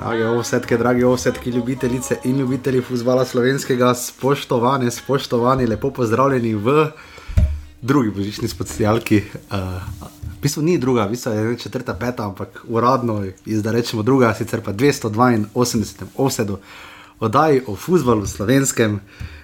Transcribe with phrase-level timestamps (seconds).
[0.00, 6.86] Drage ovsetke, drage ovsetke, ljubitelice in ljubitelji futbola slovenskega, spoštovane, spoštovani, lepo pozdravljeni v
[7.82, 9.22] drugi božični specialki.
[9.50, 9.58] Uh,
[10.38, 14.34] v bistvu ni druga, v bistvu je četrta, peta, ampak uradno je zdaj rečemo druga,
[14.34, 16.06] sicer pa 282.
[16.16, 16.58] ovsedu
[17.18, 19.00] oddaji o futbalu slovenskem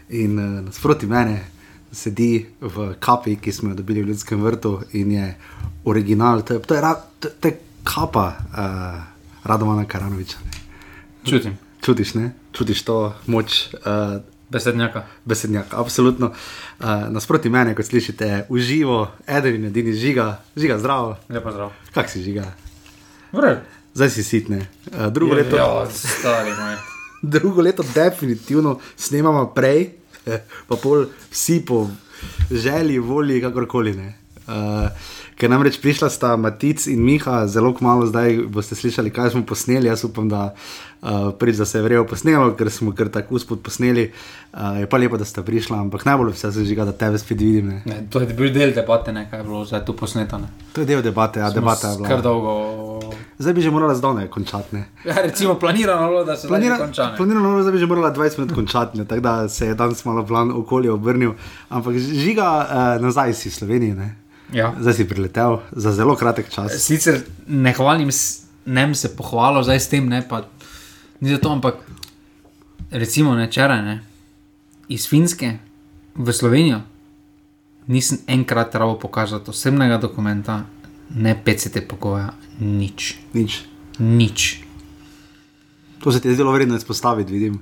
[0.09, 1.45] in uh, nasproti mene
[1.93, 5.37] sedi v kapi, ki smo jo dobili v Ljudskem vrtu in je
[5.85, 6.80] original, to je, to je,
[7.21, 9.16] to, to je kapa uh,
[9.47, 10.38] Radovana Karanoviča.
[10.45, 10.55] ne.
[11.27, 12.30] Čutim, Čutiš, ne?
[12.53, 15.07] Čutiš to moč uh, besednjaka.
[15.25, 16.27] besednjaka, absolutno.
[16.79, 21.16] Uh, nasproti mene, kot slišite, uživo, eden in edini žiga, žiga zdravo.
[21.29, 21.73] Lepo zdrav.
[21.95, 22.52] Kak si žiga?
[23.33, 23.59] Vred.
[23.95, 24.69] Zdaj si sitne.
[24.93, 26.77] Uh, drugo, leto, Ja, stari moj.
[27.35, 29.91] drugo leto definitivno snemamo prej,
[30.27, 31.88] eh, pa pol vsi po
[32.51, 34.15] želji, volji, kakorkoli ne.
[34.47, 34.87] Uh,
[35.37, 39.87] ker namreč prišla sta Matic in Miha, zelo malo zdaj boste slišali, kaj smo posneli.
[39.87, 40.54] Jaz upam, da
[41.02, 44.09] uh, prvič, da se je verjetno posnelo, ker smo kar tako uspod posneli.
[44.52, 47.38] Uh, je pa lepo, da sta prišla, ampak najbolj vse se žiga, da tebe spet
[47.38, 47.68] vidim.
[47.68, 47.82] Ne.
[47.87, 50.38] Ne, to je bil del debate, ne, kaj je bilo zdaj tu posneto.
[50.38, 50.48] ne.
[50.73, 52.23] To je del debate, a debata je s Kar bila.
[52.23, 52.54] dolgo.
[53.38, 54.76] Zdaj bi že morala zdone končati.
[54.76, 54.88] ne.
[55.04, 57.10] Ja, recimo planirano bilo, da se Planira, konča.
[57.10, 57.16] ne.
[57.16, 60.04] planirano je, da bi že morala 20 minut končati, ne, tako da se je danes
[60.04, 61.32] malo plan okolje obrnil.
[61.68, 64.16] Ampak žiga uh, nazaj si v Sloveniji, ne?
[64.49, 64.75] Ja.
[64.78, 66.72] zdaj si priletel za zelo kratek čas.
[66.78, 70.47] Sicer ne hvalim s- nem se pohvalo zdaj s tem, ne pa
[71.21, 71.75] ni za to, ampak
[72.91, 73.97] recimo ne včeraj, ne,
[74.88, 75.59] iz Finske
[76.15, 76.81] v Slovenijo
[77.87, 80.65] nisem enkrat rabo pokazati osebnega dokumenta,
[81.10, 83.15] ne PCT pogoja, nič.
[83.33, 83.62] Nič.
[83.99, 84.62] Nič.
[85.99, 87.59] To se ti je zdelo vredno izpostaviti, vidim.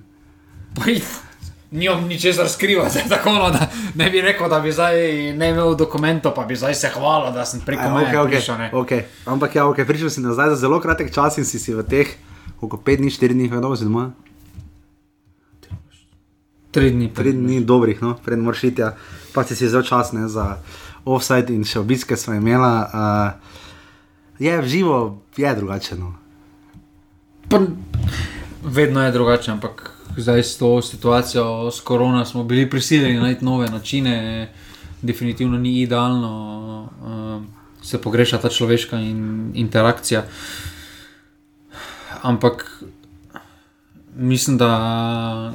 [0.75, 1.01] Poj,
[1.75, 4.95] Nimam ničesar skrivati, tako no, da ne bi rekel, da bi zdaj
[5.35, 8.31] ne imel dokumentov, pa bi zdaj se hvalil, da sem preko Aj, meje okay, okay,
[8.31, 8.71] prišel, ne.
[8.73, 9.03] okay.
[9.27, 12.15] Ampak ja, okay, prišel si nazaj za zelo kratek čas in si si v teh,
[12.61, 14.13] koliko 5 dni, 4 dni, kako si doma?
[16.71, 17.11] Tri dni.
[17.11, 18.95] 3 dni dobrih, no, pred moraš iti, ja.
[19.35, 20.63] pa si si vzel čas ne, za
[21.05, 22.73] offside in še obiske smo imela.
[22.87, 25.99] Uh, je v živo, je drugače.
[25.99, 26.15] No.
[27.51, 27.59] Pa,
[28.63, 33.71] vedno je drugače, ampak zdaj s to situacijo, s korona, smo bili prisiljeni najti nove
[33.71, 34.49] načine,
[35.03, 37.43] definitivno ni idealno, uh,
[37.83, 40.25] se pogreša ta človeška in, interakcija.
[42.23, 42.83] Ampak
[44.17, 45.53] mislim, da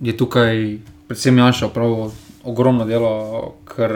[0.00, 2.10] je tukaj, predvsem Jaša, prav
[2.44, 3.92] ogromno delo, ker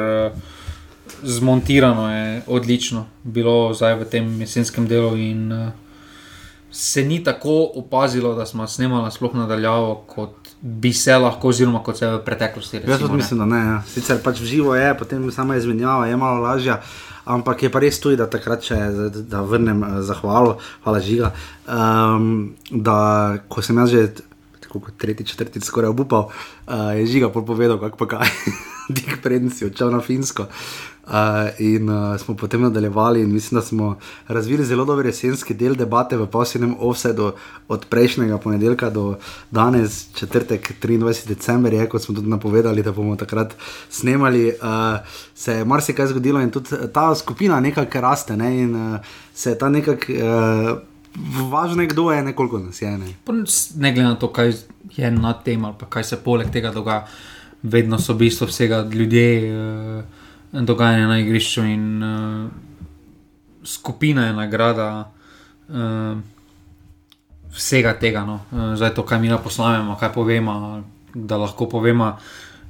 [1.23, 5.69] zmontirano je odlično bilo zdaj v tem jesenskem delu in uh,
[6.71, 11.99] se ni tako opazilo, da smo snemali sploh nadaljavo, kot bi se lahko, oziroma kot
[11.99, 12.77] se je v preteklosti.
[12.77, 13.16] Jaz Recimo, tudi ne.
[13.16, 13.66] mislim, da ne.
[13.66, 13.82] Ja.
[13.87, 16.81] Sicer pač živo je, potem sama izmenjava je malo lažja.
[17.25, 18.77] Ampak je pa res tudi, da takrat, če
[19.10, 21.32] da- vrnem eh, zahvalo, hvala žiga,
[21.66, 22.98] um, da
[23.48, 24.09] ko sem jaz že
[24.81, 26.29] kot tretji, četrti skoraj obupal,
[26.67, 28.29] uh, je žiga povedal, kako pa kaj,
[28.97, 30.47] dik preden si odšel na Finsko.
[31.07, 31.13] Uh,
[31.59, 33.99] in uh, smo potem nadaljevali, in mislim, da smo
[34.29, 37.33] razvili zelo dober jesenski del debate v posebnem offsetu
[37.69, 39.15] od prejšnjega ponedeljka do
[39.51, 41.27] danes, četrtek, 23.
[41.29, 43.55] december, je, kot smo tudi napovedali, da bomo takrat
[43.91, 44.49] snemali.
[44.49, 44.99] Uh,
[45.35, 48.99] se je marsikaj zgodilo in tudi ta skupina nekako raste ne, in uh,
[49.35, 50.13] se je ta nekako.
[50.13, 50.79] Uh,
[51.50, 52.91] Važno je, kdo je, ne koliko nas je.
[52.99, 53.15] Ne.
[53.77, 54.53] Ne glede na to, kaj
[54.97, 57.06] je na tem ali kaj se poleg tega dogaja,
[57.62, 60.04] vedno so bistvo vsega ljudje, eh,
[60.53, 62.49] dogajanje na igrišču in eh,
[63.65, 65.10] skupina je nagrada
[65.69, 66.16] eh,
[67.56, 68.25] vsega tega.
[68.25, 68.41] No.
[68.53, 70.83] Eh, Zdaj to, kaj mi naposlavimo, kaj povemo,
[71.15, 72.16] da lahko povemo.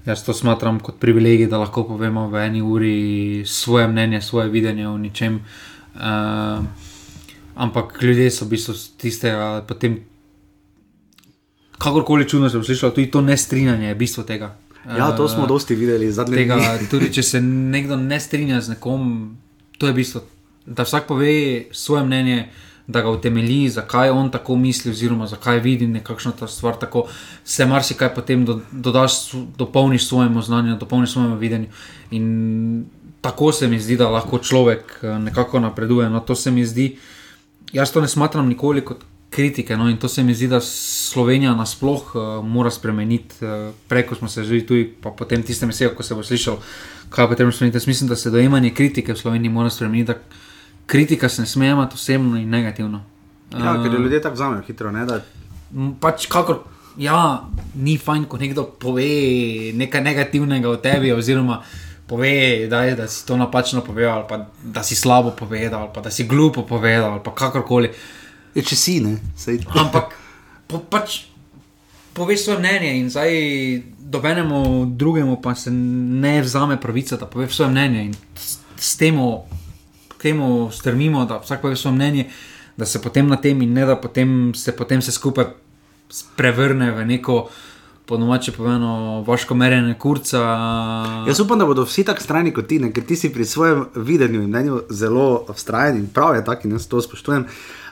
[0.06, 4.88] Jaz to smatram kot privilegij, da lahko povemo v eni uri svoje mnenje, svoje videnje
[4.88, 5.40] o ničem.
[5.96, 6.62] Uh,
[7.56, 10.00] ampak ljudje so v bistvu tistega, potem,
[11.78, 14.56] kakorkoli čudno se bo slišalo, tudi to nestrinjanje je bistvo tega.
[14.86, 16.88] Ja, to smo Eh, dosti videli zadnje tega, dni.
[16.92, 19.36] tudi če se nekdo ne strinja z nekom,
[19.78, 20.22] to je bistvo,
[20.66, 22.48] da vsak pove svoje mnenje,
[22.86, 26.76] da ga utemelji, zakaj on tako misli, oziroma zakaj vidi nekakšno ta stvar.
[26.78, 27.08] Tako
[27.44, 31.66] se marsikaj potem do, dodaš, dopolniš svojemu znanju, dopolniš svojemu videnju.
[32.10, 32.86] In
[33.20, 36.10] tako se mi zdi, da lahko človek eh, nekako napreduje.
[36.10, 36.96] No, to se mi zdi,
[37.76, 39.76] jaz to ne smatram nikoli kot kritike.
[39.76, 43.44] No, in to se mi zdi, da Slovenija nasploh uh, mora spremeniti.
[43.44, 46.56] Uh, Preko smo se že tudi, pa potem tiste mesece, ko se bo slišal,
[47.10, 47.76] kaj je potrebno spremeniti.
[47.76, 50.12] Jaz mislim, da se dojemanje kritike v Sloveniji mora spremeniti.
[50.12, 50.18] da
[50.86, 53.02] Kritika se ne sme imati osebno in negativno.
[53.52, 54.92] Ja, ker jo Eh, ljudje tako vzamejo hitro.
[54.92, 55.20] Ne, da,
[56.00, 56.62] pač kakor,
[56.96, 57.42] ja,
[57.74, 59.06] ni fajn, ko nekdo pove
[59.74, 61.62] nekaj negativnega o tebi, oziroma
[62.06, 66.10] pove, da, je, da si to napačno povedal, pa da si slabo povedal, pa da
[66.10, 67.90] si glupo povedal, ali pa kakorkoli.
[68.54, 69.60] Je, če si ne, sej.
[69.82, 70.14] Ampak
[70.66, 71.26] po, pač
[72.16, 73.30] poveš svoje mnenje in zdaj
[73.98, 79.44] dobenemu drugemu pa se ne vzame pravica, da pove svoje mnenje in s, s temu,
[80.08, 82.30] k temu strmimo, da vsak pove svoje mnenje,
[82.76, 85.44] da se potem na tem in ne da potem se potem se skupaj
[86.36, 87.48] prevrne v neko.
[88.06, 90.40] Ponovače povedano, vaško merjenje kurca.
[91.26, 92.92] Jaz upam, da bodo vsi tako strani kot ti, ne?
[92.94, 96.76] ker ti si pri svojem videnju in mnenju zelo vztrajen in prav je tako, in
[96.76, 97.46] jaz to spoštujem.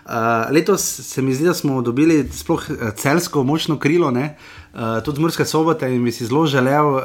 [0.05, 0.13] Uh,
[0.55, 5.45] letos se mi zdi, da smo dobili sploh eh, celsko močno krilo, uh, tudi Murske
[5.45, 7.03] sobote in bi si zelo želel, uh,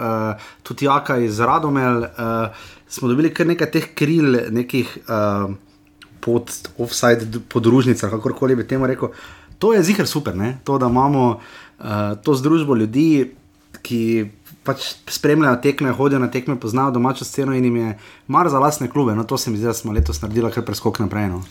[0.64, 1.98] tudi Jaka iz Radomel.
[1.98, 2.06] Uh,
[2.88, 5.50] smo dobili kar nekaj teh kril, nekih uh,
[6.22, 9.10] pod offside podružnicah, kakorkoli bi temu rekel.
[9.60, 10.58] To je zihar super, ne?
[10.64, 11.42] to da imamo uh,
[12.24, 13.32] to združbo ljudi,
[13.82, 14.30] ki
[14.64, 17.98] pač spremljajo tekme, hodijo na tekme, poznajo domačo sceno in jim je
[18.28, 19.16] mar za lastne klube.
[19.16, 21.30] No, to se mi zdi, da smo letos naredili kar preskok naprej.
[21.30, 21.44] No.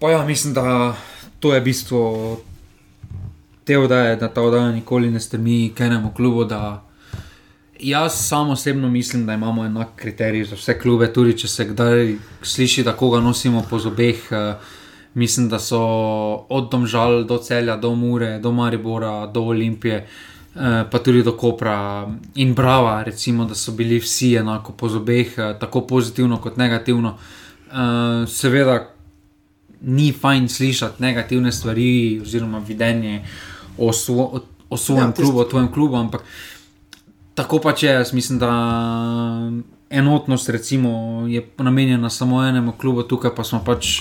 [0.00, 0.94] Pa ja, mislim, da
[1.40, 2.40] to je bistvo
[3.64, 6.46] te oddaje, da ta oddaja nikoli ne strmi k enemu klubu.
[7.80, 12.16] Jaz samo osebno mislim, da imamo enak kriterij za vse klube, tudi če se kdaj
[12.42, 14.26] sliši, da koga nosimo po zobeh.
[14.30, 14.77] Uh,
[15.18, 15.80] mislim, da so
[16.48, 20.06] od Domžal do Celja, do Mure, do Maribora, do Olimpije,
[20.54, 25.34] uh, pa tudi do Kopra in Brava, recimo, da so bili vsi enako po zobeh,
[25.38, 27.16] uh, tako pozitivno kot negativno.
[27.68, 28.88] Uh, seveda,
[29.80, 33.24] ni fajn slišati negativne stvari, oziroma videnje
[33.78, 34.40] o, svo,
[34.70, 35.96] o svojem ja, klubu, o tvojem klubu.
[35.96, 36.22] Ampak
[37.34, 38.52] tako pač je, jaz mislim, da
[39.90, 43.98] enotnost recimo, je namenjena samo enemu klubu, tukaj pa smo pač.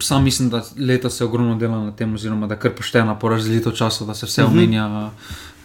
[0.00, 3.28] Sam mislim, da letos se ogromno dela na tem, oziroma da je kar pošteno po
[3.28, 4.52] razdelitvi časa, da se vse mhm.
[4.52, 4.86] omenja.
[4.86, 5.10] Uh -huh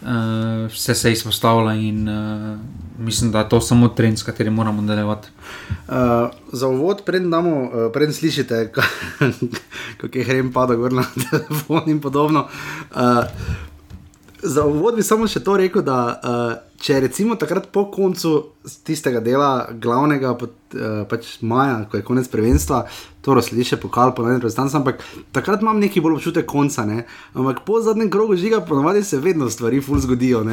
[0.04, 2.58] uh, vse se izpostavlja in uh,
[2.98, 5.28] mislim, da je to samo trend, s katerim moramo nadaljevati.
[5.88, 5.94] Uh,
[6.52, 8.72] za uvod, preden damo, uh, preden slišite,
[10.00, 12.48] kako je hrem pada gor na telefon in podobno.
[12.90, 13.00] Uh,
[14.44, 18.34] za uvod bi samo še to rekel, da uh, če recimo takrat po koncu
[18.84, 22.84] tistega dela, glavnega, pot, uh, pač maja, ko je konec prvenstva,
[23.24, 25.02] to razsleduje še pokal, po enem predstavniku, ampak
[25.36, 26.84] takrat imam neki bolj občutek konca.
[26.88, 27.06] Ne?
[27.32, 30.44] Ampak po zadnjem krogu žiga, ponovadi se vedno stvari ful zgodijo.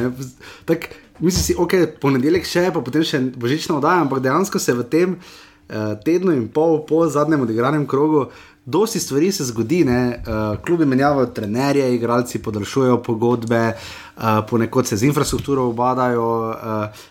[1.22, 5.18] Mislim si, ok, ponedeljek še, pa potem še božična oddaja, ampak dejansko se v tem
[5.18, 8.30] uh, tednu in pol po zadnjem odigranem krogu.
[8.64, 13.72] Dosti stvari se zgodi, uh, klubi menjavajo trenerje, igralci podaljšujejo pogodbe,
[14.16, 16.50] uh, ponekod se z infrastrukturo obadajo.
[16.50, 16.54] Uh,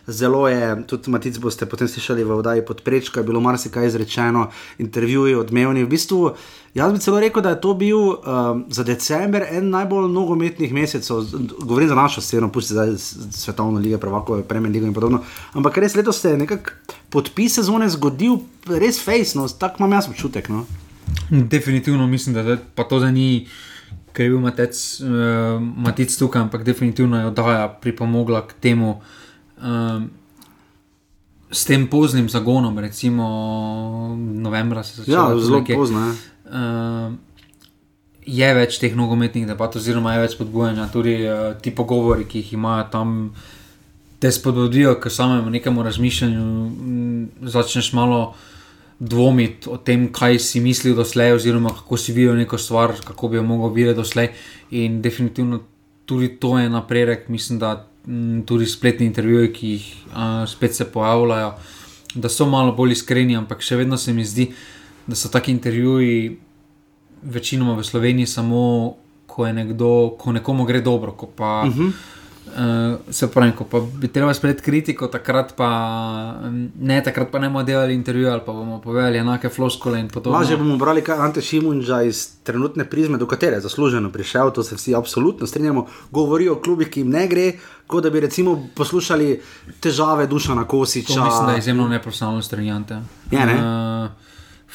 [0.08, 5.36] zelo je, tudi Matic boste potem slišali v oddaji podprečka, je bilo marsikaj izrečeno, intervjuji
[5.36, 5.84] odmevni.
[5.84, 6.30] V bistvu,
[6.74, 8.16] jaz bi celo rekel, da je to bil uh,
[8.70, 11.18] za decembr en najbolj nogometnih mesecev,
[11.60, 12.86] govorim za našo sceno, pusti za
[13.32, 15.20] svetovno ligo, prvako, premijer ligo in podobno.
[15.52, 20.08] Ampak res letos se je nekako podpis sezone zgodil, res face, no, tako imam jaz
[20.08, 20.50] občutek.
[20.50, 20.64] No.
[21.30, 23.48] Definitivno mislim, da pa to zdaj ni,
[24.14, 29.02] ker je bil matec, uh, matic tukaj, ampak definitivno je oddaja pripomogla k temu.
[29.58, 30.04] Uh,
[31.52, 33.26] S tem poznim zagonom, recimo
[34.16, 35.14] novembra, se začne.
[35.14, 36.16] Ja, zelo pozno.
[36.48, 37.12] Uh,
[38.24, 42.54] je več teh nogometnih debat, oziroma je več podbujanja, tudi uh, ti pogovori, ki jih
[42.56, 43.18] imajo tam,
[44.24, 46.46] te spodbudijo k samemu nekemu razmišljanju.
[46.88, 48.48] M, začneš malo uh,
[49.02, 53.40] dvomiti o tem, kaj si mislil doslej, oziroma kako si videl neko stvar, kako bi
[53.40, 54.30] jo mogel videti doslej.
[54.78, 55.60] In definitivno
[56.06, 60.86] tudi to je napredek, mislim, da m, tudi spletni intervjuji, ki jih a, spet se
[60.92, 61.54] pojavljajo,
[62.16, 64.52] da so malo bolj iskreni, ampak še vedno se mi zdi,
[65.08, 66.38] da so taki intervjuji
[67.22, 68.62] večinoma v Sloveniji samo,
[69.26, 71.16] ko nekdo, ko nekomu gre dobro.
[71.36, 71.88] Pa, uh mhm.
[71.90, 72.21] -huh.
[72.48, 75.70] Uh, se pravi, ko bi trebali sprejeti kritiko, takrat pa
[76.80, 80.40] ne, takrat pa ne bomo delali intervjuja ali pa bomo povedali enake floskole in podobno.
[80.40, 84.64] Lažje bomo brali, kaj Ante Šimunča iz trenutne prizme, do katere je zasluženo prišel, to
[84.64, 87.46] se vsi absolutno strinjamo, govori o klubih, ki jim ne gre,
[87.88, 89.42] kot da bi recimo poslušali
[89.80, 91.14] težave duša na kosiča.
[91.14, 93.00] To mislim, da je izjemno neprofesionalno strinjante.
[93.32, 93.54] Je, ne?
[93.54, 94.10] uh,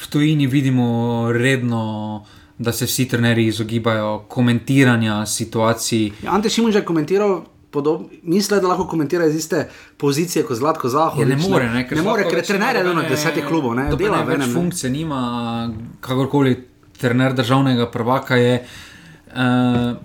[0.03, 2.25] v tujini vidimo redno.
[2.59, 6.11] Da se vsi trenerji izogibajo komentiranja situacij.
[6.23, 7.43] Ja, Ante Šimunč je komentiral
[8.23, 11.19] Mislim, da lahko komentira iz iste pozicije kot Zlatko Zahod.
[11.19, 13.75] Ja, ne more, ne, ne more, ker je trener eden od desetih klubov.
[13.75, 14.49] Ne, dela več ne.
[14.53, 15.21] funkcije, nima
[16.01, 16.55] kakorkoli
[16.97, 18.35] trener državnega prvaka.
[18.35, 18.65] Je,
[19.33, 19.97] uh,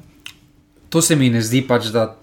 [0.89, 2.15] to se mi ne zdi pač, da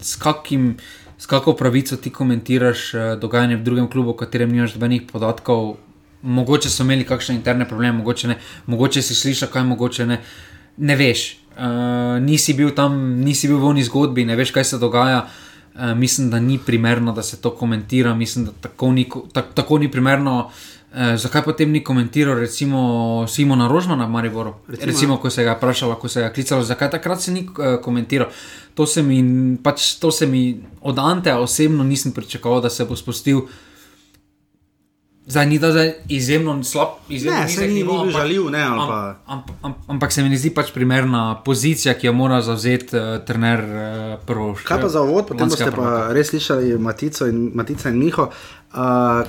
[0.00, 0.76] s, kakim,
[1.18, 5.76] s kako pravico ti komentiraš uh, dogajanje v drugem klubu, v katerem nimaš dobenih podatkov.
[6.22, 8.34] Mogoče so imeli kakšne interne probleme, mogoče,
[8.68, 10.20] mogoče si slišal, kaj mogoče ne.
[10.80, 14.78] Ne veš, uh, nisi bil tam, nisi bil v oni zgodbi, ne veš, kaj se
[14.78, 15.24] dogaja.
[15.74, 18.14] Uh, mislim, da ni primerno, da se to komentira.
[18.14, 20.50] Mislim, da tako ni, tak, tako ni primerno
[20.90, 24.54] Eh, zakaj potem ni komentiral, recimo, Simona Rožmana v Mariboru?
[24.66, 27.20] Recimo, Recimo, recimo ko se ga je vprašalo, ko se ga je klicalo, zakaj takrat
[27.22, 28.26] se ni eh, komentiral.
[28.74, 29.22] To se mi,
[29.62, 33.46] pač, to se mi od Anteja osebno nisem pričakoval, da se bo spustil.
[35.30, 38.48] Zdaj ni ta zdaj izjemno slab, izjemno Ne, nizek ni- ni nivo, bil ampak- žaljiv,
[38.48, 42.40] ne, am- pa- am- am- Ampak se mi zdi pač primerna pozicija, ki jo mora
[42.40, 43.70] zavzeti uh, trener uh,
[44.20, 44.56] prvo.
[44.60, 46.08] Kaj pa za uvod, potem boste prvaka.
[46.08, 48.26] pa res slišali Matico in, Matica in Miho.
[48.72, 49.22] Uh,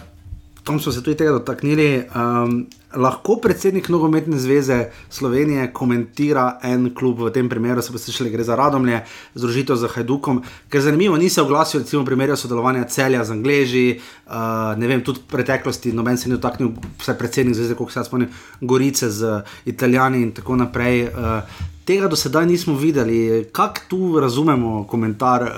[0.64, 2.04] tam smo se tudi tega dotaknili.
[2.12, 8.30] Um, lahko predsednik nogometne zveze Slovenije komentira en klub, v tem primeru se boste šli,
[8.30, 9.02] gre za Radomlje,
[9.36, 13.88] združitev z Hajdukom, ker zanimivo, ni se oglasil recimo v primeru sodelovanja celja z Angleži,
[14.28, 18.00] uh, ne vem, tudi v preteklosti, noben se ni dotaknil, vsaj predsednik zveze, koliko se
[18.00, 18.32] jaz spomnim,
[18.62, 21.08] Gorice z Italijani in tako naprej.
[21.12, 23.50] Uh, Tega do sedaj nismo videli.
[23.52, 25.50] Kako tu razumemo komentar uh,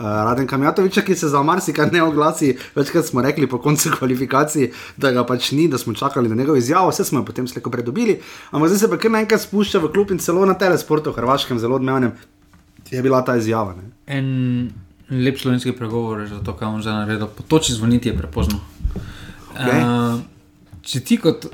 [0.00, 2.56] Radenka Mjatoviča, ki se za marsikaj ne oglasi?
[2.74, 6.56] Večkrat smo rekli po koncu kvalifikacij, da ga pač ni, da smo čakali na njegovo
[6.80, 8.20] izjavo, vse smo jo potem slejko predobili.
[8.50, 11.58] Ampak zdaj se pa kar naenkrat spušča v klub in celo na telesportu, v Hrvaškem,
[11.58, 12.12] zelo odmevnem,
[12.90, 13.74] je bila ta izjava.
[13.76, 13.90] Ne?
[14.06, 14.70] En
[15.10, 17.26] lep slovenski pregovor je za to, kaj on zdaj naredil.
[17.26, 18.60] Po toči zvoniti je prepozno.
[19.54, 19.82] Okej.
[19.82, 20.20] Uh,
[20.82, 21.46] če ti kot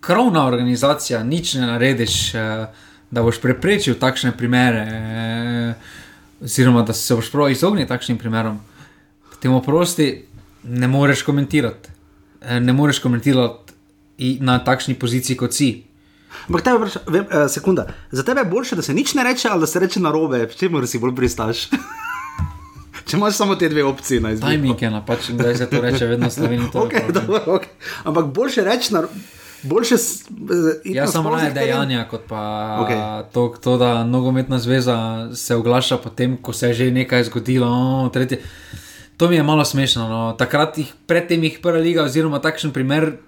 [0.00, 7.14] krovna organizacija nič ne narediš, uh, da boš preprečil takšne primere, uh, oziroma da se
[7.14, 8.60] boš prav izognil takšnim primerom,
[9.32, 10.12] potem oprosti,
[10.64, 12.00] ne moreš komentirati.
[12.40, 13.59] Eh, Ne moreš komentirati
[14.40, 15.70] na takšni poziciji kot si.
[16.46, 19.48] Ampak tebe, vpraša, vem, uh, sekunda, za tebe je boljše, da se nič ne reče
[19.48, 21.64] ali da se reče na robe, če moraš si bolj pristaš.
[23.06, 24.52] če imaš samo te dve opcije na izbiro.
[24.52, 26.78] Timing je napačen, da se to reče vedno slovenski.
[26.84, 27.72] Okay, dobro, okay.
[28.04, 29.02] Ampak boljše reči na
[29.62, 29.98] boljše.
[29.98, 31.54] s- eh, raje sponzorski teren.
[31.54, 32.42] dejanja, kot pa
[32.80, 33.00] okay.
[33.32, 34.96] to, to, da nogometna zveza
[35.34, 37.66] se oglaša potem, ko se je že nekaj zgodilo.
[37.66, 38.40] No, tretje.
[39.16, 40.08] To mi je malo smešno.
[40.08, 40.20] No.
[40.38, 43.18] Takrat jih predtem jih prva liga, oziroma takšen primer,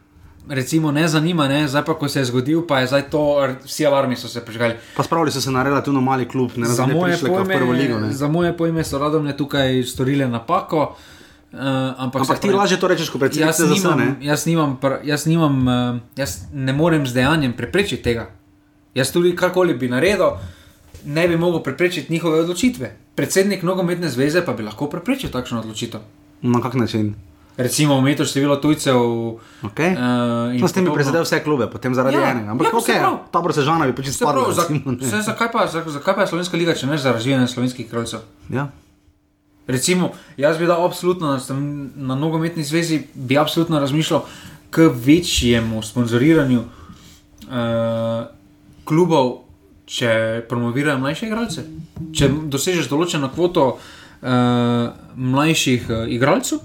[0.48, 1.68] recimo, ne zanima, ne?
[1.68, 3.22] zdaj pa, ko se je zgodil, pa je zdaj to,
[3.64, 4.74] vsi alarmi so se prižgali.
[4.96, 7.94] Pa spravili so se na relativno mali klub, ne Za moje, v prvo ligo.
[7.94, 8.12] pojme, ne.
[8.12, 10.94] za moje pojme so radomne tukaj storili napako.
[11.52, 11.58] Uh,
[11.98, 15.54] ampak Ampak ti pravi- lažje to rečeš, kot predsednik Jaz nimam, jaz, nimam, jaz, nimam,
[15.60, 18.30] uh, jaz ne morem z dejanjem preprečiti tega.
[18.94, 20.40] Jaz tudi karkoli bi naredil,
[21.04, 22.96] ne bi mogel preprečiti njihove odločitve.
[23.14, 26.00] Predsednik nogometne zveze pa bi lahko preprečil takšno odločitev.
[26.42, 27.14] Na kak način?
[27.56, 28.96] Recimo, omejitev števila tujcev.
[29.62, 29.92] Okay.
[29.92, 32.50] Uh, No, s tem bi prizadel vse klube, potem zaradi Ja, enega.
[32.50, 33.18] Ampak ja, ok, saj prav.
[33.28, 34.54] tabor sežana bi pač Se pravi, spadla.
[34.54, 35.04] za, recimo, ne.
[35.04, 38.24] se, zakaj, pa, za, zakaj pa je slovenska liga, če ne za razvijanje slovenskih kraljev?
[38.48, 38.70] Ja.
[39.66, 41.38] Recimo, jaz bi dal absolutno na,
[41.96, 44.24] na nogometni zvezi, bi absolutno razmišljal
[44.70, 48.26] k večjemu sponzoriranju uh,
[48.84, 49.44] klubov,
[49.86, 51.64] če promovirajo mlajše igralce.
[52.16, 54.28] Če dosežeš določeno kvoto uh,
[55.14, 56.58] mlajših uh, igralcev,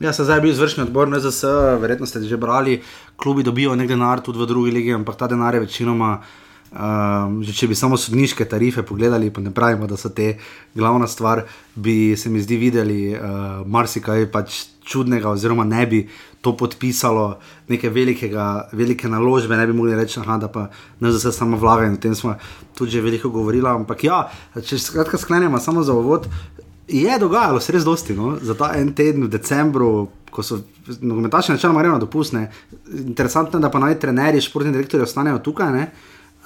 [0.00, 1.42] Ja, se zdaj bil izvršni odbor NZS,
[1.82, 2.82] verjetno ste že brali,
[3.16, 6.20] klubi dobijo nek denar tudi v drugi ligi, ampak ta denar je večinoma.
[6.68, 10.34] Um, že če bi samo sodniške tarife pogledali, pa ne pravimo, da so te
[10.76, 16.02] glavna stvar, bi se mi zdi videli uh, marsikaj pač čudnega, oziroma ne bi
[16.44, 17.38] to podpisalo
[17.72, 20.68] neke velikega, velike naložbe, ne bi mogli reči, aha, da pa
[21.00, 22.36] ne za vse samo vlagajo in o tem smo
[22.76, 23.68] tudi že veliko govorili.
[23.68, 24.26] Ampak ja,
[24.60, 26.28] če skratka sklenemo samo za uvod,
[26.88, 28.38] je dogajalo se res dosti, no?
[28.42, 29.90] za ta en teden v decembru.
[30.30, 30.58] Ko so
[31.00, 32.50] nogometaši načeloma na dopustne,
[32.92, 35.86] interesantno je, da pa naj trenerji, športni direktori ostanejo tukaj, ne?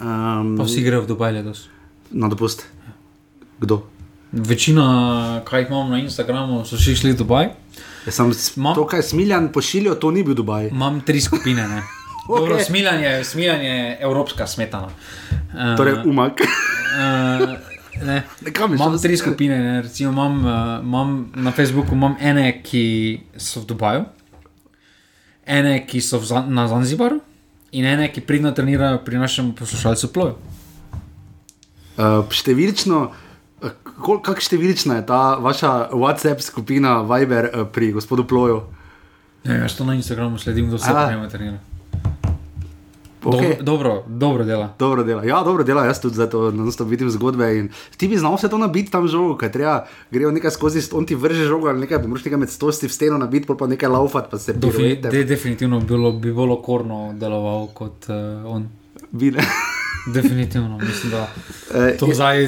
[0.00, 1.64] Um, pa vsi grejo v Dubaj letos.
[2.10, 2.62] na dopust.
[3.58, 3.82] Kdo?
[4.32, 4.84] Večina,
[5.44, 7.50] kaj imamo na Instagramu, so še šli v Dubaj.
[8.06, 10.70] Jaz sem Ma- to, kaj smiljan pošiljal, to ni bil Dubaj.
[10.70, 11.66] Imam tri skupine.
[11.68, 11.82] ne.
[12.28, 12.62] Dobro, Ok.
[12.62, 14.88] smiljanje, smiljanje je evropska smetana.
[15.50, 16.38] Uh, Torej, umak.
[16.38, 18.22] Uh, ne.
[18.40, 19.58] Je Imam tri skupine.
[19.58, 19.82] Ne.
[19.82, 22.84] Recimo, imam, uh, imam na Facebooku imam ene, ki
[23.36, 24.04] so v Dubaju,
[25.46, 27.20] ene, ki so Zan- na Zanzibaru,
[27.72, 30.34] in ene, ki pridno trenirajo pri našem poslušalcu Ploju.
[31.92, 33.10] Uh, številčno,
[33.98, 38.62] kol- kako številčna je ta vaša WhatsApp skupina Viber pri gospodu Ploju?
[39.44, 41.06] Ne, jaz to na Instagramu sledim, kdo vse A.
[41.06, 41.58] prijema trenira.
[43.24, 43.56] Okay.
[43.58, 44.74] Dobro, dobro, dobro dela.
[44.78, 45.24] Dobro dela.
[45.24, 47.58] Ja, dobro dela, jaz tudi zato non-stop vidim zgodbe.
[47.58, 51.06] In ti bi znal vse to nabiti tam žogo, kaj treba, grejo nekaj skozi, on
[51.06, 54.28] ti vrže žogo ali nekaj, moraš nekaj med stosti v steno nabiti, pa nekaj laufati,
[54.30, 58.68] pa se Defi, de, definitivno bilo, bi bolj okorno deloval kot uh, on.
[59.10, 59.42] Bile.
[60.14, 61.28] Definitivno, mislim, da
[61.74, 62.46] Eh, to zdaj,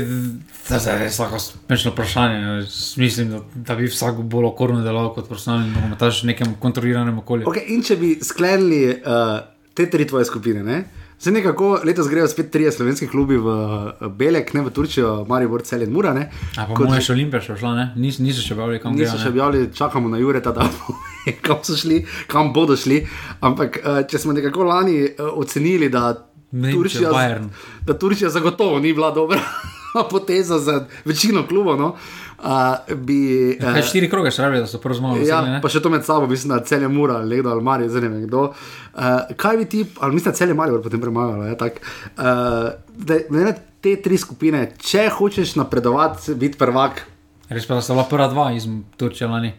[0.69, 2.67] da je res tako smešno vprašanje.
[2.97, 7.47] Mislim, da, da bi vsak bolj okorno deloval kot profesionalni nogometaš v nekem kontroliranem okolju.
[7.47, 10.63] Okay, in če bi sklenili uh, te tri tvoje skupine.
[10.63, 10.85] Ne?
[11.21, 15.59] Zdaj nekako letos grejo spet tri slovenski klubi v eh, Belek, ne v Turčijo, Marijo,
[15.59, 16.13] Cel in Mura.
[16.15, 16.29] Ne?
[16.57, 17.87] A pa moja še Olimpija šla, ne?
[17.97, 20.69] Nis, niso še objavili, kam Niso še objavili, čakamo na Jureta, da
[21.47, 23.03] kam so šli, kam bodo šli.
[23.41, 26.13] Ampak eh, če smo nekako lani eh, ocenili, da
[26.55, 27.49] Nemčija, Turčija, Bayern.
[27.87, 29.41] da Turčija zagotovo ni bila dobra
[30.13, 31.97] poteza za večino klubov, no,
[32.45, 33.19] uh, bi.
[33.61, 35.27] Kaj štiri kroge še rabijo, da so prvo zmagali?
[35.29, 35.63] Ja, ne?
[35.65, 38.13] pa še to med sabo, mislim, da cel je mura, legdo ali marijo, zdaj ne
[38.13, 38.45] vem kdo.
[38.93, 41.49] Uh, kaj bi ti, ali mislim, da cel je marijo, potem premagalo.
[41.49, 42.71] Ja, tak, uh,
[43.09, 47.05] da, ne, te tri skupine, če hočeš napredovati, biti prvak,
[47.53, 48.65] Res pa, sta bila prva dva iz
[48.97, 49.53] Turčije lani.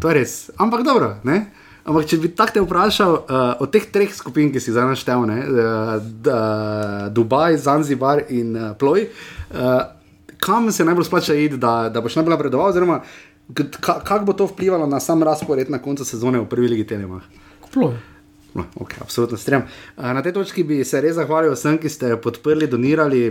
[0.00, 0.50] to je res.
[0.58, 1.46] Ampak dobro, ne?
[1.82, 5.26] Ampak če bi tako te vprašal, uh, od teh treh skupin, ki si zdaj naštel,
[5.26, 5.98] uh,
[7.10, 10.01] Dubaj, Zanzibar in uh, Ploj, uh,
[10.42, 13.00] kam se najbolj splača iti, da, da boš najbolj napredoval, oziroma
[13.54, 17.28] ka, kako bo to vplivalo na sam razpored na koncu sezone v prvi ligi Telemach?
[17.72, 17.94] Ploj.
[18.54, 19.62] No, okay, absolutno strem.
[19.96, 23.22] Na tej točki bi se res zahvalil vsem, ki ste podprli, donirali.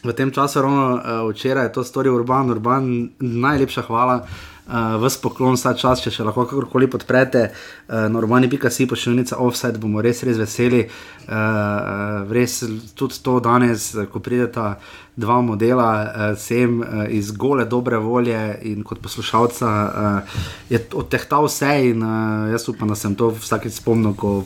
[0.00, 2.86] V tem času, ravno uh, včeraj, je to storil Urban, Urban,
[3.20, 4.22] najlepša hvala.
[4.22, 4.59] Uh,
[5.02, 10.02] Ves poklon, vsa čas, če še lahko kakorkoli podprete, uh, na urbani.si pošiljnica offside, bomo
[10.04, 10.84] res, res veseli.
[11.26, 12.62] Uh, uh, res
[12.94, 14.78] tudi to danes, eh, ko prideta
[15.20, 18.38] dva modela uh, sem uh, iz gole dobre volje
[18.70, 23.78] in kot poslušalca, uh, je odtehtal vse in uh, jaz upam, da sem to vsakeč
[23.80, 24.44] spomnil, ko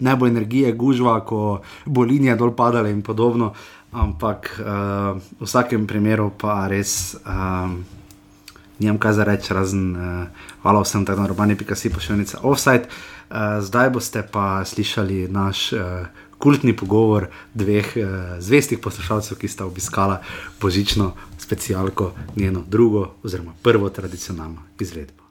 [0.00, 3.54] ne bo energije, gužva, ko bo linija dol padala in podobno.
[3.96, 7.16] Ampak uh, v vsakem primeru pa res.
[7.24, 7.95] Um,
[8.78, 10.26] Nijem kaj za reči, razen uh,
[10.62, 12.84] hvala vsem, tako na urbani.si pošiljnica offside.
[12.84, 15.80] Uh, zdaj boste pa slišali naš uh,
[16.38, 18.04] kultni pogovor dveh uh,
[18.38, 20.20] zvestih poslušalcev, ki sta obiskala
[20.60, 25.24] božično specialko, njeno drugo oziroma prvo tradicionalno izvedbo.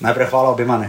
[0.00, 0.84] Najprej hvala obima,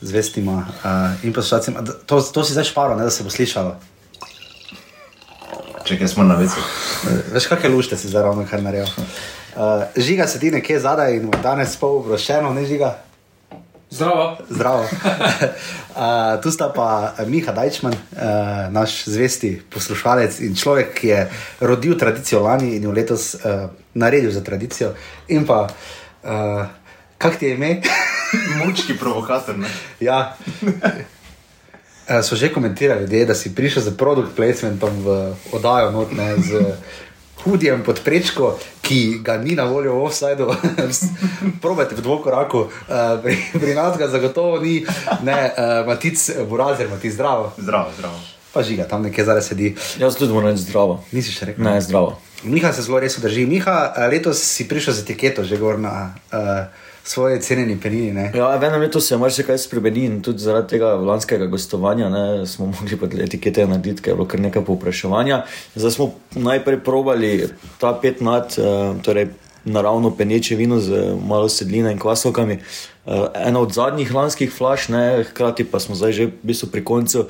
[0.00, 1.74] zvestima uh, in poslušalcem.
[2.06, 3.91] To, to si zdaj šparo, ne da se bo slišalo.
[5.92, 6.56] Čekaj, smo na vecu.
[7.36, 8.88] Veš, kakšne lušte si zdaj ravno kar naredil.
[8.88, 12.94] Uh, žiga sedi nekje zadaj in danes pol obrošeno, ne žiga.
[13.90, 14.38] Zdravo.
[14.48, 14.86] Zdravo.
[14.88, 21.20] uh, tu sta pa Miha Dajčman, uh, naš zvesti poslušalec in človek, ki je
[21.60, 24.94] rodil tradicijo lani in jo letos uh, naredil za tradicijo.
[25.28, 26.64] In pa, uh,
[27.20, 27.82] kak ti je ime?
[28.64, 29.60] Mučki provokator.
[29.60, 29.68] Ne?
[30.00, 30.40] ja.
[32.12, 36.36] Uh, so že komentirali, ljudje, da si prišel z produkt placementom v oddajo, not, ne,
[36.36, 36.76] z
[37.44, 40.52] hudijem pod prečko, ki ga ni na voljo v offsajdu.
[41.64, 44.84] Probajte v dvokoraku, uh, pri, pri nas ga zagotovo ni,
[45.24, 47.52] ne, uh, matic, burazer, matic zdravo.
[47.56, 48.20] Zdravo, zdravo.
[48.52, 49.72] Pa žiga, tam nekje zdaj sedi.
[49.96, 51.00] Jaz tudi moram reči zdravo.
[51.16, 51.64] Nisi še rekel?
[51.64, 52.18] Ne, zdravo.
[52.44, 53.46] Miha se zelo res drži.
[53.48, 56.68] Miha, eh, letos si prišel z etiketo, že gor na uh,
[57.04, 58.30] svoje cenjeni penini.
[58.34, 62.46] Ja, v enem letu se je marsikaj spremenil in tudi zaradi tega lanskega gostovanja ne,
[62.46, 65.42] smo mogli etikete narediti, ker je bilo kar nekaj povpraševanja.
[65.74, 67.48] Zdaj smo najprej probali
[67.80, 69.28] ta pet nad, uh, torej
[69.64, 72.58] naravno peneče vino z malo sedline in kvasovkami.
[73.06, 76.84] Uh, ena od zadnjih lanskih flaš, ne, hkrati pa smo zdaj že v bistvu pri
[76.84, 77.26] koncu.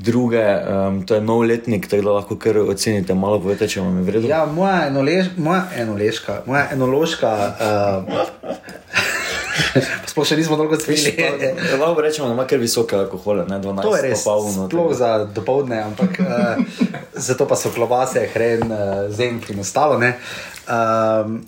[0.00, 3.98] Druge, um, to je nov letnik, tako da lahko kar ocenite, malo povete, če vam
[4.00, 4.30] je vredno.
[4.30, 7.32] Ja, moja, enolež, moja enološka, moja enološka.
[7.60, 8.80] Uh,
[10.10, 11.12] Sploh še nismo dolgo cvili.
[11.76, 14.66] Lahko rečemo, da ima kar visoke alkohole, ne 12, To je res, pa polno.
[14.70, 16.82] sploh za dopoledne, ampak uh,
[17.28, 19.98] zato pa so klobase, hren, uh, zenk in ostalo.
[20.00, 20.14] ne.
[20.64, 21.42] Um,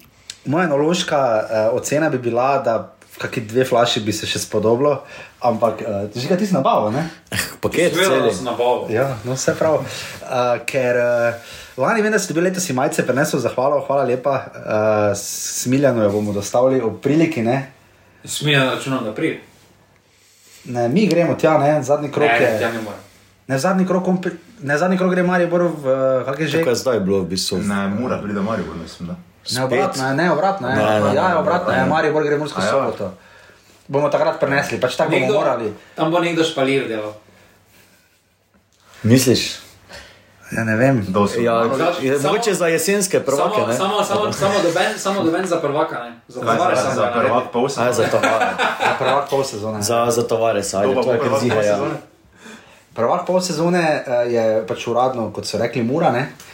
[0.45, 2.77] moja enološka uh, ocena bi bila, da
[3.19, 5.03] kakšni dve flaši bi se še spodobilo,
[5.43, 7.11] ampak uh, že ga ti si nabavil, ne?
[7.61, 8.31] Paket celi.
[8.43, 8.87] nabavo.
[8.91, 9.83] Ja, no, vse prav.
[9.83, 9.87] Uh,
[10.67, 11.35] ker uh,
[11.77, 14.35] lani vem, da ste bili letos in majice prenesel zahvalo, hvala lepa.
[14.55, 17.73] Uh, Smiljano jo bomo dostavili ob priliki, ne?
[18.25, 19.41] Smijem računati, da pride.
[20.65, 20.89] ne?
[20.89, 22.59] Mi gremo tja, ne, zadnji krok Ne, je.
[22.59, 22.81] tja ne.
[23.47, 24.07] Ne, zadnji krok,
[24.63, 26.59] ne, zadnji krok gre Maribor v uh, kakšne že.
[26.59, 27.59] Tako je zdaj bilo v bistvu.
[27.59, 29.09] Ne, mora priti do Maribor, mislim.
[29.09, 29.17] Da.
[29.55, 30.77] Ne, obratno, je, ne, obratno, je.
[30.77, 33.11] Ne, ne, ne, ja, ne, obratno, je, Maribor gre v Mursko A ja.
[33.89, 35.73] Bomo takrat prenesli, pač tako bomo morali.
[35.95, 37.13] tam bo nekdo špalir delal.
[39.03, 39.59] Misliš?
[40.53, 41.01] Ja, ne vem.
[41.09, 41.41] Dol so.
[41.41, 41.65] Ja,
[42.01, 43.75] je, samo- mogoče za jesenske prvake, Samo, ne?
[43.75, 46.21] samo, samo, samo, doben, samo doben za prvaka, ne?
[46.29, 48.47] Za tovare za, samo za prvak pol Aj, za tovare.
[48.85, 49.83] Ja, prvak pol sezone.
[49.83, 51.63] Za, za tovare, saj, To pa to je kar pol ja.
[51.65, 51.95] sezone.
[52.95, 56.11] Prvak pol sezone uh, je pač uradno, kot so rekli, mura.
[56.11, 56.21] Ne?
[56.21, 56.52] Uh,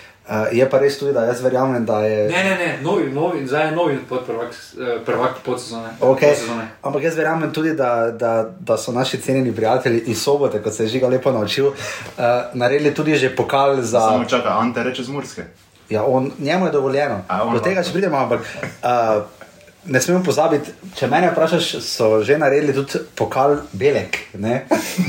[0.52, 2.28] je pa res tudi, da jaz verjamem, da je.
[2.28, 5.88] Ne, ne, ne, novi, novi, zdaj je novi pod prvak, eh, prvak podsezone.
[6.00, 6.34] Okay.
[6.34, 6.68] Podsezone.
[6.82, 10.84] Ampak jaz verjamem tudi, da, da, da so naši cenjeni prijatelji iz sobote, kot se
[10.84, 11.74] je žiga lepo naučil, uh,
[12.54, 14.00] naredili tudi že pokal za.
[14.00, 15.44] Samo čaka, Ante reče z Murske.
[15.90, 17.22] Ja, on, njemu je dovoljeno.
[17.28, 19.37] A, Do tega še pridemo, ampak uh,
[19.88, 24.18] Ne smemo pozabiti, če me vprašaš, so že naredili tudi pokal Belek.
[24.34, 24.66] Ne?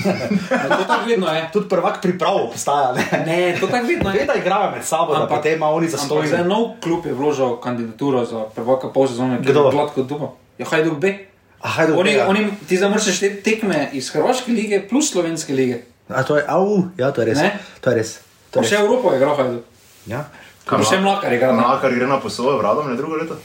[0.72, 1.50] To tako vedno je.
[1.54, 2.94] tudi prvak priprav postaja.
[2.94, 4.20] Ne, Ne, to tako vedno je.
[4.20, 6.48] Vedno igrajo med sabo, ampak, da potem ima oni za Ampak zdaj stoj.
[6.48, 9.70] nov klub je vložil kandidaturo za prvaka pol sezone, ki je Kdo?
[9.70, 10.28] gladko dubo.
[10.58, 11.12] Ja, Hajduk B.
[11.60, 12.28] A, Hajduk B, Oni, ja.
[12.28, 15.84] oni, ti zdaj moraš šteti tekme iz Hrvaške lige plus Slovenske lige.
[16.08, 17.38] A to je, au, ja, to je res.
[17.38, 17.52] Ne?
[17.82, 18.16] To je res.
[18.50, 18.82] To Pa je še res.
[18.82, 19.64] Evropo je igral Hajduk.
[20.08, 20.24] Ja.
[20.66, 21.52] Pa še Mlakar je igral.
[21.52, 21.62] ne?
[21.62, 23.36] Mlakar gre na poslovo, vradom ne drugo leto.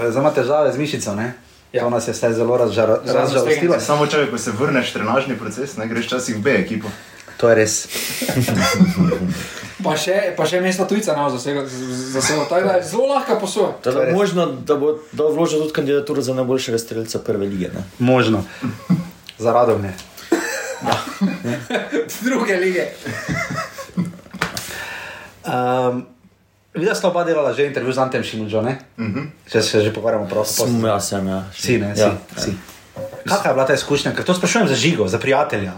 [0.00, 1.32] Zdaj ima težave z mišico, ne?
[1.72, 1.82] Ja.
[1.82, 3.80] To nas je vse zelo razžalo- razžalostilo.
[3.80, 6.88] Samo ko se vrneš v trenažni proces, ne greš časih v B ekipo.
[7.36, 7.74] To je res.
[9.78, 11.62] Pa še, pa še mesto tujca na zasego.
[12.10, 12.42] zasego.
[12.50, 13.78] Tako da je Zelo lahka posoja.
[13.78, 17.70] Teda, možno, da bo da vložil tudi kandidaturo za najboljšega streljca prve lige.
[17.70, 17.84] Ne?
[17.98, 18.42] Možno.
[19.38, 19.94] Za radovne.
[22.26, 22.84] Druge lige.
[25.44, 26.06] Um,
[26.78, 28.78] Videla sta oba delala že intervju z Antem Šimudžo, ne?
[28.98, 29.26] Uh -huh.
[29.50, 30.64] Če se že pogovarjamo prosto.
[30.66, 31.44] Sem, ja, sem, ja.
[31.52, 32.00] Si, ne, si.
[32.00, 32.16] ja.
[32.36, 32.54] si.
[33.28, 34.12] Kakšna je bila ta izkušnja?
[34.14, 35.72] Ker to sprašujem za žigo, za prijatelja.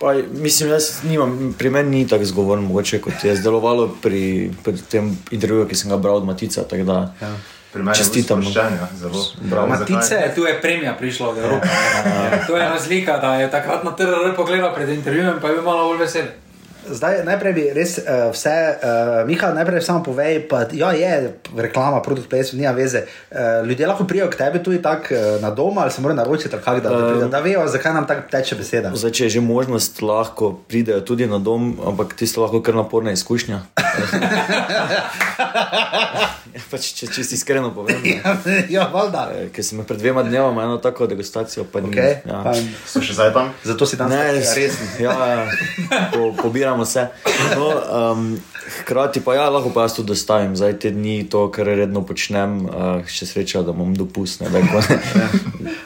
[0.00, 4.72] Pa, mislim, jaz nimam, pri meni ni tako zgovoren, mogoče kot je zdelovalo pri, pri
[4.90, 6.62] tem intervjuju, ki sem ga bral od Matica.
[6.84, 7.36] Da, Ja.
[7.94, 8.42] Čestitam.
[8.42, 8.78] je.
[9.40, 9.66] Bravo.
[9.66, 11.66] Matice, E, tu je premija prišla v Evropo.
[12.04, 12.44] ne.
[12.46, 15.88] To je razlika, da je takrat na TRR pogledal pred intervjujem, pa je bil malo
[15.88, 16.24] bolj vesel.
[16.88, 22.00] Zdaj, najprej bi res uh, vse, uh, Miha, najprej samo povej, pa ja, je reklama,
[22.02, 23.04] produkt PS, nima veze.
[23.30, 26.56] Uh, ljudje lahko prijavijo k tebi tudi tako uh, na dom ali se morajo naročiti,
[26.64, 28.92] kako, da, da, da vejo, zakaj nam tako teče beseda.
[28.94, 33.12] Zdaj, če je že možnost, lahko pridejo tudi na dom, ampak tisto lahko kar naporna
[33.12, 33.60] izkušnja.
[36.70, 38.00] pač, če, če si iskreno povem.
[38.04, 38.56] ne.
[38.72, 39.24] ja, valjda.
[39.34, 41.90] Eh, Ker sem imel pred dvema dnevoma eno tako degustacijo, pa ni.
[41.92, 42.42] Okay, ja.
[42.46, 42.54] pa,
[42.88, 43.52] So še zdaj tam?
[43.66, 44.78] zato si danes Ne, tako res.
[45.00, 45.44] Ja, ja,
[46.12, 46.30] po,
[46.70, 47.08] pobiramo vse.
[47.56, 48.40] No, um,
[48.80, 50.56] hkrati pa ja, lahko pa jaz to dostavim.
[50.56, 54.40] Zdaj te dni to, kar redno počnem, uh, še sreča, da imam dopust.
[54.40, 54.62] Ne,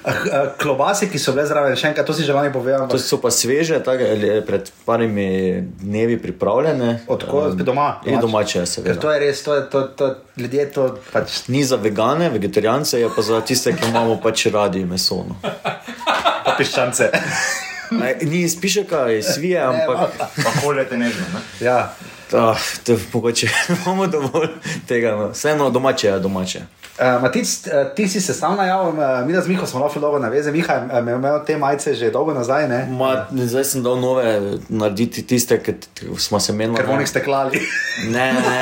[0.05, 2.89] ah, Klobase, ki so bile zraven, še enkrat, to si že lani povedal.
[2.89, 7.05] to so pa sveže, tako, ali pred parimi dnevi pripravljene.
[7.09, 7.61] Od kod?
[7.65, 8.01] Doma?
[8.07, 9.01] In domače, Ker seveda.
[9.01, 13.09] to je res, to je, to, to, ljudje to pač Ni za vegane, vegetarijance, je
[13.09, 15.25] pa za tiste, ki imamo pač radi meso.
[15.25, 15.39] No.
[16.59, 17.11] piščance.
[18.03, 21.67] Aj, Ni iz pišeka, iz svije, ampak Pa koljete nežno, ne?
[21.67, 21.95] ja.
[22.33, 23.49] ah, to, mogoče
[23.85, 24.49] imamo dovolj
[24.89, 25.17] tega.
[25.17, 25.31] No.
[25.31, 26.61] Vseeno domače je domače.
[26.95, 30.01] Uh, Matic, uh, ti si se sam najavil, uh, mi da z Miho smo lahko
[30.01, 30.53] dolgo naveze.
[30.53, 32.87] Miha je imel te majice že dolgo nazaj, ne?
[32.91, 35.75] Ma, zdaj sem dal nove, narediti tiste, ki
[36.19, 36.77] smo se menili.
[36.79, 37.59] Ker bomo jih steklali.
[38.15, 38.61] Ne, ne,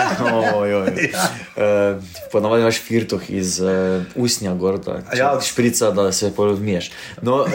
[0.54, 0.82] ojoj.
[0.82, 1.08] oj.
[1.12, 1.28] Ja.
[1.56, 3.68] Uh, Ponavadi imaš firtoh iz uh,
[4.16, 5.34] usnja, gor, da Ja.
[5.34, 5.40] ja.
[5.40, 6.90] šprica, da se polovmiješ.
[7.22, 7.48] No, uh,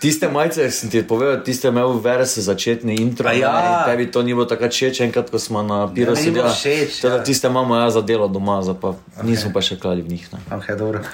[0.00, 3.28] tiste majice, sem ti povedal, tiste imel verz začetni intro.
[3.28, 3.52] A ja.
[3.86, 6.50] ne, Tebi to ni bilo tako všeč, enkrat, ko smo na piru meni ni bilo
[6.50, 6.86] sedeli.
[6.86, 7.22] všeč, Teda ja.
[7.24, 9.22] Tiste imamo ja za delo doma, za pa okay.
[9.22, 10.28] nismo pa še klali v njih.
[10.32, 10.40] Ne.
[10.56, 11.04] Okay, dobro.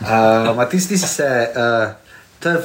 [0.00, 1.28] uh, Matic, ti si se.
[1.52, 2.58] Uh, To je,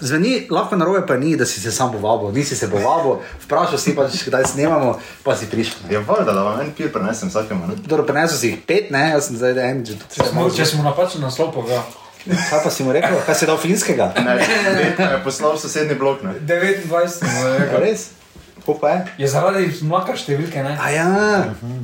[0.00, 3.92] zveni lahko narobe, pa ni, da si se sam povabil, nisi se povabil, vprašal si
[3.96, 5.92] pač, kdaj snemamo, pa si prišel.
[5.92, 7.76] Je valjda, da vam en pir prenesem vsakemu, ne?
[7.84, 10.64] Dobro, prenesel si jih pet, ne, jaz sem zdaj en, že tudi Če smo, če
[10.64, 11.84] smo napačen naslov povedal.
[12.24, 14.08] Kaj pa si mu rekel, kaj si dal finskega?
[14.16, 16.32] Ne, ne, je poslal sosednji blok, ne?
[16.48, 17.84] 29, smo A rekli.
[17.84, 18.08] Res?
[18.56, 19.04] Kako pa je?
[19.24, 20.72] Je zaradi mlaka številke, ne?
[20.80, 21.08] A ja,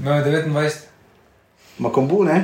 [0.00, 0.82] Imel je 29.
[1.84, 2.40] Makombu, ne?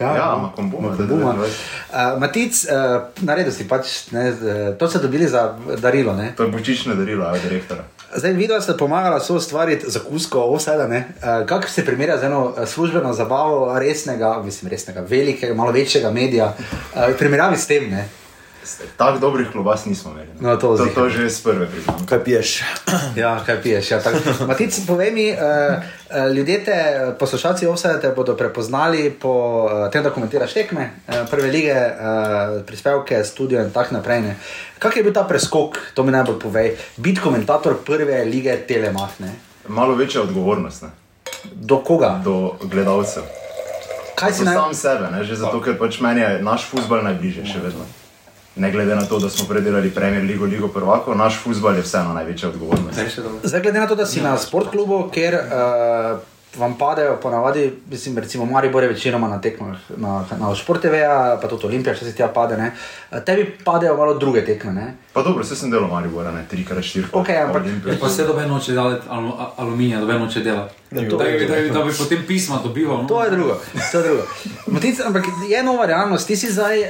[0.00, 0.82] Ja, Makombu.
[0.98, 1.30] da, da, da.
[1.30, 6.32] Uh, Matic, uh, naredil si pač, ne, uh, to ste dobili za darilo, ne?
[6.36, 7.84] To je božično darilo, a direktora.
[8.16, 11.04] Zdaj, videla ste pomagala so ustvariti zakusko, ovseda, ne?
[11.22, 16.10] Uh, kako se primerja z eno eh, službeno zabavo resnega, mislim, resnega, velikega, malo večjega
[16.10, 18.08] medija, uh, primerjavi s tem, ne?
[18.96, 20.28] Tako dobrih klobas nismo imeli.
[20.40, 20.48] ne.
[20.48, 22.06] No, to to, to že z prve priznam.
[22.06, 22.62] Kaj piješ?
[23.16, 23.90] Ja, kaj piješ?
[23.90, 24.18] Ja, tako.
[24.46, 25.38] Matic, povej mi, uh,
[26.34, 26.76] ljudje te,
[27.18, 32.62] poslušalci Ovseda te bodo prepoznali po uh, tem, da komentiraš tekme, uh, prve lige, uh,
[32.66, 34.20] prispevke, studio in tako naprej.
[34.20, 34.36] ne.
[34.78, 39.32] Kak je bil ta preskok, to mi najbolj povej, biti komentator prve lige Telemahne?
[39.68, 40.88] Malo večja odgovornost ne?
[41.54, 42.20] Do koga?
[42.24, 43.22] do gledalcev.
[44.14, 44.54] Kaj si naj...
[44.54, 45.24] sam sebe, ne?
[45.24, 47.84] že zato, ker pač meni je naš futbol najbližje še vedno.
[48.56, 52.12] Ne glede na to, da smo predelali Premier Ligo, Ligo prvako, naš futbol je vseeno
[52.14, 53.00] največja odgovornost.
[53.42, 56.18] Zdaj, glede na to, da si na sportklubu, kjer uh,
[56.56, 60.94] vam padejo ponavadi, mislim, recimo Maribor je večinoma na tekmah na kanalu Sport TV,
[61.42, 62.72] pa tudi Olimpija, če se tja pade, ne.
[63.10, 64.94] Eh, tebi padejo malo druge tekme, ne.
[65.12, 67.14] Pa dobro, vse sem delal Maribora, ne trikrat, štirikrat.
[67.14, 70.74] Okej, ampak- Je pa vse dobe noče delati alu, a- aluminija, dobe noče delati.
[70.92, 72.96] Da, da, da, da bi potem pisma dobival.
[72.96, 73.08] No?
[73.08, 73.56] To je drugo.
[73.92, 74.22] To je drugo.
[74.68, 76.26] Matic, ampak je nova realnost.
[76.26, 76.86] Ti si zdaj, uh,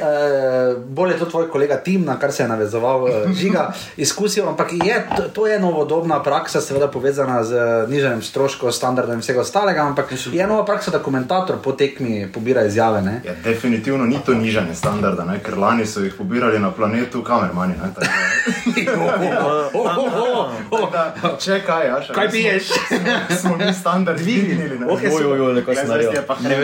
[0.79, 3.63] bolj je to tvoj kolega Tim, na kar se je navezoval uh, Žiga,
[3.97, 7.57] izkusil, ampak je, to, to je novodobna praksa, seveda povezana z
[7.89, 9.54] nižanjem stroškov, standardom in vsega ostalega.
[9.55, 13.03] Ostalega, ampak je nova praksa, da komentator po tekmi pobira izjave.
[13.03, 13.21] Ne?
[13.25, 15.39] Ja, definitivno ni to nižanje standarda, ne?
[15.39, 17.75] ker lani so jih pobirali na planetu kamermani.
[17.75, 18.15] ne, tako da-
[20.71, 22.69] tako da, Če kaj, ja, Kaj piješ?
[23.41, 24.79] Smo mi standard dvignili.
[24.79, 24.87] ne.
[24.87, 26.57] Okej, Oj, oj, oj, nekaj sem je pa Ne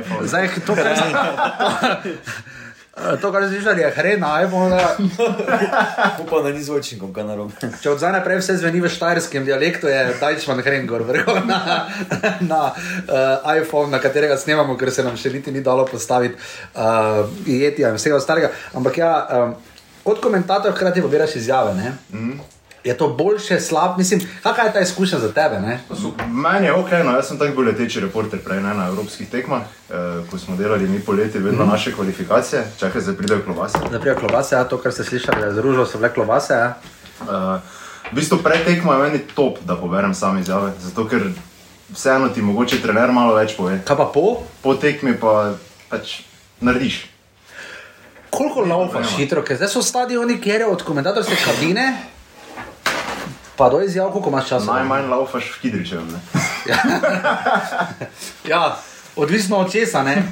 [0.00, 0.28] iPhone.
[0.28, 0.94] Zdaj, to, kar
[2.96, 4.72] To, kar si že je hren na iPhone,
[6.20, 7.52] Upam, da ni z očinkom, kaj narobe.
[7.60, 11.92] če od zdaj naprej vse zveni v štajerskem dialektu, je Dajčman hren gor vrhu na,
[12.40, 17.28] na uh, iPhone, na katerega snemamo, ker se nam še niti ni dalo postaviti uh,
[17.44, 18.48] jetija in vsega ostalega.
[18.72, 19.52] Ampak ja, um,
[20.00, 21.76] kot komentator hkrati pobiraš izjave.
[21.76, 21.92] Ne?
[22.16, 22.55] Mm.
[22.86, 25.58] Je to boljše, slab, mislim, kakšna je ta izkušnja za tebe?
[25.60, 25.80] Ne?
[26.30, 29.62] Meni je ok, no, jaz sem tako bil leteči reporter prej ne, na evropskih tekmah,
[29.62, 31.68] eh, ko smo delali mi poleti vedno mm.
[31.68, 33.78] naše kvalifikacije, čakaj, zdaj pridejo klobase.
[33.90, 36.54] Naprej klobase, ja, to, kar ste slišali, z ružo so bile klobase.
[36.54, 36.78] Ja.
[37.20, 37.26] Uh,
[38.12, 41.26] v bistvu pred tekmo je meni top, da poberem same izjave, zato ker
[41.90, 43.80] vseeno ti mogoče trener malo več pove.
[43.84, 44.42] Kaj pa po?
[44.62, 45.56] Po tekmi pa
[45.90, 46.20] pač
[46.60, 47.06] narediš.
[48.30, 51.94] Koliko laufaš hitro, ker zdaj so stadioni, kjer je od komentatorske kabine,
[53.56, 54.72] pa do izjav, koliko imaš časa?
[54.72, 56.06] Najmanj laufaš v Kidričevem.
[56.06, 56.20] ne.
[58.44, 58.76] Ja,
[59.16, 60.22] odvisno od česa, ne.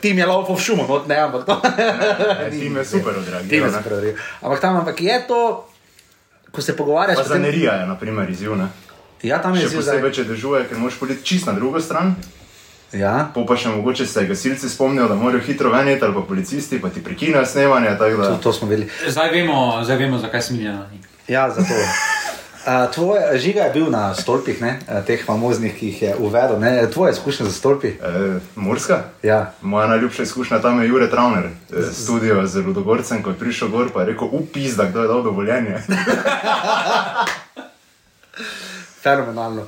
[0.00, 1.60] Tim je laufal v šumu, not ne, ampak to.
[2.40, 3.52] E, Tim je super Tim odreagiral.
[3.52, 3.72] je ne.
[3.72, 4.24] super odreagiral.
[4.40, 5.40] Ampak tam, ampak je to,
[6.50, 8.56] ko se pogovarjaš, Pa potem- zanerija je, na primer, izziv.
[8.56, 8.68] Ne?
[9.22, 9.94] Ja, tam je Še izziv zdaj.
[9.94, 12.14] posebej, če dežuje, ker moraš priti čist na drugo stran.
[12.92, 13.28] Ja.
[13.28, 16.88] Po pa še mogoče se gasilci spomnijo, da morajo hitro veniti, ali pa policisti, pa
[16.88, 17.96] ti prekinejo snemanje.
[17.96, 18.88] To, to smo videli.
[19.06, 21.00] Zdaj vemo, zdaj vemo zakaj smiljena ni.
[21.28, 21.74] Ja, zato.
[22.62, 26.60] Uh, tvoj žiga je bil na stolpih, ne, teh famoznih, ki jih je uvedel.
[26.60, 27.88] Ne, tvoje izkušnje za stolpi.
[27.88, 29.02] E, Murska?
[29.22, 29.52] Ja.
[29.62, 33.90] Moja najljubša izkušnja tam je Jure Travner, eh, studio z Ludogorcem, ko je prišel gor,
[33.98, 35.78] je rekel, upis, da kdo je dal dovoljenje.
[39.02, 39.66] Fenomenalno.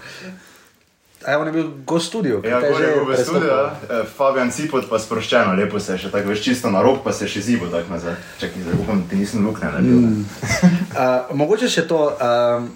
[1.27, 2.41] A on je bil gost studio.
[2.45, 3.73] Ja, gor je bil v studiu, ja.
[3.91, 7.13] Eh, Fabian Cipot pa sproščeno, lepo se je še tako, veš, čisto na rob, pa
[7.13, 8.17] se je še zibo tako nazaj.
[8.41, 10.01] Čakaj, zdaj upam, ti nisem luknja naredil.
[10.01, 10.25] Mm.
[10.95, 12.01] Uh, mogoče še to.
[12.23, 12.73] Um,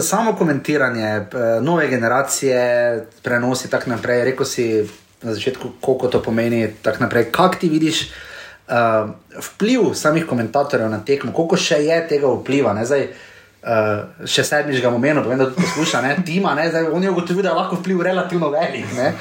[0.00, 2.60] Samo komentiranje, eh, nove generacije,
[3.22, 4.22] prenosi tako naprej.
[4.30, 4.64] Rekel si
[5.20, 6.62] na začetku, koliko to pomeni.
[6.82, 7.26] tako naprej.
[7.34, 12.72] Kako ti vidiš uh, vpliv samih komentatorjev na tekmo, koliko še je tega vpliva?
[12.72, 12.86] Ne?
[12.86, 13.33] Zdaj, uh,
[14.24, 16.16] še sedmič ga omenil, povem, da tudi posluša, ne?
[16.22, 16.68] Tima, ne?
[16.68, 18.84] Zdaj, on je ugotovil, da je lahko vpliv relativno velik.
[18.86, 19.14] Uh,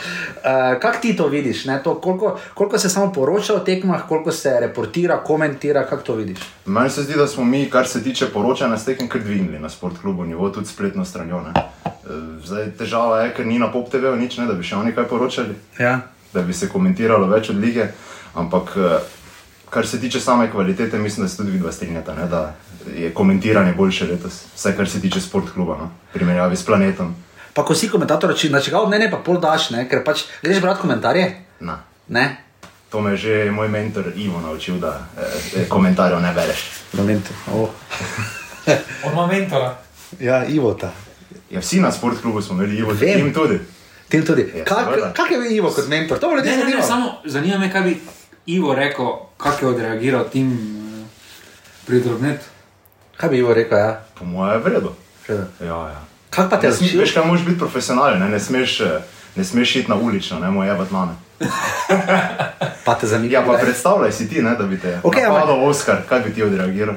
[0.78, 1.66] Kako ti to vidiš?
[1.66, 1.78] ne?
[1.80, 6.40] To, koliko, koliko se samo poroča o tekmah, koliko se reportira, komentira, kako to vidiš?
[6.68, 9.70] Meni se zdi, da smo mi, kar se tiče poročanja, s tekem kar dvignili na
[9.70, 11.42] sportklubu nivo, tudi spletno stranjo.
[11.42, 11.52] ne.
[11.86, 12.10] Eh,
[12.44, 15.04] Zdaj težava je, ker ni na pop TV nič, ne, da bi še oni kaj
[15.06, 16.00] poročali, Ja.
[16.34, 17.88] da bi se komentiralo več od lige.
[18.36, 19.00] Ampak eh,
[19.70, 22.54] kar se tiče same kvalitete, mislim, da se tudi vidva strinjata, ne, da
[22.98, 27.15] je komentiranje boljše letos, vsaj kar se tiče sportkluba, no, v primerjavi s planetom.
[27.54, 29.86] Pa ko si komentator, če načegal mnenje, pa pol daš, ne?
[29.89, 31.28] ker pač greš brati komentarje.
[31.60, 31.80] Na.
[32.08, 32.38] Ne?
[32.89, 36.69] To me je že moj mentor Ivo naučil, da eh, komentarjev ne bereš.
[36.93, 37.26] Moment.
[37.54, 37.69] Oh.
[39.06, 39.78] Od momentora.
[40.19, 40.91] Ja, Ivo ta.
[41.50, 43.28] Ja, vsi na sportklubu smo imeli Ivo, Vem.
[43.28, 43.60] in tudi.
[44.10, 44.46] Tim tudi.
[44.56, 46.19] Ja, Kak, kak je bil Ivo kot mentor?
[46.19, 46.88] To ljudi Ne, ne, ne, zanimalo.
[46.88, 48.02] samo zanima me, kaj bi
[48.46, 49.06] Ivo rekel,
[49.38, 51.06] kako je odreagiral tim eh,
[51.86, 52.46] pri drobnetu.
[53.24, 54.02] Kaj bi Ivo rekel, ja?
[54.14, 54.90] Po mojem je vredno.
[55.30, 55.36] Ja,
[55.88, 56.02] ja.
[56.30, 57.00] Kak pa te Ne sme- zaučil?
[57.00, 58.82] Veš, kaj moraš biti profesionalen, ne, ne smeš.
[58.82, 59.00] eh,
[59.36, 61.14] Ne smeš iti na ulično, ne moj jebat mame.
[62.84, 63.34] Pa te zanima.
[63.34, 66.34] Ja, pa predstavljaj si ti, ne, da bi te Okej, ampak- napadal Oskar, kaj bi
[66.34, 66.96] ti odreagiral.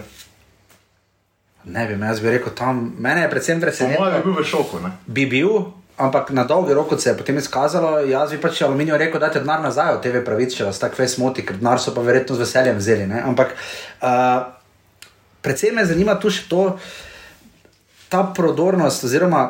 [1.64, 4.22] Ne vem, jaz bi rekel tam, mene je predvsem Po mojem bi presenetilo.
[4.24, 4.80] bil v šoku.
[4.80, 4.90] Ne.
[5.06, 5.48] Bi bil,
[5.96, 9.40] ampak na dolgi rok, se je potem izkazalo, jaz bi pač aluminijo rekel, da je
[9.40, 12.36] denar nazaj od TV pravic, če vas tako fez moti, ker denar so pa verjetno
[12.36, 13.06] z veseljem vzeli.
[13.06, 13.22] Ne?
[13.22, 14.08] Ampak uh,
[15.46, 16.64] predvsem me zanima tu še to,
[18.10, 19.44] ta prodornost, oziroma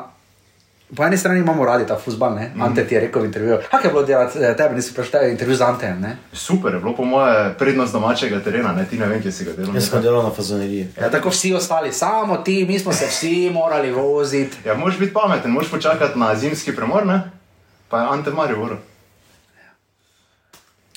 [0.96, 2.50] po eni strani imamo radi ta futbal, ne?
[2.52, 2.62] Mhm.
[2.62, 3.56] Ante ti je rekel v intervjuju.
[3.70, 6.16] Kaj je bilo delati, eh, tebe nisi preštel intervju z Antejem, ne?
[6.32, 9.56] Super je bilo po moje prednost domačega terena, ne, ti ne vem, kje si ga
[9.56, 9.74] delal.
[9.74, 10.86] Jaz sem delal na fazoneriji.
[11.00, 14.56] Ja, tako vsi ostali, samo ti, mi smo se vsi morali voziti.
[14.64, 17.22] Ja, moraš biti pameten, moraš počakati na zimski premor, ne?
[17.88, 18.78] pa je Ante Marijo.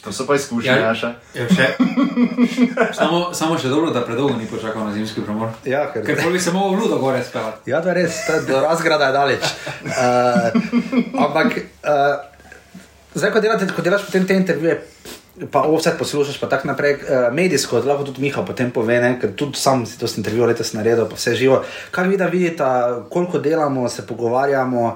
[0.03, 0.77] To so pa izkušnje, Ja.
[0.77, 1.09] ja, še.
[1.33, 1.65] Je še,
[2.95, 5.51] samo, samo še dobro, da predolgo ni počakal na zimski premor.
[5.67, 7.67] Ja, ker, Ker bi se mogel v ludo gore spevati.
[7.71, 9.43] Ja, je res, je do razgrada je daleč.
[9.83, 10.55] Uh,
[11.25, 12.15] ampak, uh,
[13.11, 14.79] zdaj, ko, delate, ko delaš potem te intervjuje,
[15.51, 19.35] pa vse poslušaš, pa tako naprej, uh, medijsko, lahko tudi Miha potem pove, ne, ker
[19.35, 21.63] tudi sam si to intervju letos naredil, pa vse živo.
[21.91, 22.71] Kaj vi da vidite,
[23.11, 24.93] koliko delamo, se pogovarjamo.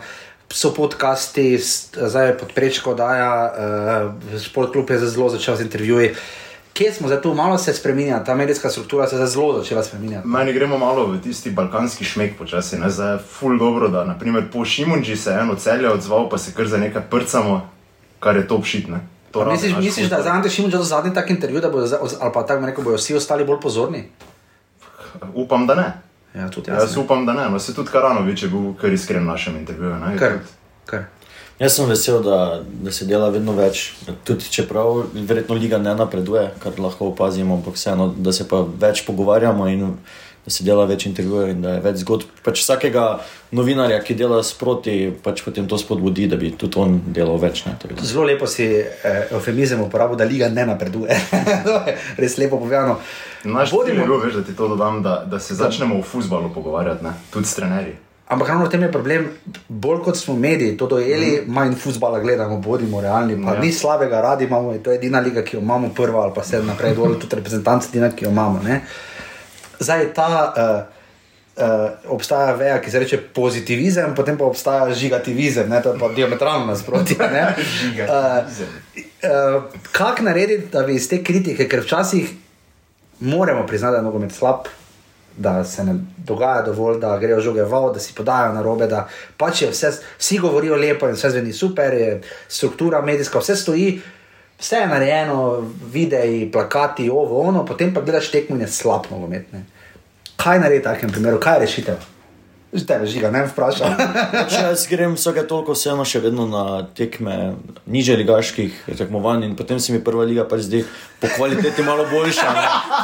[0.54, 1.58] So podcasti,
[1.98, 3.24] zdaj je pod prečko, da je
[4.34, 6.12] uh, šport klub je zelo začel z intervjuji.
[6.74, 10.28] Kje smo zdaj tu, malo se spremenja, ta medijska struktura se je zelo začela spremenjati.
[10.28, 12.78] Meni gremo malo v tisti balkanski šmek počasi.
[12.78, 12.90] Ne?
[12.90, 16.54] Zdaj je ful dobro, da naprimer, po Šimunži se je eno celje odzval, pa se
[16.54, 17.70] kar za nekaj prcamo,
[18.20, 18.88] kar je top shit.
[18.88, 19.02] Ne?
[19.32, 20.32] To rabi Misliš, naš misliš da fuzbal.
[20.32, 23.16] za Ante Šimunča to zadnji tak intervju, da bodo, ali pa tako rekel, bodo vsi
[23.16, 24.04] ostali bolj pozorni?
[25.34, 25.94] Upam, da ne.
[26.36, 26.98] Ja, tudi Jaz jaz.
[26.98, 27.50] upam, da ne.
[27.50, 29.96] No, se tudi Karanovič je bil kar iskren v našem intervjuju.
[29.96, 30.18] ne.
[30.18, 30.40] Kar,
[30.86, 31.04] kar.
[31.60, 33.94] Jaz sem vesel, da, da se dela vedno več.
[34.26, 39.06] Tudi čeprav verjetno liga ne napreduje, kar lahko opazimo, ampak vseeno, da se pa več
[39.06, 39.94] pogovarjamo in
[40.44, 42.26] da se dela več intervjujev in da je več zgodb.
[42.44, 43.04] Pač vsakega
[43.56, 47.64] novinarja, ki dela sproti, pač potem to spodbudi, da bi tudi on delal več.
[47.66, 51.16] Ne, Zelo lepo si eh, eufemizem uporabil, da liga ne napreduje.
[52.22, 52.98] res lepo povedano.
[53.44, 56.54] Naš cilj je bil, veš, da ti to dodam, da, da se začnemo o futbalu
[56.54, 57.14] pogovarjati, ne?
[57.34, 57.96] tudi s trenerji.
[58.28, 59.28] Ampak ravno v tem je problem,
[59.68, 61.54] bolj kot smo mediji to dojeli, mm.
[61.54, 63.36] manj futbola gledamo, bodimo realni.
[63.46, 63.60] Pa Ja.
[63.60, 66.68] Ni slabega, radi imamo, to je edina liga, ki jo imamo, prva ali pa sedem
[66.68, 68.64] naprej, dol, tudi reprezentanci, edina, ki jo imamo.
[68.64, 68.82] Ne?
[69.80, 70.54] Zdaj ta.
[70.58, 71.00] Uh,
[71.54, 75.82] Uh, obstaja veja, ki se reče pozitivizem, potem pa obstaja žigativizem, ne?
[75.86, 77.16] to je pa diametralno nasprotje.
[77.82, 78.72] Žigativizem.
[78.98, 82.32] Uh, Kako narediti, da bi iz te kritike, ker včasih
[83.24, 84.68] moramo priznati, da je nogomet slab,
[85.38, 89.08] da se ne dogaja dovolj, da grejo žoge val, da si podajo na robe, da
[89.38, 94.02] pač je vse, vsi govorijo lepo in vse zveni super, je struktura medijska, vse stoji,
[94.60, 99.52] vse je narejeno, videi, plakati, ovo, ono, potem pa gledaš tekmo in je slab nogomet.
[99.54, 99.66] Ne.
[100.36, 102.13] Kaj narediti v takem primeru, kaj je rešitev?
[102.74, 103.94] Že tebe žiga, ne vprašam.
[104.32, 107.54] Pač jaz grem vsake toliko vseeno še vedno na tekme
[107.86, 110.82] niže ligaških tekmovanj in potem se mi prva liga pač zdi
[111.16, 112.48] po kvaliteti malo boljša.
[112.50, 112.64] Ne.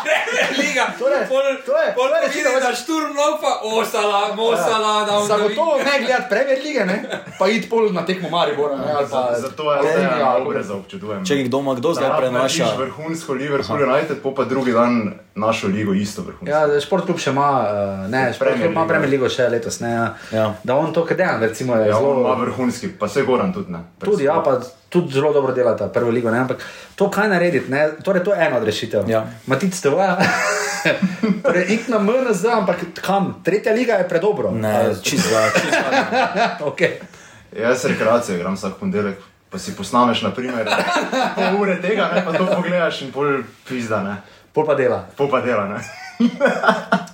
[0.59, 1.57] Liga, To je- to je-
[1.95, 2.57] to je rešitev.
[2.59, 6.97] da šturm pa osala, mosala, da Zagotovo ne gledati Premier lige, ne?
[7.39, 8.75] pa iti pol na tekmo Maribora.
[8.75, 8.91] Ne?
[8.91, 11.21] ali Pa, Zato je vse Olimpija, ali- dobro občudujem.
[11.23, 12.65] Če jih doma kdo zdaj prenaša.
[12.65, 14.93] Če vrhunsko Liverpool United, pa drugi dan
[15.35, 16.49] našo ligo isto vrhunsko.
[16.49, 18.87] Ja, šport klub še ima, uh, ne, šport klub ima ligo.
[18.87, 20.07] Premier ligo še letos, ne, ja.
[20.31, 20.53] Ja.
[20.63, 22.35] da on to, kar dejan, recimo, je Ja, on zelo.
[22.35, 23.79] vrhunski, pa se Goran tudi ne.
[23.99, 26.63] Tudi, ja, pa tudi zelo dobro delata prvo ligo, ne, ampak
[26.95, 29.09] to kaj narediti, ne, torej to je ena od rešitev.
[29.09, 29.25] Ja.
[29.45, 30.17] Matic te vaja.
[31.43, 33.41] torej, ik na MNZ, ampak kam?
[33.43, 34.51] Tretja liga je predobro.
[34.51, 35.29] Ne, čisto
[36.69, 36.99] okay.
[37.59, 39.17] Jaz rekreacijo igram vsak ponedeljek,
[39.49, 40.69] pa si posnameš, naprimer,
[41.35, 44.21] pol ure tega, ne, pa to pogledaš in pol pizda, ne.
[44.53, 45.05] Pol pa dela.
[45.17, 45.81] Pol pa dela, ne.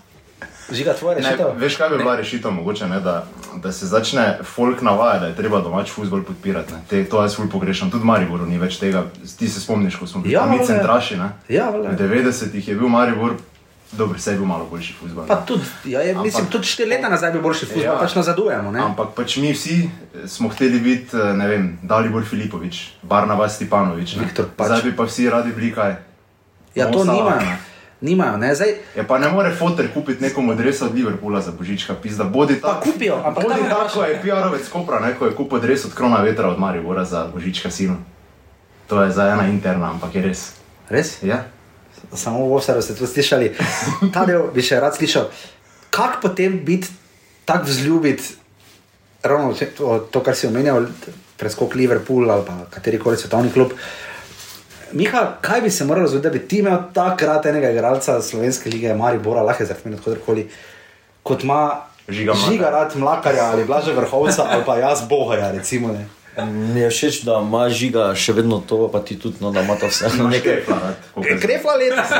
[0.67, 1.47] Žiga tvoja ne rešitev.
[1.55, 3.25] veš, kaj bi bila rešitev mogoče, ne, da,
[3.55, 6.73] da se začne folk navajati, da je treba domač futbol podpirati.
[6.73, 6.79] Ne.
[6.89, 9.03] Te, to jaz ful pogrešam, tudi v Mariboru ni več tega.
[9.31, 11.29] Ti se spomniš, ko smo bili Ja, mi centraši, ne.
[11.49, 11.69] Ja.
[11.69, 13.35] V 90-ih je bil Maribor,
[13.91, 15.25] dobro, se je bil malo boljši futbol.
[15.25, 17.97] Pa tudi, ja, je, mislim, Ampak- tudi štiri leta nazaj bi boljši futbol, Ja.
[17.97, 18.71] pač nazadujemo.
[18.71, 18.79] Ne?
[18.81, 19.89] Ampak pač mi vsi
[20.25, 24.15] smo hteli biti, eh, ne vem, Dalibor Filipovič, Barnabas Stepanovič.
[24.15, 24.23] ne.
[24.23, 24.67] Viktor Pač.
[24.67, 25.95] Zdaj bi pa vsi radi bili kaj.
[26.75, 27.39] Ja, to Mo Salah, nimajo.
[27.41, 27.74] ne.
[28.01, 28.73] Nimajo, ne, zdaj.
[28.95, 32.67] Ja, pa ne more fotor kupiti nekomu adreso od Liverpoola za božička, pizda, bodi Pa
[32.67, 32.81] ta.
[32.81, 36.49] kupijo, ampak Bodi tako, je PR-ovec Kopra, ne, ko je kupil adres od Krona Vetra
[36.49, 37.95] od Maribora za božička sinu.
[38.87, 40.51] To je za ena interna, ampak je res.
[40.89, 41.23] Res?
[41.23, 41.47] Ja.
[42.13, 43.55] Samo v Osaru ste to slišali.
[44.13, 45.31] Ta del bi še rad slišal.
[45.89, 46.91] Kako potem biti
[47.45, 48.21] tako vzljubit,
[49.23, 50.85] ravno to, to kar si omenjal,
[51.37, 53.71] preskok Liverpool ali pa kateri koli svetovni klub.
[54.95, 58.93] Miha, kaj bi se moralo zgoditi, da bi ti imel takrat enega igralca slovenske lige,
[58.95, 60.47] Maribora, lahko je zaradi kadarkoli,
[61.23, 65.87] kot ima Žiga žiga rad Mlakarja ali Blaža Vrhovca ali pa jaz Bohaja, recimo.
[65.89, 66.05] Ne.
[66.45, 69.75] Mi je všeč, da ima žiga še vedno to, pa ti tudi, no, da ima
[69.75, 70.11] to vse.
[70.29, 70.61] Nekaj
[71.15, 72.11] kolikor- Krefla letos.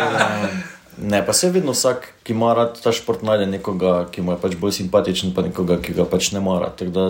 [0.98, 4.38] Ne, pa se vedno vsak, ki ima rad ta šport, najde nekoga, ki mu je
[4.42, 6.70] pač bolj simpatičen, pa nekoga, ki ga pač ne mara.
[6.72, 7.06] Tako da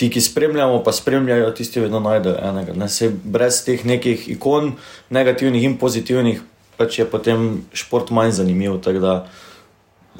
[0.00, 2.72] ti, ki spremljamo, pa spremljajo, tisti vedno najdejo enega.
[2.72, 4.72] Ne, se brez teh nekih ikon,
[5.12, 6.40] negativnih in pozitivnih,
[6.80, 8.80] pač je potem šport manj zanimiv.
[8.80, 9.26] da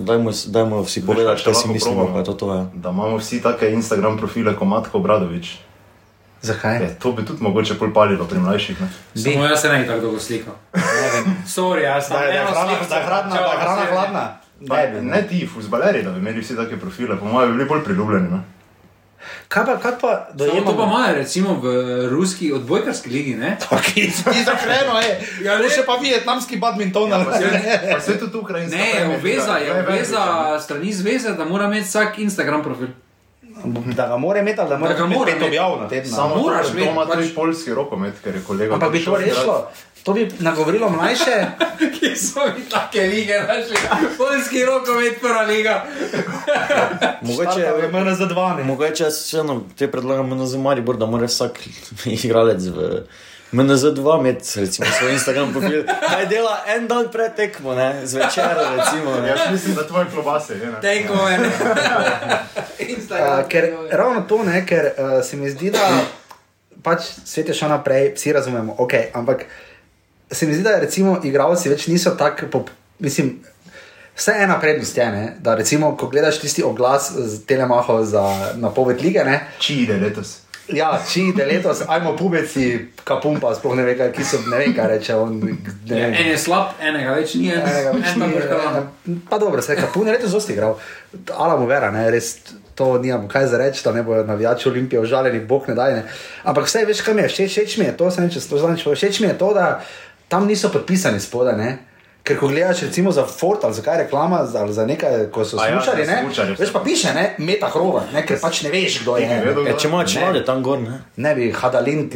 [0.01, 2.61] Dajmo, dajmo vsi povedati, kaj si mislimo, kaj to, to je.
[2.75, 5.57] Da imamo vsi take Instagram profile kot Matko Bradovič.
[6.43, 6.77] Zakaj?
[6.83, 8.81] Je, to bi tudi mogoče pol palilo pri mlajših.
[8.81, 8.89] Ne?
[9.17, 10.55] Samo jaz se ne bi tako dolgo slikal.
[11.57, 14.25] Sorry, jaz sem Da da hrana, da hrana, da hrana hladna.
[14.61, 17.85] Ne, ne ti, fuzbaleri, da bi imeli vsi take profile, po mojem, bi bili bolj
[17.85, 18.31] priljubljeni.
[18.31, 18.60] Ne?
[19.49, 21.67] Kaj pa, kaj pa Samo to pa imajo recimo v
[22.09, 23.57] ruski odbojkarski ligi, ne?
[23.87, 24.11] Ti
[24.43, 25.11] zakreno, je.
[25.43, 25.69] Ja, to ne.
[25.71, 27.13] še pa vietnamski badminton.
[27.13, 27.41] ali Pa kaj?
[27.43, 27.49] se,
[27.91, 28.77] pa se tudi ukrajinska.
[28.77, 30.23] Ne, Premier obveza je, obveza
[30.59, 32.89] strani zveze, da mora imeti vsak Instagram profil.
[33.93, 35.49] Da ga mora imeti, ali da mora Da ga imeti mora pet imeti.
[35.51, 36.11] objav na teden.
[36.11, 38.75] Samo Moraš to, to imeti, ima pač- tudi polski rokomet, ker je kolega.
[38.75, 39.69] Ampak bi to rešilo,
[40.05, 41.47] to bi nagovorilo mlajše.
[42.01, 43.77] Kje so mi take lige našli?
[44.19, 45.85] Poljski rokomet, prva liga.
[47.29, 48.55] Mogoče, je mene za dva.
[48.55, 48.65] ne.
[48.65, 51.61] mogoče jaz vseeno te predlagam na Zamaribor, da mora vsak
[52.25, 53.03] igralec v
[53.53, 59.21] MNZ2 med, recimo, svoj Instagram profil, kaj dela en dan pred tekmo, ne, zvečer, recimo.
[59.21, 59.29] Ne.
[59.29, 60.73] Jaz mislim, da tvoje klobase je.
[60.81, 61.39] Tejko je.
[63.11, 65.89] Uh, ker ravno to ne, ker uh, se mi zdi, da
[66.83, 69.45] pač svet je šel naprej, vsi razumemo, ok, ampak
[70.31, 72.65] se mi zdi, da recimo igralci več niso tako,
[72.99, 73.39] mislim.
[74.17, 78.21] Vse ena prednost je, ne, da recimo, ko gledaš tisti oglas z Telemaho za
[78.57, 80.35] napoved lige, ne, Či ide letos.
[80.69, 82.67] ja, či ide letos, ajmo pubeci,
[83.05, 85.39] kapumpa, sploh ne ve, kaj, ki so, ne vem, kaj reče on.
[85.41, 85.57] Ne,
[85.87, 86.13] vem.
[86.15, 88.61] En je slab, enega več ni, en, Enega več en ni, prišel.
[88.77, 90.77] eh, Pa dobro, se kapun je letos dosti igral.
[91.33, 92.35] Alamo vera, ne, res
[92.75, 95.93] to nimam kaj za reči, da ne bojo navijači Olimpije užaljeni, bog ne daj.
[95.95, 96.05] Ne.
[96.45, 98.85] Ampak vse veš, kaj mi je, všeč, všeč mi je to, sem če to znaš,
[98.87, 99.81] všeč mi je to, da
[100.31, 101.71] tam niso podpisani spodaj, ne.
[102.23, 105.41] Ker ko gledaš recimo za Ford ali za kaj reklama, za- ali za nekaj, ko
[105.43, 106.55] so A ja, smučali, za ne, smučarje.
[106.55, 109.27] veš pa piše, ne, meta hrova, ne, ker pač ne veš, kdo je.
[109.27, 109.71] Bi vedel, ne.
[109.71, 110.99] E, če imajo člane tam gor, ne.
[111.19, 112.05] Ne bi hadalin,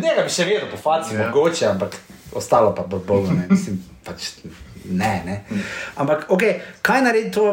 [0.00, 1.20] nekaj bi še vedel po faci, Ja.
[1.20, 1.26] yeah.
[1.26, 1.96] mogoče, ampak
[2.32, 3.44] ostalo pa bo bolj ne.
[3.50, 4.30] Mislim, pač
[4.86, 5.36] ne, ne.
[5.96, 6.42] Ampak, ok,
[6.82, 7.52] kaj naredi to,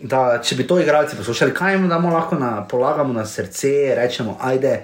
[0.00, 4.36] da če bi to igralci poslušali, kaj jim damo lahko na, polagamo na srce, rečemo,
[4.40, 4.80] ajde.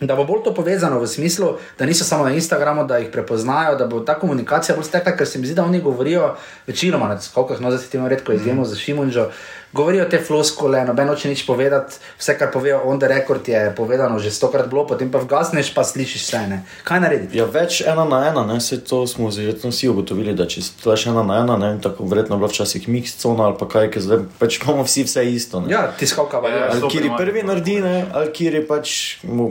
[0.00, 3.78] Da bo bolj to povezano v smislu, da niso samo na Instagramu, da jih prepoznajo,
[3.80, 6.34] da bo ta komunikacija bolj stekla, ker se mi zdi, da oni govorijo
[6.66, 9.30] večinoma na skokah, no zdaj se temu redko izjemo za Šimunžo,
[9.76, 14.18] govorijo te floskole, noben hoče nič povedati, vse kar povejo on the record je povedano
[14.18, 16.58] že stokrat bilo, potem pa vgasneš, pa slišiš vse ne.
[16.84, 17.38] Kaj narediti?
[17.38, 21.06] Ja, več ena na ena, ne, se to smo verjetno vsi ugotovili, da če stoješ
[21.12, 24.02] ena na ena, ne, tako verjetno je bilo včasih mix cona ali pa kaj, ker
[24.02, 25.60] zdaj pač imamo vsi vse isto.
[25.60, 25.72] Ne.
[25.74, 26.66] Ja, tiskavka valja.
[26.66, 28.94] Ja, ali kjer je prvi naredi, ne, ali kjer je pač,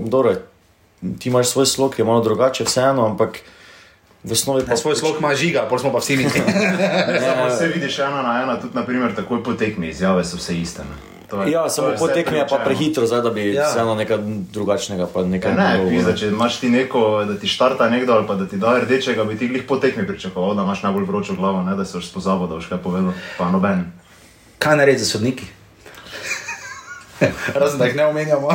[0.10, 0.36] dobro,
[1.20, 3.42] ti imaš svoj slog, je malo drugače, vseeno, ampak
[4.26, 6.26] v osnovi pa Ja, svoj slog ima žiga, pol smo pa vsi mi.
[7.26, 10.84] Samo se vidiš ena na ena, tudi naprimer, takoj po tekmi, izjave so vse iste.
[11.36, 13.66] Je- Ja, samo po tekmi je pa prehitro, zdaj, da bi Ja.
[13.66, 14.18] vseeno nekaj
[14.52, 18.28] drugačnega, pa nekaj Ja, ne, pizda, če imaš ti neko, da ti štarta nekdo ali
[18.28, 21.34] pa da ti da rdečega, bi ti glih po tekmi pričakoval, da imaš najbolj vročo
[21.34, 23.92] glavo, ne, da se boš spozabil, da boš kaj povedal, pa noben.
[24.60, 25.46] Kaj narediti za sodniki?
[27.60, 28.50] Razen da jih ne omenjamo.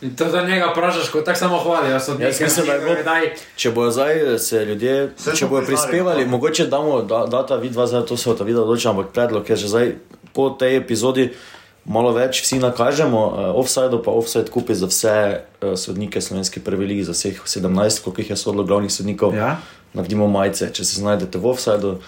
[0.00, 1.92] In to za njega vprašaš, ko tako samo hvalijo.
[1.92, 2.08] Jaz
[2.40, 3.32] mislim, da je bilo- daj.
[3.56, 6.30] Če bojo zdaj se ljudje, Saj če bojo prispevali, pa.
[6.30, 9.68] mogoče damo da, data vidva, zdaj to se od videa odloča, ampak predlog je že
[9.68, 9.94] zdaj
[10.32, 11.30] po tej epizodi
[11.84, 15.14] malo več vsi nakažemo, uh, offside pa offside kupi za vse
[15.62, 19.34] uh, sodnike slovenske prve lige, za vseh 17, koliko jih je sodlo glavnih sodnikov.
[19.34, 19.56] Ja.
[19.94, 21.98] Naredimo majice, če se znajdete v offsideu,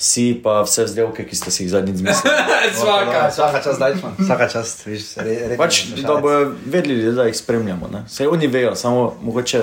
[0.00, 2.36] si pa vse vzdelke, ki ste si jih zadnjič zmislili.
[2.80, 3.28] Svaka.
[3.28, 4.12] Vsaka čast, daj smo.
[4.18, 7.88] Vsaka čast, viš, re, re, Pač, da bojo vedeli, da jih spremljamo.
[7.92, 8.04] Ne?
[8.08, 9.62] Sej oni vejo, samo mogoče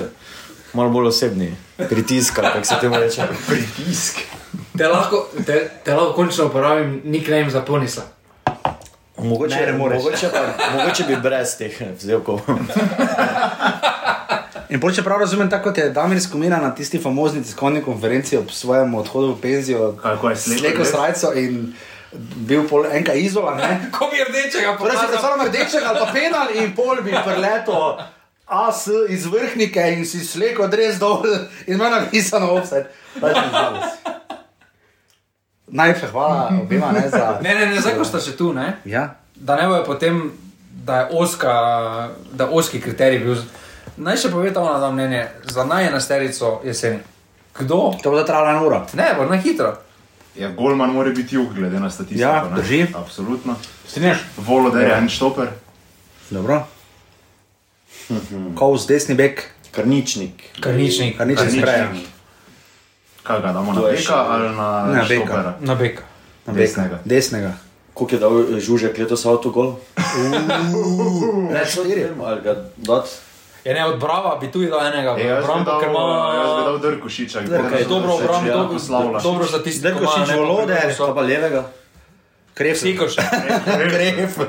[0.72, 1.50] malo bolj osebni
[1.88, 3.26] pritisk, kako se temu reče.
[3.50, 4.22] Pritisk.
[4.78, 8.02] Te lahko, te, te lahko končno uporabim nickname za ponisa.
[9.18, 10.46] Mogoče, Ne, mogoče, pa,
[10.78, 12.40] mogoče bi brez teh vzdelkov.
[14.68, 18.36] In pol, če prav razumem, tako kot je Damir Skomina na tisti famozni tiskovni konferenci
[18.36, 20.90] ob svojem odhodu v penzijo, Kako je res?
[20.90, 21.72] srajco in
[22.48, 23.70] bil pol enka izola, ne?
[23.96, 27.98] Ko bi rdečega Torej si predstavljam rdečega ali pa penal in pol bi preleto
[28.48, 31.24] AS iz vrhnike in si sleko dres dol
[31.66, 32.92] in ima napisano offset.
[35.66, 37.38] Najlepša hvala obima ne, za...
[37.42, 38.78] Ne, ne, ne, zdaj ko sta še tu, ne?
[38.88, 40.22] Ja, da ne bojo potem,
[40.84, 41.56] da je oska,
[42.32, 43.36] da oski kriterij bil.
[43.98, 46.98] Naj še pove ta ona mnenje, za najenasterico jeseni.
[47.52, 47.94] Kdo?
[47.98, 48.86] to bo trajalo eno uro.
[48.92, 49.74] Ne, bo na hitro.
[50.36, 52.22] Ja, Golman mora biti jug, glede na statistiko.
[52.22, 52.56] Ja, ne.
[52.56, 52.86] drži.
[52.94, 53.56] Absolutno.
[53.86, 54.18] Strinjaš?
[54.38, 55.48] Voloder je en štoper.
[56.30, 56.62] Dobro.
[58.54, 60.42] Kovs, desni bek, Karničnik.
[60.60, 61.18] Karničnik.
[61.18, 61.88] kar nič ne spreja.
[63.22, 65.04] Kaj ga damo na To je beka še- ali na, Na beka.
[65.04, 65.52] štopera?
[65.60, 66.02] Na beka.
[66.46, 66.88] Na Desnega.
[66.88, 67.02] beka.
[67.04, 67.52] Desnega.
[67.94, 69.76] Koliko je dal eh, Žužek letos avtogol?
[71.50, 72.08] Ne, štiri.
[72.16, 73.10] Ali ga dati?
[73.64, 75.12] Je ne od Brava, bi tudi dal enega.
[75.12, 76.00] E, jaz bi Obrambo, dal, ker ima
[76.34, 77.40] jaz bi dal Drkušiča.
[77.40, 79.18] Drkušič, dobro obrambo, ja, dobro, poslavlja.
[79.20, 79.88] dobro statistiko.
[79.88, 81.64] ima, Drkošič, ne, pa Volode, prvo so- Pa levega?
[82.54, 82.78] Kref.
[82.78, 83.16] Sikoš.
[83.64, 84.38] Kref.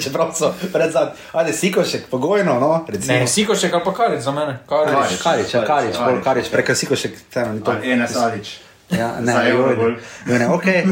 [0.00, 1.16] Čeprav so pred zadnjim.
[1.32, 2.84] Ajde, sikošek, pogojno, no.
[2.88, 3.14] Recimo.
[3.14, 4.58] Ne, Sikošek ali pa Karič za mene.
[4.66, 4.92] Karič.
[4.92, 5.22] Karič.
[5.22, 6.24] Karič, ja, Karič, bolj Karič.
[6.24, 7.72] Karič, preka sikošek, vseeno ni to.
[7.84, 8.58] Enes Alič.
[8.90, 9.92] Ja, ne, Za ne, Eurogol.
[10.26, 10.66] ne, ne, ok.
[10.66, 10.84] Eh,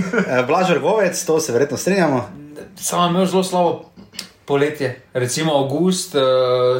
[0.46, 2.30] Blaž Vrgovec, to se verjetno strinjamo.
[2.76, 3.87] Sam je imel zelo slabo
[4.48, 4.96] poletje.
[5.12, 6.22] Recimo avgust, uh,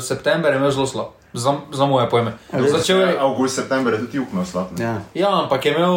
[0.02, 1.18] september je imel zelo slabo.
[1.32, 2.32] Za, za moje pojme.
[2.52, 4.72] Začel je, Avgust, september je tudi na slab.
[4.78, 4.84] ne.
[4.84, 5.02] Ja.
[5.14, 5.96] ja, ampak je imel,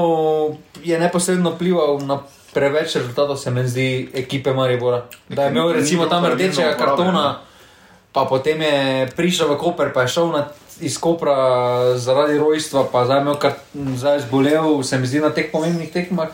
[0.84, 2.20] je neposredno vplival na
[2.54, 5.06] preveč rezultatov, se mi zdi, ekipe Maribora.
[5.30, 7.40] Da je imel recimo tam rdečega kartona,
[8.12, 10.48] pa potem je prišel v Koper, pa je šel na,
[10.84, 11.36] iz Kopra
[11.96, 13.56] zaradi rojstva, pa zdaj je imel kar,
[13.96, 16.28] zdaj zbolel, se mi zdi na teh pomembnih tekmah.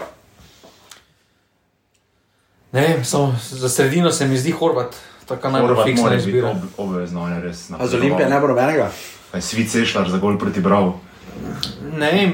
[2.73, 4.97] Ne vem, samo za sredino se mi zdi Horvat
[5.27, 6.49] Taka najbolj Horvat fiksna izbira.
[6.49, 7.67] ob, obvezno, on je res.
[7.69, 8.87] A z Olimpije ne bo nobenega?
[9.31, 10.99] Kaj svit sešlar za gol proti Bravo.
[11.93, 12.31] Ne vem,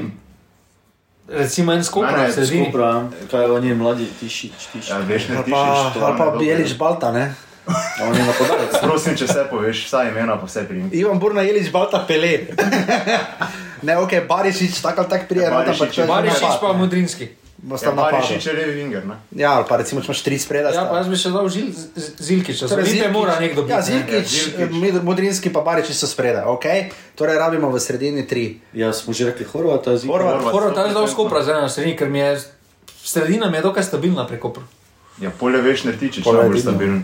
[1.28, 2.66] recimo en skok Ne, na ne, sredini.
[2.66, 2.90] Skupra,
[3.32, 4.90] kaj oni mladi, tišič, tišič.
[4.90, 6.40] Ja, veš, ne Ali pa, to ali pa ne, dobro.
[6.40, 7.34] Bijelič Balta, ne?
[8.00, 8.72] A on je napadalec.
[8.82, 10.92] Prosim, če se poveš, vsa imena, pa vse primke.
[10.94, 12.52] Ivan Burna Jelič Balta Pele.
[13.88, 17.28] ne, ok, Barišič, tako ali tako prije, Ja, pa Barišić če je- Barišič pa Mudrinski.
[17.64, 18.20] Bosta Ja, napadli.
[18.20, 19.16] Barišič je levi winger, ne?
[19.34, 20.74] Ja, ali pa recimo, če imaš tri spredaj.
[20.74, 23.72] Ja, pa jaz bi še dal Žil, Z- Zilkiča, Torej, zdaj mora nekdo biti.
[23.72, 23.84] Ja, ne.
[23.84, 24.76] Zilkič, Zilkić.
[24.76, 26.66] Mid- Modrinski pa Baričič so spredaj, ok?
[27.16, 28.60] Torej rabimo v sredini tri.
[28.74, 30.44] Ja, smo že rekli Horvata, zdaj Horvat.
[30.46, 32.44] Horvat je dal skupaj zdaj na sredini, ker mi je
[33.02, 34.52] sredina mi je dokaj stabilna preko.
[35.18, 36.72] Ja, polje veš, ne Pol je najbolj vidno.
[36.72, 37.00] stabilen.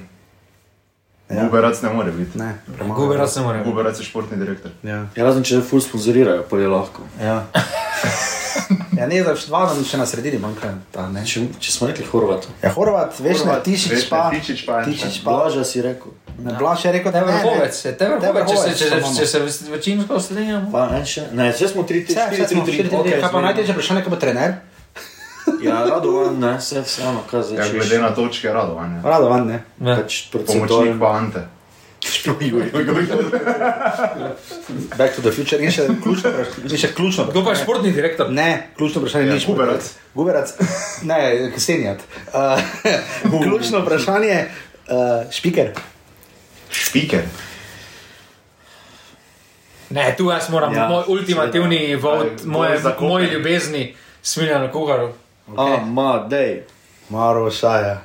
[1.30, 1.44] Ja.
[1.46, 2.36] Guberac ne more biti.
[2.36, 2.98] Ne, premalo.
[2.98, 3.58] Guberac ne more.
[3.58, 3.70] biti.
[3.70, 4.72] Guberac je športni direktor.
[4.84, 5.06] Ja.
[5.16, 7.06] Ja, razen če ful sponzorirajo, pa je lahko.
[7.16, 7.46] Ja.
[9.00, 10.74] ja, ne, da dva nam še na sredini manjka.
[11.14, 11.24] ne.
[11.26, 12.52] Če, če smo rekli Horvata.
[12.64, 14.24] Ja, Horvat, veš, ne, Horvat, Tišič Vesne, pa.
[14.34, 15.24] Tišić pa Tišič še.
[15.24, 15.32] pa.
[15.32, 16.12] Blaža si rekel.
[16.40, 17.68] Ne, Blaž je rekel, da ne, ne.
[17.68, 19.40] je te vrhovec, če se, če, če se
[19.72, 20.72] večinsko strinjamo.
[20.72, 21.26] Pa en še.
[21.36, 23.02] Ne, zdaj smo 3, 3, Vse, 4, vse smo 3, štiri, 3.
[23.04, 24.54] tri, kaj pa najtežje vprašanje, kaj bo trener?
[25.66, 29.02] Ja, Radovan, ne, vse vseeno, kaj zdaj Ja, glede na točke radovanja.
[29.04, 29.58] Radovan, ne.
[29.82, 29.96] Ne.
[29.98, 31.42] Pač Pomočnik pa Ante.
[34.98, 35.60] Back to the future.
[35.64, 36.78] In še ključno vprašanje.
[36.78, 38.32] Še ključno Kdo pa je športni direktor?
[38.32, 39.92] Ne, ključno vprašanje Ja, ni Guberac.
[40.16, 40.54] Guberac.
[41.10, 42.04] Ne, Ksenjat.
[42.34, 42.60] Uh,
[43.44, 44.42] ključno vprašanje,
[44.90, 45.72] uh, špiker.
[46.72, 47.24] Špiker.
[49.90, 55.14] Ne, tu jaz moram, Ja, moj ultimativni vod, moje, moje ljubezni, smilja na kuharu.
[55.58, 56.62] A, ma, dej.
[57.10, 58.02] Maro šaja.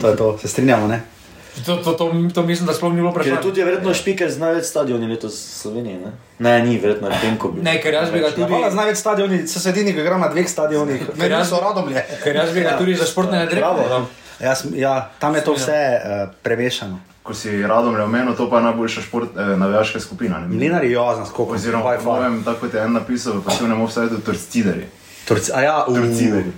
[0.00, 1.15] To je to, se strinjamo, ne?
[1.64, 3.42] To, to, to, to mislim, da sploh ni bilo je vprašanje.
[3.42, 6.12] tudi je verjetno špiker z največ stadioni letos v Sloveniji, ne?
[6.38, 7.64] Ne, ni, verjetno je Penko bil.
[7.64, 10.28] Ne, ker jaz bi ga tudi, Hvala, z največ stadioni, se sedini, ki igra na
[10.28, 11.16] dveh stadionih.
[11.16, 12.04] Ne, jaz- so radomlje.
[12.24, 13.88] ker jaz bi ga tudi za športnega direktorja.
[13.88, 14.06] dal.
[14.40, 17.00] Jaz, ja, tam je to vse uh, premešano.
[17.22, 20.38] Ko si radom le omenil, to pa je najboljša šport, eh, navijaška skupina.
[20.38, 20.46] ne?
[20.46, 21.54] Mlinar je jozna, skoko.
[21.54, 24.86] Oziroma, po novem, tako kot je en napisal, pa se ne moremo vse do torcideri.
[25.28, 26.52] Turci, a ja, v Torcideri.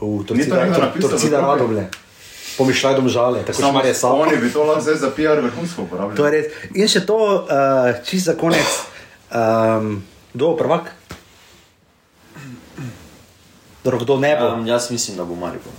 [0.00, 0.88] V Ni to nekdo
[2.58, 4.14] Pomišljaj domžale, Samo je samo.
[4.16, 6.30] oni bi to lahko zdaj za PR vrhunsko To je uporabljali.
[6.32, 6.46] res.
[6.74, 7.46] In še to, uh,
[8.02, 8.66] čist za konec,
[9.30, 10.02] um,
[10.34, 10.90] kdo bo prvak?
[13.84, 14.48] Dobro, kdo ne bo?
[14.50, 15.72] Um, jaz mislim, da bo Maribor.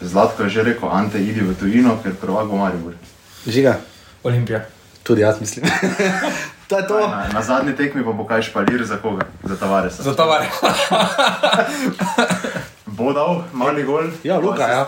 [0.00, 2.92] Zlatko je že rekel, Ante, idi v tujino, ker prvak bo Maribor.
[3.46, 3.78] Žiga,
[4.24, 4.66] Olimpija.
[5.02, 5.64] tudi jaz mislim.
[6.68, 6.98] to je to.
[7.00, 10.02] Na, na zadnji tekmi pa bo kaj špalir za koga, za Tavaresa.
[10.02, 10.42] Za tovar.
[12.98, 14.10] Bo dal mali gol.
[14.24, 14.82] Ja, Luka, ja.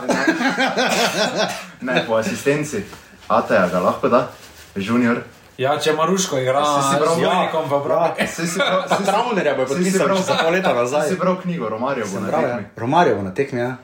[1.81, 2.83] Ne, po asistenci.
[3.29, 4.27] Ateja ga lahko da,
[4.75, 5.23] junior.
[5.55, 8.17] Ja, če Maruško igra Si si bral- z Janikom, pa prav.
[8.19, 11.03] Si si si- Travnerja bo si si podpisal prav- za pol leta nazaj.
[11.05, 12.33] Si si bral knjigo, Romarjo bo na ja.
[12.35, 12.65] tekmi.
[12.77, 13.77] Romarjev bo na tekmi, ja.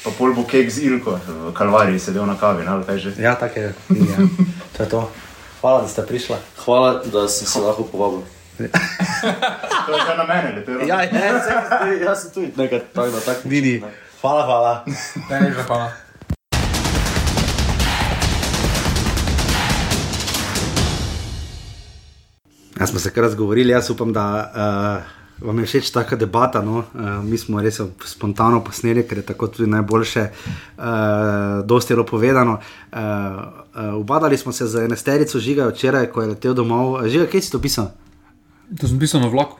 [0.00, 3.10] Pa pol bo kek z Ilko v Kalvariji sedel na kavi, ali kaj že.
[3.18, 3.70] Ja, tako je.
[3.90, 4.16] Ja.
[4.72, 5.00] To je to.
[5.60, 6.36] Hvala, da ste prišli.
[6.58, 8.24] Hvala, da sem se lahko povabil.
[9.86, 10.86] To je kar na mene, letelo.
[10.86, 11.40] Ja, ja.
[12.04, 13.80] Jaz sem tudi nekaj tak, na tak Didi.
[13.80, 14.10] način, ne.
[14.20, 14.84] Hvala, hvala.
[15.30, 15.92] Najlepša hvala.
[22.80, 24.52] Ja, smo se kar razgovorili, jaz upam, da
[25.40, 26.62] uh, vam je všeč taka debata.
[26.62, 26.78] No?
[26.78, 30.84] Uh, mi smo res spontano posneli, ker je tako tudi najboljše, uh,
[31.64, 32.58] dosti je bilo povedano.
[32.92, 37.08] Uh, uh, ubadali smo se za enesterico žiga včeraj, ko je letel domov.
[37.08, 37.92] Žiga, kje si to pisal?
[38.78, 39.58] To sem pisal na vlaku.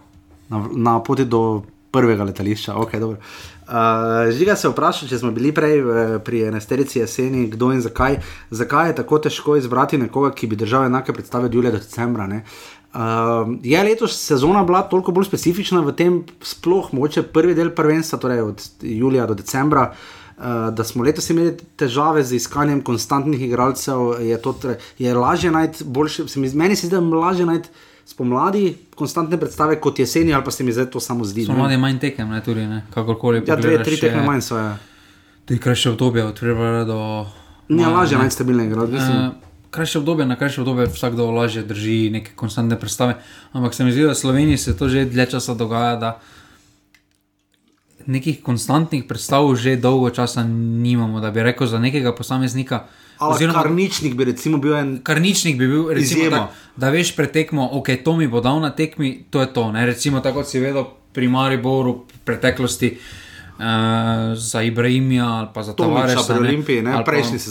[0.50, 2.74] Na, na poti do prvega letališča.
[2.74, 3.18] Okay, dobro.
[3.66, 8.20] uh, Žiga se vpraša, če smo bili prej eh, pri enesterici jeseni, kdo in zakaj.
[8.50, 12.26] Zakaj je tako težko izbrati nekoga, ki bi držal enake predstave od julija do decembra?
[12.26, 12.44] Ne?
[12.94, 18.18] Uh, je letos sezona bila toliko bolj specifična v tem, sploh mogoče prvi del prvenstva,
[18.18, 24.18] torej od julija do decembra, uh, da smo letos imeli težave z iskanjem konstantnih igralcev,
[24.22, 27.68] je, to, tre- je lažje najti boljše, meni se zdi, da je lažje najti
[28.11, 31.44] spomladi konstantne predstave kot jeseni, ali pa se mi zdaj to samo zdi.
[31.44, 31.61] Smo ne.
[31.61, 32.82] mladi manj tekem, ne tudi, ne.
[32.90, 33.42] Kakorkoli.
[33.46, 34.56] Ja, dve, tri tekme je- manj so.
[34.56, 34.76] Ja.
[35.44, 37.26] Tudi krajše obdobje, od februarja do.
[37.68, 38.92] Ni lažje najti stabilne igralce.
[38.92, 39.16] mislim.
[39.18, 39.30] Eh,
[39.70, 43.14] Krajše obdobje, na krajše obdobje vsakdo lažje drži neke konstantne predstave.
[43.52, 46.18] Ampak se mi zdi, da v Sloveniji se to že dlje časa dogaja, da
[48.06, 52.74] nekih konstantnih predstav že dolgo časa nimamo, da bi rekel za nekega posameznika.
[52.74, 52.84] Ali
[53.21, 55.01] oziroma- karničnik bi recimo bil en.
[55.03, 59.25] Karničnik bi bil, recimo, tak, da veš pretekmo, ok, to mi bo dal na tekmi,
[59.31, 59.73] to je to.
[59.73, 59.87] Ne?
[59.87, 63.64] Recimo, tako si vedel pri Mariboru v preteklosti uh,
[64.35, 66.35] za Ibrahimija ali pa za Tomiča Tavaresa.
[66.35, 67.05] pri Olimpiji, ne?
[67.05, 67.51] prejšnji se.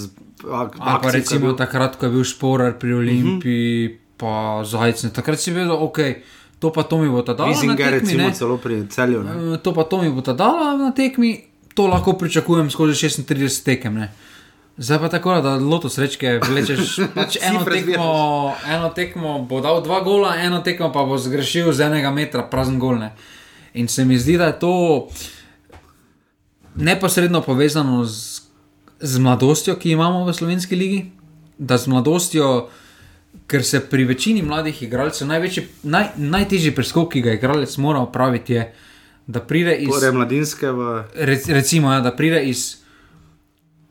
[0.50, 3.98] Ali pa recimo takrat, ko je bil Šporar pri Olimpiji, uh -huh.
[4.18, 5.14] pa Zajce.
[5.14, 6.00] Takrat si vedel, ok,
[6.60, 7.48] to pa to mi bo ta dal.
[7.48, 8.34] Vizinger, na tekmi, recimo ne.
[8.34, 9.24] celo pri celju.
[9.24, 9.32] Ne?
[9.54, 11.44] Eh, to pa to mi bo ta dala na tekmi,
[11.74, 13.94] to lahko pričakujem skozi 36 tekem.
[13.96, 14.12] Ne.
[14.80, 17.00] Zdaj pa tako, da loto srečke vlečeš.
[17.16, 18.12] Pač eno, tekmo,
[18.66, 22.80] eno tekmo bo dal dva gola, eno tekmo pa bo zgrešil z enega metra, prazen
[22.80, 23.12] golne.
[23.74, 24.72] In se mi zdi, da je to
[26.76, 28.42] neposredno povezano z,
[29.00, 31.12] z mladostjo, ki imamo v slovenski ligi.
[31.58, 32.70] Da z mladostjo,
[33.48, 38.54] ker se pri večini mladih igralcev največji, naj, najtežji preskok, ki ga igralec mora opraviti,
[38.54, 38.70] je,
[39.28, 39.92] da pride iz.
[39.92, 41.04] Torej, mladinske v.
[41.16, 42.78] Rec, recimo, ja, da pride iz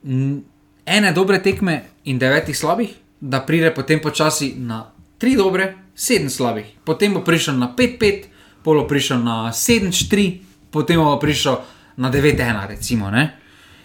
[0.05, 0.41] n-
[0.89, 4.87] ene dobre tekme in devetih slabih, da pride potem počasi na
[5.19, 11.19] tri dobre, sedem slabih, potem bo prišel na 5-5, polo prišel na 7-4, potem bo
[11.19, 11.59] prišel
[11.99, 13.11] na 9-1, recimo.
[13.11, 13.35] Ne?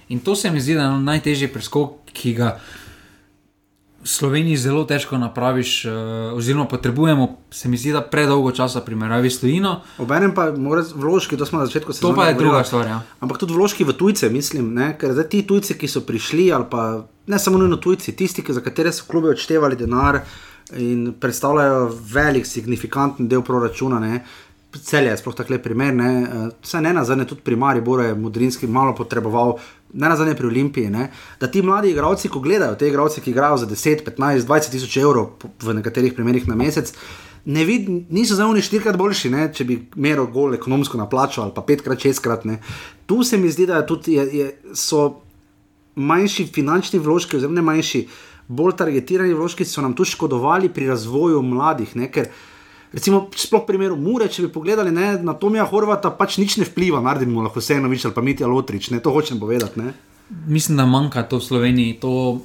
[0.09, 2.59] In to se mi zdi, da je najtežji preskok, ki ga
[4.03, 5.93] v Sloveniji zelo težko napraviš, uh,
[6.35, 9.81] oziroma potrebujemo, se mi zdi, da predolgo časa primerjavi s tujino.
[9.97, 12.87] Obenem pa mora vložki, to smo na začetku To sezone pa je govorila, druga stvar.
[12.87, 13.01] Ja.
[13.19, 14.93] Ampak tudi vložki v tujce, mislim, ne?
[14.99, 18.53] ker zdaj ti tujci, ki so prišli, ali pa ne samo nujno tujci, tisti, ki,
[18.53, 20.19] za katere so klubi odštevali denar
[20.75, 23.99] in predstavljajo velik, signifikanten del proračuna.
[23.99, 24.25] Ne?
[24.81, 26.09] Cel je sploh tako primer, ne?
[26.23, 29.57] Eh, vsaj ne na zadnje, tudi pri Mariboru je Mudrinski malo potreboval,
[29.93, 30.89] ne na zadnje pri Olimpiji.
[30.89, 31.11] Ne?
[31.39, 34.97] Da ti mladi igravci, ko gledajo te igralce, ki igrajo za 10, 15, 20 tisoč
[34.97, 35.29] evrov
[35.61, 36.93] v nekaterih primerih na mesec,
[37.45, 39.47] ne vid, niso za oni štirikrat boljši, ne?
[39.53, 42.45] če bi meril gol ekonomsko na plačo ali pa petkrat, šestkrat.
[42.45, 42.59] Ne?
[43.05, 45.19] Tu se mi zdi, da tudi, je, je, so
[45.95, 48.07] manjši finančni vložki, oziroma ne manjši,
[48.47, 51.95] bolj targetirani vložki, so nam tu škodovali pri razvoju mladih.
[51.99, 52.09] Ne?
[52.11, 52.31] Ker,
[52.93, 57.01] recimo, sploh primeru Mure, če bi pogledali ne, na Tomija Horvata, pač nič ne vpliva,
[57.03, 59.01] naredimo lahko vseenovič ali pa Mitja Lotrič, ne?
[59.01, 59.81] to hočem povedati.
[59.81, 59.93] Ne?
[60.47, 61.97] Mislim, da manjka to v Sloveniji.
[62.01, 62.41] To,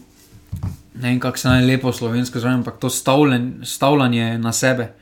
[0.96, 4.92] ne vem, kako se naj lepo slovensko zove, ampak to stavljen, stavljanje na sebe.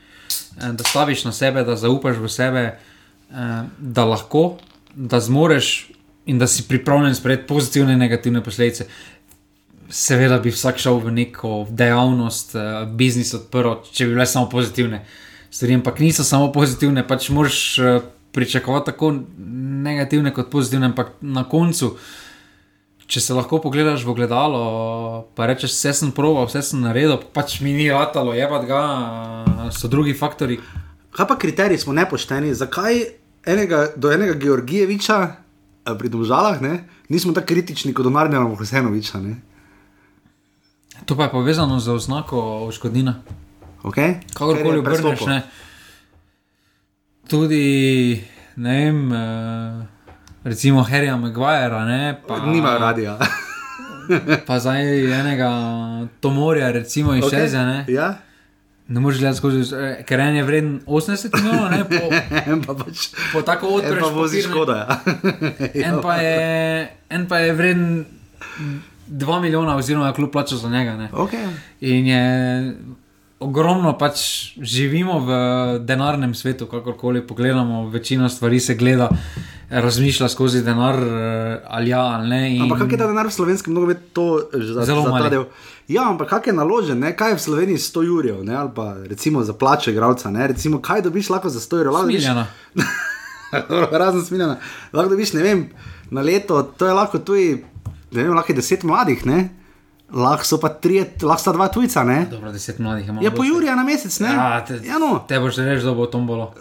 [0.61, 4.57] Eh, Da staviš na sebe, da zaupaš v sebe, eh, da lahko,
[4.95, 5.91] da zmoreš
[6.25, 8.87] in da si pripravljen sprejeti pozitivne in negativne posledice.
[9.89, 15.05] Seveda bi vsak šel v neko dejavnost, eh, biznis odprl, če bi bile samo pozitivne
[15.57, 17.99] stvari, ampak niso samo pozitivne, pač moraš eh,
[18.31, 19.13] pričakovati tako
[19.87, 21.95] negativne kot pozitivne, ampak na koncu.
[23.07, 24.61] Če se lahko pogledaš v gledalo,
[25.33, 28.81] pa rečeš, vse sem proval, vse sem naredil, pač mi ni ratalo, je pa ga,
[29.71, 30.59] so drugi faktori.
[31.15, 32.51] Kaj pa kriteriji smo nepošteni?
[32.53, 33.01] Zakaj
[33.47, 39.23] enega, do enega Georgijeviča eh, pri Domžalah ne, nismo tako kritični kot do Marnjana Hosenoviča?
[39.25, 39.39] Ne?
[41.09, 43.46] To pa je povezano z oznako oškodnina.
[43.83, 44.19] Okay?
[44.33, 45.41] Kakorkoli obrneš, ne.
[47.29, 48.23] Tudi,
[48.55, 49.85] ne vem, eh,
[50.43, 52.21] recimo Harryja Maguirea, ne.
[52.27, 53.17] Pa, Nimajo radija.
[54.47, 55.51] Pa zdaj enega
[56.19, 57.29] Tomorja, recimo iz okay.
[57.29, 57.85] Šeze, ne.
[57.87, 58.15] Ja?
[58.87, 61.83] Ne moreš gledati skozi, eh, ker en je vreden 80 milijonov, ne.
[61.83, 62.05] Po,
[62.67, 63.09] pa pač.
[63.33, 64.53] po tako En odpreš pa vozi papir, ne.
[64.53, 64.77] škoda.
[65.73, 65.87] Ja.
[65.89, 68.05] En pa je, en pa je vreden
[69.07, 70.95] 2 milijona, oziroma kljub plačal za njega.
[70.97, 71.09] Ne.
[71.11, 71.47] Okay.
[71.79, 72.23] In je
[73.39, 74.19] ogromno pač
[74.57, 75.29] živimo v
[75.79, 79.09] denarnem svetu, kakorkoli pogledamo, večina stvari se gleda,
[79.69, 81.09] razmišlja skozi denar, eh,
[81.67, 82.55] ali ja ali ne.
[82.55, 85.11] In Ampak kak je ta denar v slovenskem nogometu to že za, Zelo za ta
[85.11, 85.29] mali.
[85.29, 85.45] del?
[85.87, 87.13] Ja, ampak kak je naložen, ne?
[87.13, 88.55] kaj je v Sloveniji 100 jurjev, ne?
[88.55, 90.47] ali pa recimo za plače igralca, ne?
[90.47, 91.93] recimo kaj dobiš lahko za 100 jurjev.
[91.93, 92.47] Lahko dobiš- Smiljana.
[93.93, 94.57] Razen smiljena.
[94.93, 95.69] Lahko dobiš, ne vem,
[96.09, 97.63] na leto, to je lahko tudi,
[98.11, 99.49] ne vem, lahko je 10 mladih, ne?
[100.13, 102.21] Lahko so pa tri, lahko sta dva tujca, ne?
[102.31, 103.23] Dobro, deset mladih imamo.
[103.25, 104.29] Ja, po Jurija na mesec, ne?
[104.31, 105.25] Ja, te, ja no.
[105.27, 106.53] te boš reči, da bo tombolo.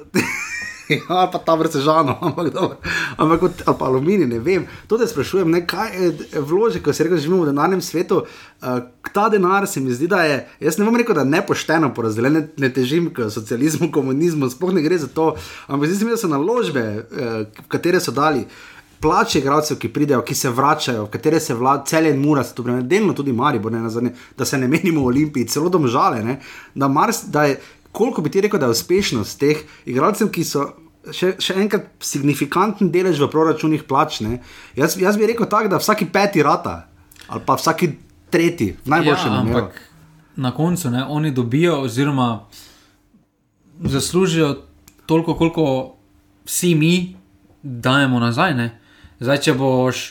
[1.08, 2.76] ali pa ta vrsta žano, ampak, dobro.
[3.16, 4.66] ampak kot, pa aluminij, ne vem.
[4.90, 8.24] To te sprašujem, ne, kaj je vložek, ko se reče, da živimo v denarnem svetu.
[8.62, 8.82] Uh,
[9.12, 12.40] ta denar se mi zdi, da je, jaz ne bom rekel, da je nepošteno porazdeljen,
[12.40, 15.36] ne, ne težim k socializmu, komunizmu, sploh ne gre za to,
[15.66, 18.48] ampak zdi se mi, da so naložbe, uh, katere so dali.
[19.00, 22.62] Plače igralcev, ki pridejo, ki se vračajo, v katere se vlada, cel en mura, tu
[22.62, 26.38] breme, delno tudi Maribor, ne, nazadnje, da se ne menimo o Olimpiji, celo domžale, ne,
[26.74, 27.60] da, mars, da je,
[27.92, 30.64] koliko bi ti rekel, da je uspešnost teh igralcev, ki so
[31.12, 34.20] še, še enkrat signifikanten delež v proračunih plač.
[34.20, 34.40] ne.
[34.76, 36.86] Jaz, jaz bi rekel tako, da vsaki peti rata
[37.28, 37.90] ali pa vsaki
[38.30, 39.80] tretji, v najboljšem ja, ampak
[40.36, 42.46] na koncu ne, oni dobijo, oziroma
[43.82, 44.62] zaslužijo
[45.06, 45.96] toliko, koliko
[46.46, 47.16] vsi mi
[47.62, 48.54] dajemo nazaj.
[48.54, 48.68] Ne.
[49.20, 50.04] Zdaj, če boš.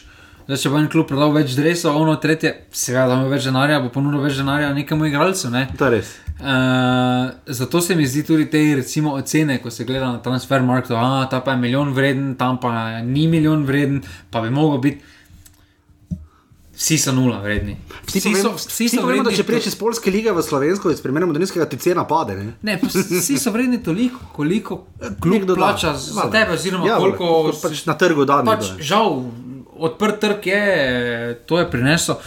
[0.46, 3.80] Zdaj, če bo en klub prodal več drevesa, ono tretje, seveda, da ima več denarja,
[3.82, 5.50] bo ponudil več denarja nekemu igralcu.
[5.54, 5.66] Ne.
[5.78, 6.14] To je res.
[6.36, 10.92] Uh, zato se mi zdi tudi te recimo, ocene, ko se gleda na transfer market,
[10.94, 14.02] da ta pa je milijon vreden, tam pa ni milijon vreden,
[14.34, 15.15] pa bi mogel biti.
[16.76, 17.78] Vsi so nula vredni.
[18.06, 21.02] Vsi, vsi so, vsi so vredni, da če priješ iz polske lige v slovensko, iz
[21.02, 22.36] primera modernistskega, ti cena pade.
[22.36, 22.54] Ne?
[22.62, 24.82] Ne, vsi so vredni toliko, koliko
[25.22, 25.56] klub da.
[25.56, 26.32] plača za Valjda.
[26.32, 28.84] tebe, oziroma Ja, koliko koliko pač na trgu da Pač, ja.
[28.84, 29.24] žal,
[29.78, 30.64] odprt trg je,
[31.46, 32.20] to je prineslo.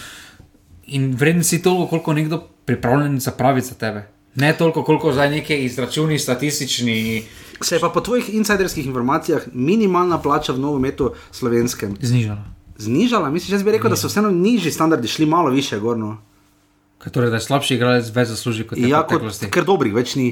[0.86, 4.08] in vreden si toliko, koliko nekdo pripravljen zapraviti za tebe.
[4.34, 7.24] Ne toliko, koliko za neke izračuni, statistični,
[7.60, 12.57] Se je pa po tvojih insiderskih informacijah minimalna plača v nogometu slovenskem znižala.
[12.78, 13.30] Znižala?
[13.30, 16.16] Misliš, jaz bi rekel, da so vseeno nižji standardi šli malo više gorno.
[16.98, 20.30] Kaj Torej, da je slabši igralec več zasluži kot Ja, kot, ker dobrih več ni.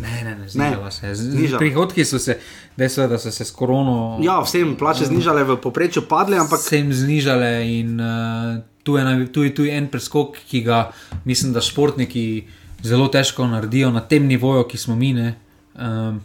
[0.00, 1.06] Ne, ne, ne, znižala se.
[1.06, 1.14] je.
[1.14, 1.58] Znižala.
[1.58, 2.38] Prihodki so se,
[2.76, 6.60] dejstvo je, da so se s korono Ja, vsem plače znižale v povprečju padle, ampak
[6.60, 10.90] se jim znižale in uh, tu, je, tu, je, tu je en preskok, ki ga
[11.24, 12.46] mislim, da športniki
[12.84, 15.14] zelo težko naredijo na tem nivoju, ki smo mi.
[15.16, 15.34] Ne,
[15.74, 16.20] um,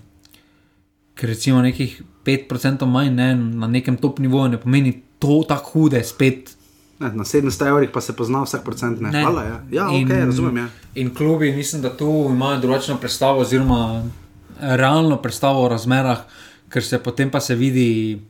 [1.21, 6.03] ker recimo nekih 5% manj ne, na nekem top nivoju ne pomeni to tako hude
[6.03, 6.55] spet.
[6.99, 9.01] ne, na 700 evrih pa se pozna vsak procent.
[9.01, 9.11] Ne.
[9.11, 9.21] Ne.
[9.21, 10.57] Hvala, ja, ja ok, razumem.
[10.57, 10.67] Ja.
[10.95, 14.03] In klubi, mislim, da tu imajo drugačno predstavo, oziroma
[14.59, 16.25] realno predstavo o razmerah,
[16.69, 18.21] ker se potem pa se vidi,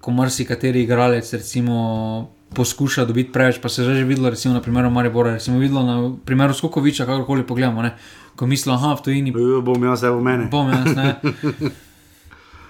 [0.00, 3.58] ko marsikateri igralec recimo, poskuša dobiti preveč.
[3.62, 7.46] Pa se je že videlo, recimo na primeru Maribora, recimo videlo na primeru Skokoviča, kakorkoli
[7.46, 7.94] pogledamo, ne?
[8.36, 10.48] ko mislijo, ah, v tujini Jo, Bom jaz, evo mene.
[10.50, 10.96] bom jaz.
[10.96, 11.14] Ne?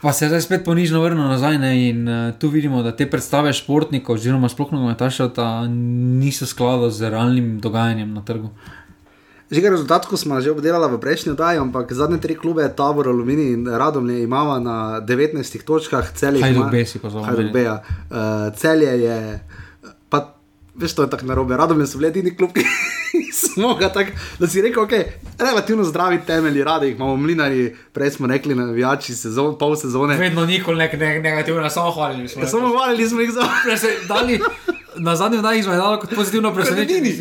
[0.05, 1.89] Pa se je zdaj spet ponižno vrnil nazaj ne?
[1.89, 5.31] in uh, tu vidimo, da te predstave športnikov, oziroma sploh nogometašev,
[6.21, 8.51] niso skladno z realnim dogajanjem na trgu.
[9.51, 13.65] Že rezultatko smo že obdelali v prejšnji oddaji, ampak zadnje tri klube, Tabor, Alumini in
[13.65, 17.53] Radomlje, imamo na 19 točkah, celje Hajduk B si pozval Hajduk.
[17.53, 17.81] B, ja.
[17.81, 19.41] uh, celje je,
[20.13, 20.37] pa
[20.77, 21.57] veš, to je tako narobe.
[21.57, 22.61] Radomlje so bili edini klub, ki
[23.55, 24.91] smo ga tako, da si rekel, ok,
[25.39, 30.17] relativno zdravi temelji, radi jih imamo mlinari, prej smo rekli na navijači sezon, pol sezone.
[30.17, 32.43] Vedno nikoli nek, nek, negativno, samo hvalili smo.
[32.43, 33.49] Ja, samo hvalili smo jih za.
[34.09, 34.41] Dali,
[34.97, 37.19] na zadnjem dnevu smo jih dali kot pozitivno presenečenje.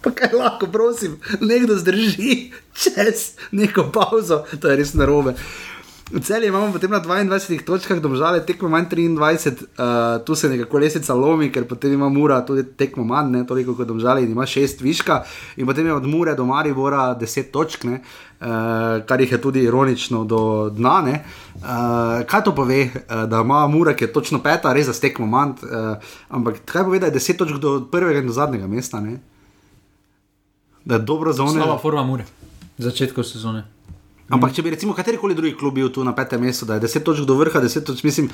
[0.00, 5.34] Pa kaj lahko, prosim, nekdo zdrži čez neko pauzo, to je res narobe.
[6.12, 10.78] V celju imamo potem na 22 točkah, domžale tekmo manj 23, uh, tu se nekako
[10.78, 14.46] lesica lomi, ker potem ima Mura tudi tekmo manj, ne toliko kot domžale in ima
[14.46, 15.24] 6 viška,
[15.56, 18.46] in potem je od Mure do Maribora 10 točk, ne, uh,
[19.06, 21.00] kar jih je tudi ironično do dna.
[21.02, 21.24] ne.
[21.56, 25.26] Uh, kaj to pove, uh, da ima Mura, ki je točno peta, res za tekmo
[25.26, 25.96] manj, uh,
[26.28, 29.00] ampak kaj pove, da je 10 točk do prvega in do zadnjega mesta.
[29.00, 29.18] Ne?
[30.86, 31.52] da je dobro za one.
[31.52, 32.24] Slaba forma mure.
[32.78, 33.75] Začetku sezone.
[34.28, 37.02] Ampak če bi recimo katerikoli drugi klub bil tu na petem mestu, da je 10
[37.02, 38.30] točk do vrha, 10 točk, mislim,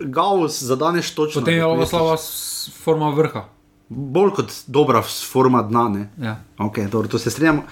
[0.00, 1.40] Gauss zadaneš točno.
[1.40, 1.90] Potem je ovo misliš.
[1.90, 2.32] slaba s-
[2.76, 3.44] forma vrha.
[3.88, 6.10] Bolj kot dobra forma dna, ne.
[6.18, 6.36] Ja.
[6.58, 7.62] Ok, dobro, to se strinjamo.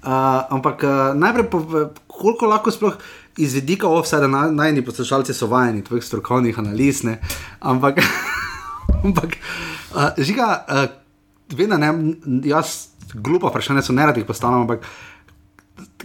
[0.00, 0.10] Uh,
[0.50, 2.94] ampak uh, najprej, pove, koliko lahko sploh
[3.36, 7.18] iz vidika offside, naj, najni poslušalci so vajeni tvojih strokovnih analiz, ne.
[7.60, 7.98] Ampak,
[9.04, 9.36] ampak
[9.90, 10.84] uh, žiga, uh,
[11.50, 11.90] vedno ne,
[12.44, 14.86] jaz glupa vprašanja so nerad jih postavljam, ampak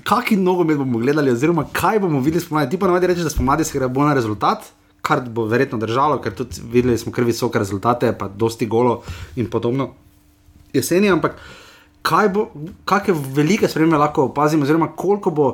[0.04, 2.72] kakšen nogomet bomo gledali, oziroma kaj bomo videli spomladi.
[2.72, 4.70] Ti pa navadi rečeš, da spomladi se gre bolj na rezultat,
[5.02, 9.02] kar bo verjetno držalo, ker tudi videli smo kar visoke rezultate, pa dosti golo
[9.36, 9.94] in podobno
[10.74, 11.38] jeseni, ampak
[12.06, 12.48] kaj bo,
[12.86, 15.52] kakšne velike spremembe lahko opazimo, oziroma koliko bo.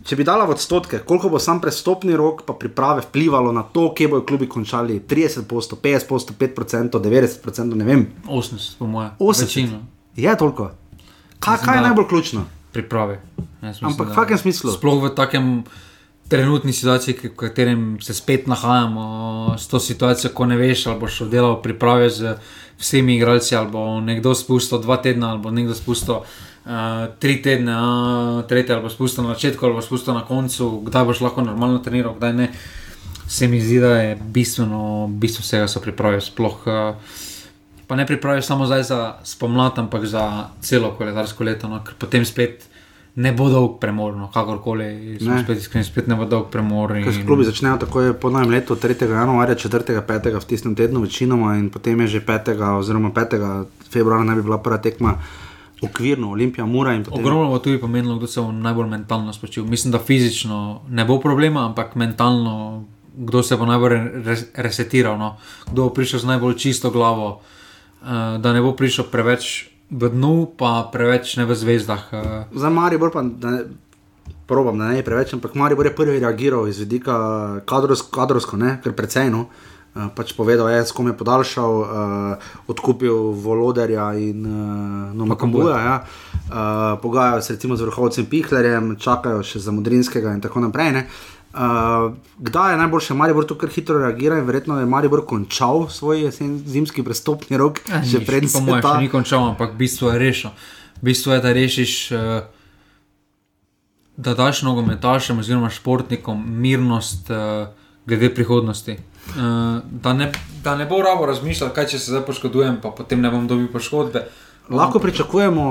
[0.00, 3.90] Če bi dala v odstotke, koliko bo sam prestopni rok pa priprave vplivalo na to,
[3.94, 5.44] kje bodo klubi končali 30%,
[5.76, 8.06] 50%, 5%, 90%, ne vem.
[8.24, 9.10] 80, po mojem.
[9.20, 9.44] 80.
[9.44, 9.82] Večino
[10.16, 10.70] Je toliko.
[11.38, 12.46] Kaj, kaj je najbolj ključno?
[12.72, 13.20] Priprave.
[13.62, 14.72] Mislim, Ampak v kakšnem smislu?
[14.72, 15.46] Sploh v takem
[16.30, 21.26] trenutni situaciji, v katerem se spet nahajamo, s to situacijo, ko ne veš, ali boš
[21.26, 22.36] oddelal priprave z
[22.78, 26.22] vsemi igralci, ali bo nekdo spustil dva tedna, ali bo nekdo spustil.
[26.60, 30.84] Uh, tri tedne, uh, tretje ali pa spustil na začetku, ali pa spustil na koncu,
[30.86, 32.52] kdaj boš lahko normalno treniral, kdaj ne.
[33.30, 36.20] Se mi zdi, da je bistveno, bistvo vsega so priprave.
[36.20, 36.94] Sploh, uh,
[37.90, 42.22] pa ne pripraviš samo zdaj za spomlad, ampak za celo koledarsko leto, no, ker potem
[42.22, 42.68] spet
[43.18, 46.94] ne bo dolg premor, no, kakorkoli, spet iskreni, spet ne bo dolg premor.
[47.00, 48.94] In- klubi začnejo takoj po novem letu, 3.
[49.10, 50.06] januarja, 4.
[50.06, 50.38] 5.
[50.38, 52.54] v tistem tednu, večinoma, in potem je že 5.
[52.78, 53.66] oziroma 5.
[53.90, 55.18] februarja naj bi bila prva tekma
[55.82, 57.18] okvirno, Olimpija, Mura in potem.
[57.18, 59.66] Ogromno bo tudi pomenilo, kdo se bo najbolj mentalno spočil.
[59.66, 62.84] Mislim, da fizično ne bo problema, ampak mentalno,
[63.18, 65.40] kdo se bo najbolj re- resetiral, no?
[65.66, 67.58] kdo bo prišel z najbolj čisto glavo, uh,
[68.02, 72.02] da ne bo prišel preveč v dnu, pa preveč ne v zvezdah.
[72.12, 72.20] Uh,
[72.54, 73.60] Za Maribor pa da ne,
[74.46, 78.78] probam, da ne je preveč, ampak Maribor je prvi reagiral iz vidika kadrovsko, kadrovsko ne,
[78.82, 79.50] ker precej no.
[79.90, 81.90] Uh, pač povedal je, s kom je podaljšal, uh,
[82.70, 85.76] odkupil Voloderja in uh, no, Makambuja.
[85.82, 85.96] Ja.
[86.46, 90.94] Uh, pogajajo se recimo z vrhovcem Pihlerjem, čakajo še za Mudrinskega in tako naprej.
[90.94, 91.02] Ne.
[91.10, 91.39] Uh,
[92.38, 97.02] kdaj je najboljše, Maribor tukaj hitro reagira in verjetno je Maribor končal svoj jesen, zimski
[97.02, 100.50] prestopni rok, že pred Po mojem, še ni končal, ampak bistvo je rešil.
[101.02, 102.42] Bistvo je, da rešiš, eh,
[104.16, 107.66] da daš nogometašem oziroma športnikom mirnost eh,
[108.06, 108.98] glede prihodnosti.
[109.30, 110.32] Uh, da, ne,
[110.64, 113.68] da ne bo rabo razmišljati, kaj če se zdaj poškodujem, pa potem ne bom dobil
[113.70, 114.24] poškodbe.
[114.70, 115.66] Lahko pričakujemo,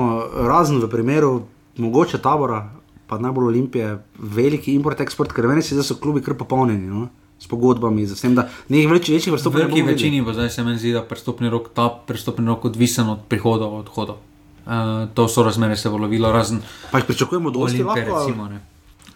[0.48, 1.32] razen v primeru
[1.76, 2.62] mogoče tabora,
[3.10, 6.86] pa najbolj olimpije, veliki import-eksport, ker meni se zdi, da so klubi kar popolnjeni.
[6.86, 7.08] No?
[7.40, 9.96] S pogodbami, z vsem, da nekaj več, večjih vrstov ne veliki bomo videli.
[9.96, 13.78] večini bo zdaj se meni zdi, da prestopni rok, ta prestopni rok odvisen od prihodov,
[13.80, 14.18] odhodov.
[14.60, 18.26] Uh, to so razmere se bo lovilo, razen Pa jih pričakujemo dosti Olimpije, lahko.
[18.26, 18.48] recimo.
[18.48, 18.60] Ne.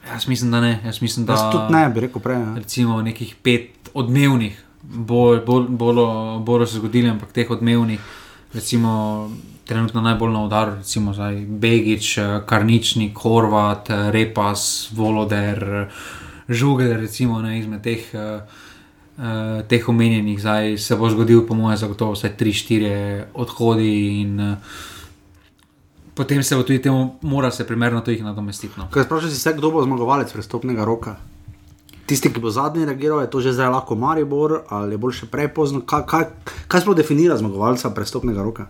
[0.09, 0.81] Jaz mislim, da ne.
[0.85, 2.39] Jaz mislim, da Jaz tudi ne, bi rekel prej.
[2.39, 2.55] Ne.
[2.65, 6.01] recimo nekih pet odmevnih, bolj bol, bol,
[6.41, 8.01] bolj se zgodili, ampak teh odmevnih,
[8.57, 9.31] recimo
[9.65, 15.89] trenutno najbolj na udaru, recimo zdaj Begič, eh, Karničnik, Horvat, eh, Repas, Voloder, eh,
[16.49, 18.15] Žugel, recimo ne, izmed teh.
[18.15, 18.41] eh,
[19.19, 24.57] eh, Teh omenjenih, zdaj se bo zgodil, po mojem, zagotovo vsaj 3-4 odhodi, in uh,
[26.15, 28.75] potem se bo tudi temu, mora se primerno to jih nadomestiti.
[28.77, 28.89] No.
[28.91, 31.17] Kaj sprašuješ se, kdo bo zmagovalec prestopnega roka?
[32.07, 35.27] Tisti, ki bo zadnji reagiral, je to že zdaj lahko Maribor ali je bolj še
[35.27, 35.81] prepozno.
[35.81, 36.25] Kaj, kaj,
[36.69, 38.67] kaj sploh definira zmagovalca prestopnega roka?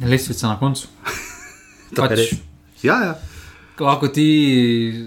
[0.00, 0.88] Lestvica na koncu.
[1.96, 2.32] Pač.
[2.82, 3.14] Ja, ja.
[3.80, 4.26] lahko ti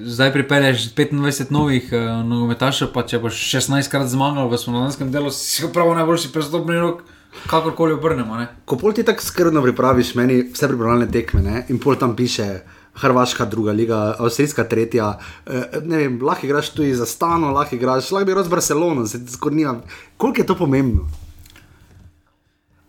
[0.05, 5.31] zdaj pripelješ 25 novih uh, nogometašev, pa če boš 16 krat zmagal v slovenskem delu,
[5.33, 7.01] si prav najboljši prestopni rok,
[7.49, 8.38] kakorkoli obrnemo.
[8.38, 8.47] Ne?
[8.65, 11.65] Ko pol ti tako skrbno pripraviš, meni vse pripravljene tekme ne?
[11.69, 12.65] in pol tam piše.
[12.95, 15.09] Hrvaška druga liga, avstrijska tretja.
[15.43, 19.03] Eh, ne vem, lahko igraš tudi za stano, lahko igraš, lahko bi igral z Barcelono,
[19.03, 19.73] se ti skoraj nima.
[20.15, 21.03] Koliko je to pomembno?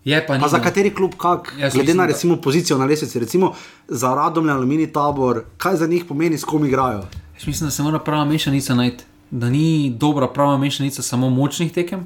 [0.06, 2.84] Je pa, Pa ni, za kateri klub, kak, Jaz glede mislim, na recimo, pozicijo na
[2.84, 3.52] lesnici, recimo
[3.88, 7.02] za Radom, Alumini tabor, kaj za njih pomeni, s kom igrajo.
[7.34, 9.04] Jaz mislim, da se mora prava mešanica najti.
[9.30, 12.04] Da ni dobra prava mešanica samo močnih tekem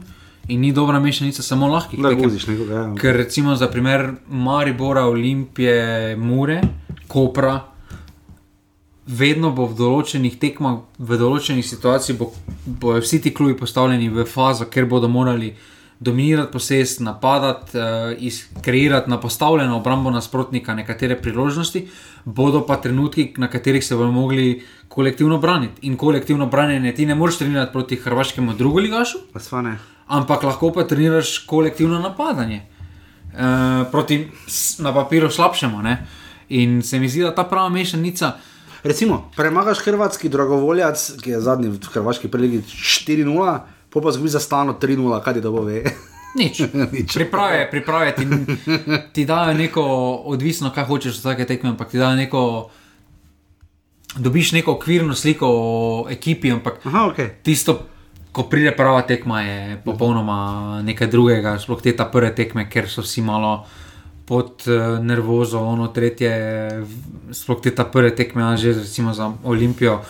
[0.48, 2.24] in ni dobra mešanica samo lahkih Da tekem.
[2.24, 2.74] voziš nekoga.
[2.74, 2.94] Ja.
[2.94, 6.62] Ker recimo za primer Maribora, Olimpije, Mure,
[7.08, 7.60] Kopra,
[9.06, 12.30] vedno bo v določenih tekmah, v določenih situacijah, bo,
[12.64, 15.52] bojo vsi ti klubi postavljeni v fazo, ker bodo morali
[16.00, 21.88] dominirati posest, napadati, uh, kreirati na postavljeno obrambo nasprotnika nekatere priložnosti,
[22.24, 25.86] bodo pa trenutki, na katerih se bodo mogli kolektivno braniti.
[25.86, 29.78] In kolektivno branjenje ti ne moreš trenirati proti hrvaškemu drugoligašu, sva ne.
[30.06, 32.62] ampak lahko pa treniraš kolektivno napadanje.
[33.32, 34.28] Uh, proti
[34.78, 35.82] na papiru slabšemu.
[35.82, 36.06] Ne?
[36.48, 38.32] In se mi zdi, da ta prava mešanica,
[38.82, 43.58] Recimo, premagaš hrvatski dragovoljac, ki je zadnji v hrvaški preligi 4-0,
[43.90, 45.82] po pa zgubi za stano 3-0, kaj ti to bo ve.
[46.40, 46.62] nič.
[46.94, 47.14] Nič.
[47.14, 48.26] Priprave, priprave ti,
[49.12, 49.82] ti dajo neko,
[50.30, 52.42] odvisno kaj hočeš od vsake tekme, ampak ti dajo neko.
[54.10, 57.18] Dobiš neko okvirno sliko o ekipi, ampak Aha, ok.
[57.46, 57.86] tisto,
[58.32, 63.06] ko pride prava tekma, je popolnoma nekaj drugega, sploh te ta prve tekme, ker so
[63.06, 63.66] vsi malo
[64.26, 66.32] pod uh, nervozo, ono tretje,
[67.30, 70.00] sploh te ta prve tekme, že recimo za Olimpijo,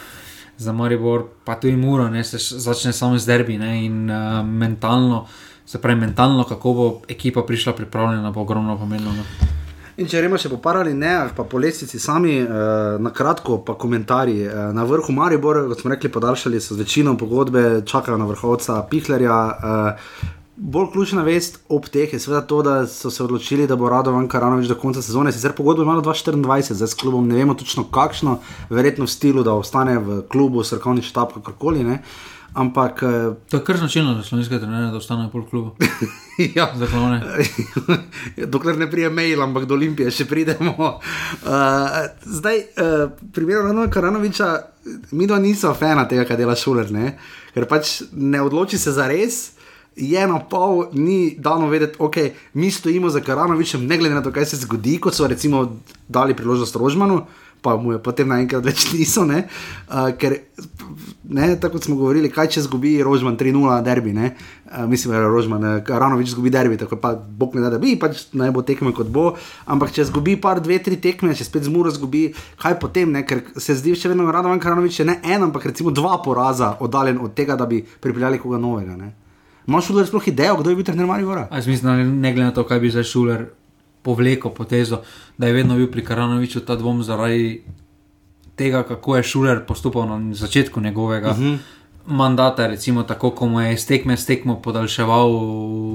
[0.61, 5.27] za Maribor, pa tudi Muro, ne, se začne samo z derbi ne, in uh, mentalno.
[5.67, 9.13] Se pravi, mentalno, kako bo ekipa prišla pripravljena, bo ogromno pomembno.
[9.13, 9.51] No.
[10.01, 12.47] In če gremo še po parali, ne, pa po lestvici sami, eh,
[13.05, 14.47] na kratko, pa komentarji.
[14.47, 18.81] Eh, na vrhu Maribor, kot smo rekli, podaljšali so z večino pogodbe, čakajo na vrhovca
[18.91, 19.41] Pihlerja.
[19.51, 20.31] Eh,
[20.61, 24.29] bolj ključna vest ob teh je seveda to, da so se odločili, da bo Radovan
[24.29, 27.85] Karanovič do konca sezone, sicer pogodbo ima do 2024, zdaj s klubom ne vemo točno
[27.85, 28.39] kakšno,
[28.71, 31.85] verjetno v stilu, da ostane v klubu, srkovni štab, kakorkoli.
[31.85, 32.03] Ne.
[32.55, 35.77] Ampak, eh, To je kar značilno za slovenske trenerje, da ostanejo pol klubu.
[36.57, 37.23] ja, Za klone.
[38.53, 40.75] Dokler ne prije mail, ampak do Olimpije še pridemo.
[40.77, 44.51] Uh, zdaj, uh, primer Rana Karanoviča,
[45.13, 47.15] mi dva nismo fana tega, kar dela šuler, ne?
[47.55, 49.60] ker pač ne odloči se za res.
[49.97, 52.17] Je na pol, ni dano vedeti, ok,
[52.55, 55.67] mi stojimo za Karanovičem, ne glede na to, kaj se zgodi, kot so recimo
[56.09, 57.25] dali priložnost Rožmanu,
[57.63, 59.27] pa mu je potem naenkrat več niso.
[59.27, 60.37] Uh, ker,
[61.29, 64.33] ne, tako smo govorili, kaj če zgubi Rožman 3-0 na derbi, ne?
[64.71, 67.81] uh, mislim, da je Rožman, uh, Karanovič zgubi derbi, tako pa Bog ne da, da
[67.83, 69.35] bi, pač naj bo tekme kot bo.
[69.71, 72.31] Ampak če zgubi par, dve, tri tekme, če spet zmuro zgubi,
[72.61, 73.25] kaj potem, ne?
[73.29, 77.37] ker se zdi še vedno Karanovič, je ne en, ampak recimo dva poraza oddaljen od
[77.37, 78.97] tega, da bi pripeljali koga novega.
[78.97, 79.13] Ne?
[79.67, 81.49] Imaš šuler sploh idejo, kdo je bil trener Maribora?
[81.51, 83.47] A Jaz mislim, da ne glede na to, kaj bi zdaj šuler
[84.03, 85.03] povlekel potezo,
[85.39, 87.63] da je vedno bil pri Karanoviču ta dvom zaradi
[88.57, 91.31] tega, kako je šuler postopal na začetku njegovega.
[91.31, 91.59] Uh -huh.
[92.07, 95.31] Mandata, recimo, tako, ko mu je iz tekme s tekmo podaljševal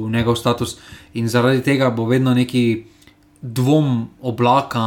[0.09, 0.78] njegov status,
[1.13, 2.86] in zaradi tega bo vedno neki
[3.41, 4.82] dvom oblaka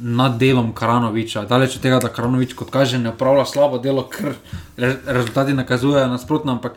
[0.00, 1.44] nad delom Karanoviča.
[1.44, 4.34] Daleč od tega, da Karanovič, kot kaže, ne upravlja slabo delo, ker
[4.76, 6.72] re, rezultati nakazujejo nasprotno, ampak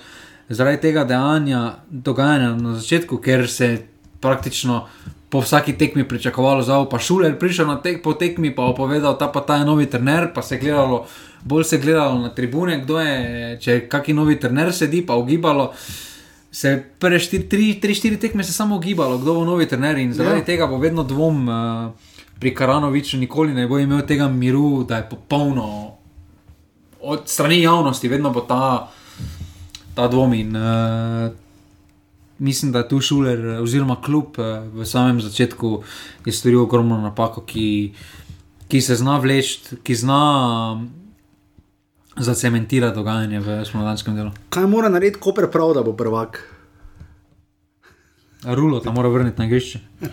[0.50, 3.88] zaradi tega dejanja, dogajanja na začetku, ker se je
[4.20, 4.88] praktično
[5.30, 9.18] po vsaki tekmi pričakovalo, da bo pa šuler prišel na tek, po tekmi, pa opovedal,
[9.20, 11.06] ta pa ta je novi trener, pa se je gledalo,
[11.44, 15.16] bolj se je gledalo na tribune, kdo je, če je kaki novi trener sedi, pa
[15.16, 15.74] ugibalo.
[16.52, 20.46] se je prve 3-4 tekme se samo gibalo, kdo bo novi trener in zaradi ja.
[20.46, 21.92] tega bo vedno dvom uh,
[22.40, 25.92] pri Karanoviču, nikoli ne bo imel tega miru, da je popolno
[27.02, 28.92] od strani javnosti, vedno bo ta,
[29.98, 31.32] ta dvom in uh,
[32.38, 35.82] mislim, da je tu šuler oziroma klub uh, v samem začetku
[36.26, 37.94] je storil ogromno napako, ki,
[38.70, 40.22] ki se zna vleči, ki zna.
[40.78, 40.88] Um,
[42.18, 44.32] Zacementira dogajanje v spomladanskem delu.
[44.50, 46.40] Kaj mora narediti Koper prav, da bo prvak?
[48.42, 49.80] Rulo, tam mora vrniti na igrišče.
[50.02, 50.10] Uh,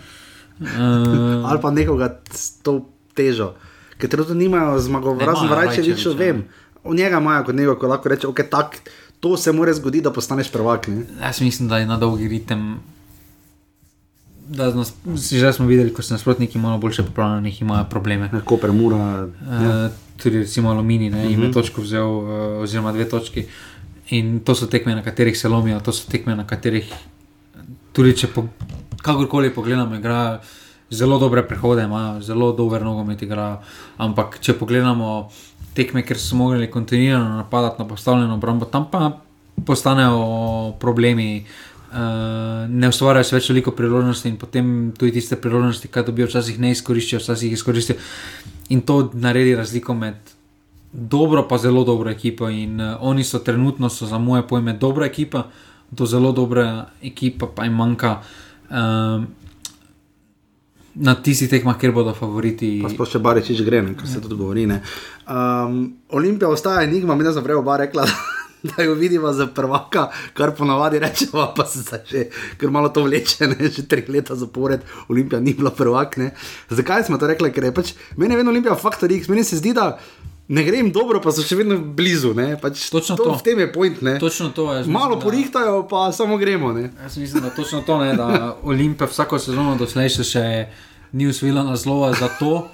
[1.49, 2.75] Ali pa nekoga s to
[3.17, 3.55] težo.
[3.97, 6.19] Ker trenutno nimajo zmagovalcev, razen imajo Vrajčeviča, Rajčevića.
[6.19, 6.45] vem.
[6.83, 8.77] O njega imajo kot nekaj, ko lahko reče, okay, tak,
[9.19, 10.87] to se mora zgoditi, da postaneš prvak.
[10.87, 11.05] Ne?
[11.21, 12.79] jaz mislim, da je na dolgi ritem.
[14.47, 14.93] Da nas,
[15.31, 18.29] že smo videli, ko so nasprotniki malo boljše pripravljeni, imajo probleme.
[18.33, 19.25] Ja, Koper mora.
[19.25, 19.91] Uh,
[20.21, 22.27] tudi recimo Alumini, ne, jim je točko vzel, uh,
[22.61, 23.45] oziroma dve točki.
[24.09, 26.93] In to so tekme, na katerih se lomijo, to so tekme, na katerih
[27.95, 28.45] tudi če po,
[29.01, 30.39] kakorkoli pogledamo, igrajo
[30.89, 33.57] zelo dobre prehode, imajo zelo dober nogomet, igrajo.
[33.97, 35.31] Ampak če pogledamo
[35.75, 39.11] tekme, ker so mogli kontinuirano napadati na postavljeno obrambo, tam pa
[39.65, 41.45] postanejo problemi.
[41.95, 46.57] Uh, ne ustvarjajo se več veliko priložnosti, in potem tudi tiste priložnosti, ki dobijo, včasih
[46.59, 47.95] ne izkoriščajo, včasih jih izkoristijo.
[48.75, 50.33] In to naredi razliko med
[50.91, 52.49] dobro, pa zelo dobro ekipo.
[52.49, 55.45] In uh, oni so trenutno, so za moje pojme, dobra ekipa,
[55.91, 58.17] do zelo dobra ekipa, pa jim manjka
[58.69, 59.27] um,
[60.95, 62.79] na tistih tekmah, kjer bodo favoriti.
[62.83, 64.65] Pa sploh še Baričič gre, ne, kar se tudi govori.
[64.69, 64.81] ne.
[65.27, 68.07] Um, Olimpija ostaja enigma, mi smo prej oba rekla.
[68.65, 72.23] Da jo vidimo za prvaka, kar ponavadi rečemo, pa se zdaj že,
[72.57, 76.17] ker malo to vleče, ne, že tri leta zapored, Olimpija ni bila prvak.
[76.17, 76.31] Ne.
[76.73, 77.51] Zakaj smo to rekli?
[77.53, 79.99] Ker je pač, meni vedno Olimpija faktor X, meni se zdi, da
[80.47, 82.33] ne gre jim dobro, pa so še vedno blizu.
[82.37, 82.53] Ne.
[82.61, 83.23] Pač Točno to.
[83.23, 83.35] to.
[83.39, 84.01] V tem je point.
[84.01, 84.17] Ne.
[84.19, 84.85] Točno to je.
[84.85, 86.73] Malo porihtajajo, pa samo gremo.
[86.73, 86.89] Ne.
[87.01, 88.27] Jaz mislim, da točno to ne, da
[88.71, 90.45] Olimpija vsako sezono doslej še,
[91.11, 92.67] ni usvojila naslova za to,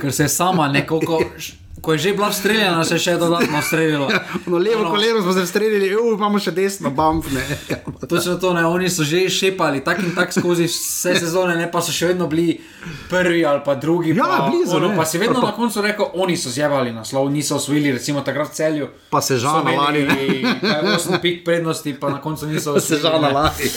[0.00, 1.20] ker se je sama nekoliko,
[1.80, 4.08] ko je že bila streljena, se je še dodatno streljala.
[4.46, 6.90] No, levo Ono- koleno smo se streljali, imamo še desno.
[7.28, 7.44] Ne.
[8.08, 11.80] Točno to ne, oni so že šepali tak in tak skozi vse sezone, ne pa
[11.80, 12.60] so še vedno bili
[13.08, 14.12] prvi ali pa drugi.
[14.12, 14.96] Ja, pa, blizu, ono, ne.
[14.96, 18.50] pa si vedno pa- na koncu rekel, oni so zjevali naslov, niso osvojili, recimo takrat
[18.50, 18.88] celju.
[19.08, 20.00] Pa se žal lani.
[20.00, 23.02] imeli kaj, osem pik prednosti, pa na koncu niso Pa se osvojili.
[23.04, 23.30] žal ne.
[23.30, 23.70] lani.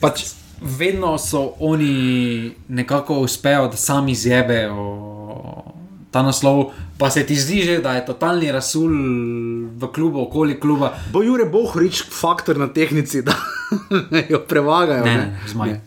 [0.00, 0.24] Pač
[0.60, 1.92] vedno so oni
[2.68, 4.80] nekako uspejo, da sami zjebejo
[6.10, 8.90] ta naslov, pa se ti zdi že, da je totalni rasul
[9.74, 10.94] v klubu, okoli kluba.
[11.12, 13.34] Bo Jure Bohorič faktor na tehnici, da
[14.32, 15.04] jo prevagajo.
[15.04, 15.68] Ne, ne, zmaj.
[15.70, 15.80] Ne.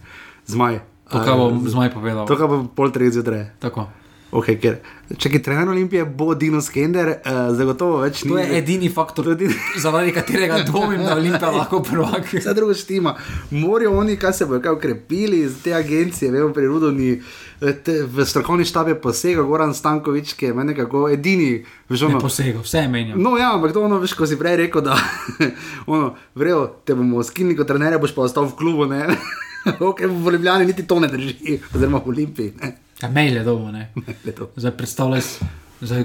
[0.47, 0.79] Zmaj.
[1.07, 2.27] To, kar bom zmaj povedal.
[2.27, 3.55] To, kar bo pol treh zjutraj.
[3.63, 3.87] Tako.
[4.27, 4.81] Okay, ker,
[5.15, 8.31] če je trener Olimpije, bo Dino Skender, uh, zagotovo več ni.
[8.31, 12.27] To je edini faktor, edini- zaradi katerega dvomim, da Olimpija lahko prvak.
[12.33, 13.13] Vse drugo štima.
[13.51, 17.13] Morajo oni, kaj se bojo ukrepili iz te agencije, vemo, pri Rudovni,
[17.61, 21.53] eh, te- v strokovni štab je posegel Goran Stankovič, ki je meni nekako edini,
[21.87, 23.17] veš, Ne ono, posegel, vse je menjal.
[23.19, 24.97] No, ja, ampak to ono, veš, ko si prej rekel, da
[25.87, 28.85] ono, vrejo, te bomo skinili kot trener, boš pa ostal v klubu.
[28.85, 29.07] Ne?
[29.81, 31.37] ok, v Ljubljani niti to ne drži,
[31.71, 32.51] oziroma v Olimpiji.
[32.59, 32.73] Ne?
[33.01, 33.91] Ja, mail je dobro, ne.
[34.25, 34.49] Je to.
[34.55, 35.21] Zdaj predstavljaj,
[35.81, 36.03] zdaj,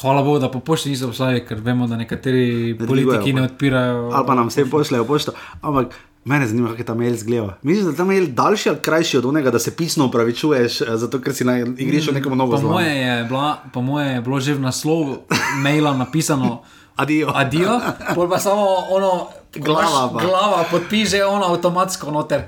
[0.00, 4.10] hvala Bogu, da po pošti niso poslali, ker vemo, da nekateri Ne politiki ne odpirajo.
[4.12, 5.32] Ali pa nam vse pošljejo pošto.
[5.60, 7.58] Ampak mene zanima, kako je ta mail zgleda.
[7.62, 10.96] Misliš, da je ta mail daljši ali krajši od onega, da se pisno upravičuješ, eh,
[10.96, 14.54] zato ker si na igrišču nekomu novo Po je bila, po moje je bilo že
[14.54, 15.18] v naslovu
[15.56, 16.62] maila napisano
[16.96, 17.32] Adijo.
[17.34, 17.80] adijo,
[18.28, 19.26] pa samo ono,
[19.56, 20.20] Glava pa.
[20.24, 22.42] glava podpiše ono avtomatsko noter.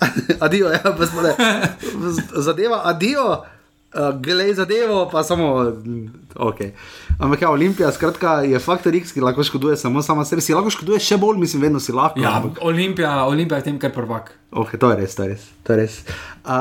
[0.40, 1.34] Adijo, ja, pa smo le.
[2.40, 3.40] Zadeva, adijo, uh,
[4.16, 5.48] glej zadevo, pa samo.
[5.62, 6.60] mm, Ok.
[7.18, 10.40] Ampak ja, Olimpija, skratka, je faktor X, ki lahko škoduje samo sama sebi.
[10.40, 12.16] Si lahko škoduje še bolj, mislim, vedno si lahko.
[12.18, 14.30] Ja, ampak- Olimpija, Olimpija je tem, kar prvak.
[14.52, 15.44] Ok, to je res, to je res.
[15.62, 15.98] To je res.
[16.40, 16.54] Uh,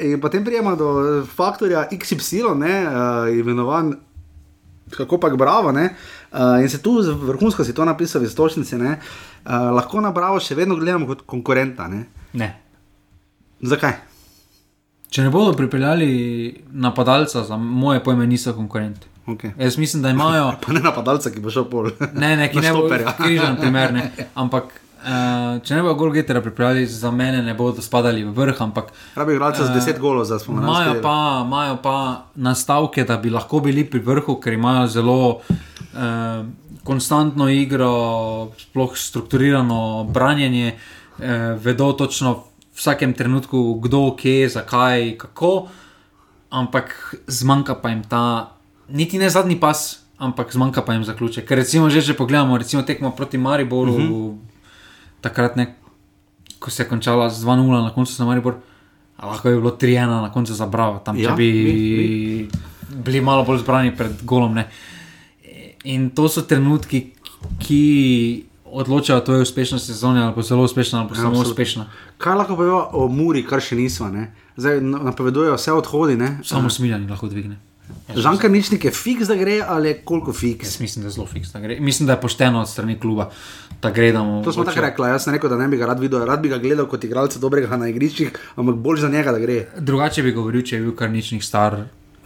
[0.00, 0.92] in potem prijema do
[1.26, 2.92] faktorja XY, ne, uh,
[3.32, 3.96] imenovan,
[4.88, 5.72] kako pa bravo.
[5.72, 5.90] Ne,
[6.30, 8.94] uh, in se tu vrhunsko si to napisal v istočnici, ne,
[9.42, 11.88] uh, lahko na bravo še vedno gledamo kot konkurenta.
[11.88, 12.06] Ne.
[12.34, 12.67] Ne.
[13.60, 13.92] Zakaj?
[15.08, 16.08] Če ne bodo pripeljali
[16.72, 19.08] napadalca, za moje pojme niso konkurenti.
[19.26, 19.50] Okay.
[19.58, 20.52] Jaz mislim, da imajo.
[20.66, 21.90] Pa ne napadalca, ki bo šel pol.
[22.14, 23.16] Ne, ne, ki ne bo štoperja.
[23.16, 24.04] križan, primer, ne.
[24.42, 28.62] Ampak, uh, če ne bo gol getera pripravili, za mene ne bodo spadali v vrh,
[28.68, 30.68] ampak Rabi igralca z 10 golov za spomladi.
[30.68, 31.96] imajo pa, imajo pa
[32.36, 36.44] nastavke, da bi lahko bili pri vrhu, ker imajo zelo uh,
[36.84, 42.47] konstantno igro, sploh strukturirano branjenje, uh, vedo točno
[42.78, 45.68] vsakem trenutku, kdo, kje, zakaj, kako,
[46.50, 48.54] ampak zmanjka pa jim ta,
[48.88, 51.46] niti ne zadnji pas, ampak zmanjka pa jim zaključek.
[51.48, 53.92] Ker recimo, že če pogledamo, recimo tekmo proti Mariboru.
[53.92, 54.36] Uh -huh.
[55.20, 55.74] takrat, ne,
[56.58, 58.54] ko se je končala z 2-0 na koncu za Maribor,
[59.22, 62.48] lahko je bilo 3-1 na koncu za Bravo, tam Ja, če bi bi,
[63.04, 64.54] bili malo bolj zbrani pred golom.
[64.54, 64.68] Ne.
[65.84, 67.12] In to so trenutki,
[67.58, 67.82] ki
[68.72, 71.50] odločajo, to je uspešna sezona ali pa zelo uspešna ali pa Ja, samo absolutno.
[71.52, 71.86] uspešna.
[72.18, 74.08] Kaj lahko povemo o Muri, kar še nismo?
[74.08, 74.28] Ne?
[74.56, 76.16] Zdaj na- napovedujejo vse odhodi.
[76.16, 76.38] Ne?
[76.44, 77.56] Samo smiljani lahko dvigne.
[78.14, 80.66] Žanka ničnik je fiks, da gre ali koliko fiks.
[80.66, 81.60] Jaz mislim, da je zelo fiksno.
[81.80, 83.30] Mislim, da je pošteno od strani kluba,
[83.82, 84.42] da gre da mu.
[84.44, 86.48] To smo tako rekli, jaz sem rekel, da ne bi ga rad videl, rad bi
[86.48, 89.66] ga gledal kot igralca dobrega na igriščih, ampak bolj za njega, da gre.
[89.78, 91.76] Drugače bi govoril, če je bil kar ničnih star,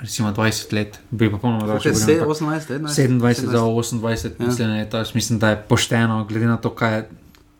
[0.03, 2.07] recimo 20 let, bi pa popolnoma Koliko je drugače.
[2.07, 2.83] se- govoril, 18 let?
[2.83, 2.89] ne?
[2.89, 4.47] 27 za 28, ja.
[4.47, 7.09] mislim, da je to, mislim, da je pošteno, glede na to, kaj je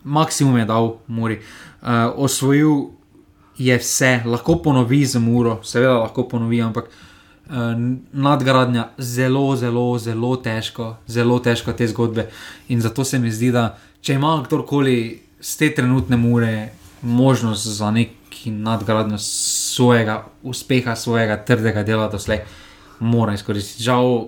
[0.03, 1.39] maksimum je dal Muri.
[1.81, 2.69] Uh, osvojil
[3.57, 7.53] je vse, lahko ponovi za Muro, seveda lahko ponovi, ampak uh,
[8.13, 12.29] nadgradnja zelo, zelo, zelo težko, zelo težko te zgodbe.
[12.67, 14.97] In zato se mi zdi, da če ima kdorkoli
[15.39, 16.69] z te trenutne Mure
[17.01, 17.91] možnost za
[18.33, 22.39] neki nadgradnjo svojega uspeha, svojega trdega dela doslej,
[22.99, 23.83] mora izkoristiti.
[23.83, 24.27] Žal,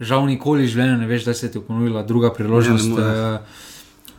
[0.00, 2.86] žal nikoli v življenju ne veš, da se ti je ponovila druga priložnost.
[2.86, 3.34] Ne, ne more.
[3.34, 3.68] eh,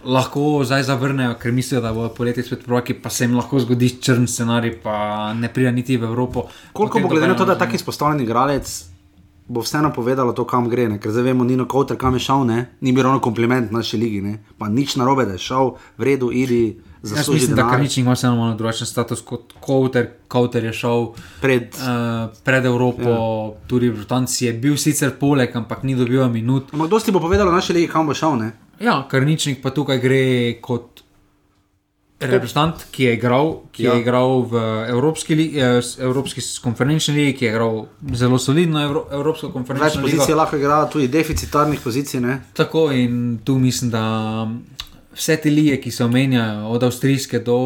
[0.04, 4.02] Lahko zdaj zavrnejo, ker mislijo, da bo poletje spet prvaki, pa se jim lahko zgodi
[4.02, 6.48] črn scenarij, pa ne pride niti v Evropo.
[6.74, 8.72] Koliko Potem bo glede na to, da je nobena tak izpostavljen igralec,
[9.48, 10.88] bo vseeno povedalo to, kam gre.
[10.90, 10.98] Ne?
[10.98, 12.66] Ker zdaj vemo, Nino Kowter, kam je šel, ne?
[12.82, 14.22] ni bil ravno kompliment naši ligi.
[14.22, 14.40] Ne?
[14.58, 16.82] Pa nič narobe, da je šel, v redu, idi.
[17.04, 17.72] Jaz zasluži mislim, da denar.
[17.72, 20.08] Karničnik ima vseeno malo drugačen status kot Kowter.
[20.28, 21.08] Kowter je šel
[21.42, 23.68] Pred, uh, pred Evropo, ja.
[23.68, 26.74] tudi v Britanci je bil sicer poleg, ampak ni dobil minut.
[26.74, 28.36] ampak dosti bo povedalo naši ligi, kam bo šel.
[28.38, 28.52] Ne?
[28.80, 31.02] Ja, Karničnik pa tukaj gre kot
[32.22, 33.94] reprezentant, ki je igral, ki ja.
[33.94, 39.08] Je igral v Evropski, li, eh, Evropski konferenčni ligi, ki je igral zelo solidno Evro,
[39.12, 40.18] Evropsko Več konferenčno ligo.
[40.18, 42.22] pozicij lahko igra, tudi deficitarnih pozicij.
[42.22, 42.42] Ne?
[42.54, 44.48] Tako in tu mislim, da
[45.14, 47.58] vse te lige, ki se omenjajo, od avstrijske do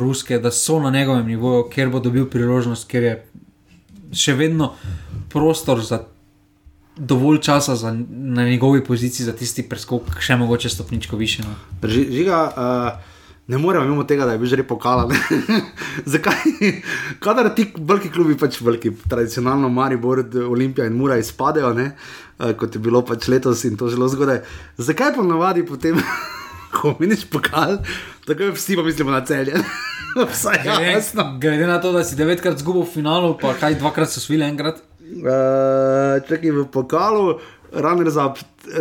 [0.00, 3.16] ruske, da so na njegovem nivoju, ker bo dobil priložnost, ker je
[4.12, 4.72] še vedno
[5.28, 6.02] prostor za
[6.98, 11.42] dovolj časa za, na njegovi poziciji, za tisti preskok, še mogoče stopničko više.
[11.46, 11.54] No.
[11.82, 13.14] Drži, žiga, uh,
[13.46, 15.12] ne moremo mimo tega, da je bil že pokalan.
[16.12, 16.34] Zakaj?
[17.20, 21.92] Kadar ti veliki klubi, pač veliki, tradicionalno Maribor, Olimpija in Mura izpadejo, ne?
[22.38, 24.42] uh, kot je bilo pač letos in to zelo zgodaj.
[24.78, 26.02] Zakaj pa navadi potem,
[26.72, 27.78] ko miniš pokal,
[28.26, 29.52] tako vsi pa mislimo na celje?
[30.32, 31.38] Vsaj Glede, jasno.
[31.40, 34.80] glede na to, da si devetkrat zgubil v finalu, pa kaj dvakrat so svili enkrat.
[35.08, 37.38] Uh, čakaj v pokalu.
[37.72, 38.34] Runner za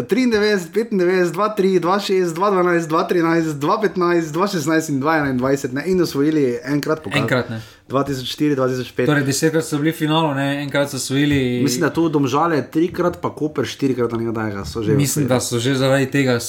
[0.09, 4.99] 93, 95, 2, 3, 2, 6, 2, 12, 2, 13, 2, 15, 2, 16 in
[4.99, 7.21] 2, 21, ne, in osvojili enkrat pokal.
[7.21, 7.61] Enkrat ne.
[7.89, 9.05] 2004, 2005.
[9.05, 10.63] Torej, desetkrat so bili v finalu, ne?
[10.63, 11.63] enkrat so svili.
[11.63, 14.95] Mislim, da tu domžale trikrat, pa Koper štirikrat na njega so že.
[14.95, 16.39] Mislim, da so že zaradi tega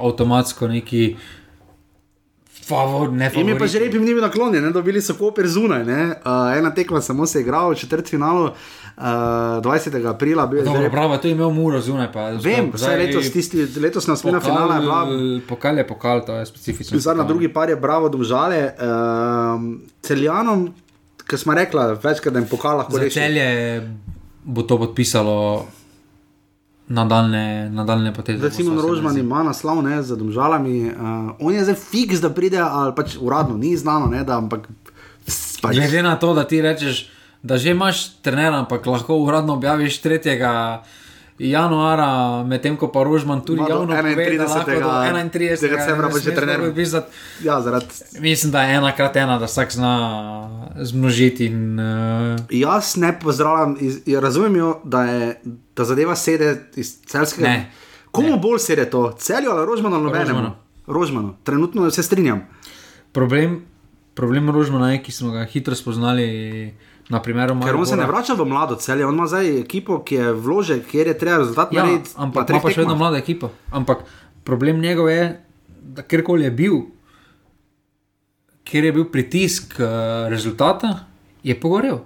[0.00, 1.16] avtomatsko neki
[2.66, 3.68] favor, ne Ime pa favoriti.
[3.68, 4.70] že repim ni bil naklonjen, ne?
[4.70, 5.84] dobili so Koper zunaj.
[5.84, 6.00] ne.
[6.18, 8.52] Uh, ena tekma samo se je igrala v četrtfinalu uh,
[9.60, 9.62] 20.
[10.06, 10.46] aprila.
[10.46, 12.12] Bil je Dobro, zdaj- bravo, to je imel Muro zunaj.
[12.12, 15.06] Pa, Vem, vse letos, tisti, letos na smena finala je bila
[15.48, 16.98] Pokal je pokal, to je specifično.
[16.98, 18.72] Zdaj na drugi par je bravo, domžale.
[18.76, 19.70] Um,
[20.02, 20.72] celjanom,
[21.22, 23.14] ki smo rekli, večkrat da jim pokal lahko Za reči.
[23.14, 23.46] celje
[24.44, 25.66] bo to podpisalo
[26.88, 28.38] nadaljne, nadaljne poteze.
[28.38, 30.90] Zdaj Simon mi Rožman ima naslov ne, z domžalami.
[30.90, 34.68] Uh, on je zdaj fiks, da pride, ali pač uradno ni znano, ne, da, ampak
[35.62, 37.08] pač, Glede na to, da ti rečeš,
[37.42, 40.38] da že imaš trenera, ampak lahko uradno objaviš 3.
[41.38, 45.30] januara, medtem ko pa Rožman tudi Ma javno pove, da lahko do 31.
[45.30, 45.76] 31.
[45.76, 46.60] decembra bo že trener.
[46.60, 47.12] Podpisati.
[47.44, 47.86] ja, zaradi.
[48.20, 49.94] Mislim, da je ena krat ena, da vsak zna
[50.80, 51.46] zmnožiti.
[51.46, 55.40] In, uh, Jaz ne pozdravljam, iz, ja, razumem, jo, da, je,
[55.76, 57.48] da zadeva sede iz celskega.
[57.48, 57.72] Ne,
[58.10, 58.38] Komu ne.
[58.38, 60.18] bolj sede to, celju ali nobenemu?
[60.18, 60.52] Rožmanu.
[60.86, 61.36] Rožmano.
[61.44, 62.46] Trenutno se strinjam.
[63.12, 63.64] problem,
[64.14, 66.74] problem Rožmana je, ki smo ga hitro spoznali.
[67.08, 70.14] Na primeru Ker on se ne vrača v mlado celje, on ima zdaj ekipo, ki
[70.14, 72.10] je vložek, kjer je treba rezultat Ja, narediti.
[72.10, 72.98] na ampak ima pa še vedno tekmah.
[73.00, 73.48] mlada ekipa.
[73.70, 73.98] Ampak
[74.44, 75.40] problem njegov je,
[75.88, 76.74] da kjerkoli je bil,
[78.64, 79.86] kjer je bil pritisk uh,
[80.28, 81.06] rezultata,
[81.42, 81.98] je pogorel.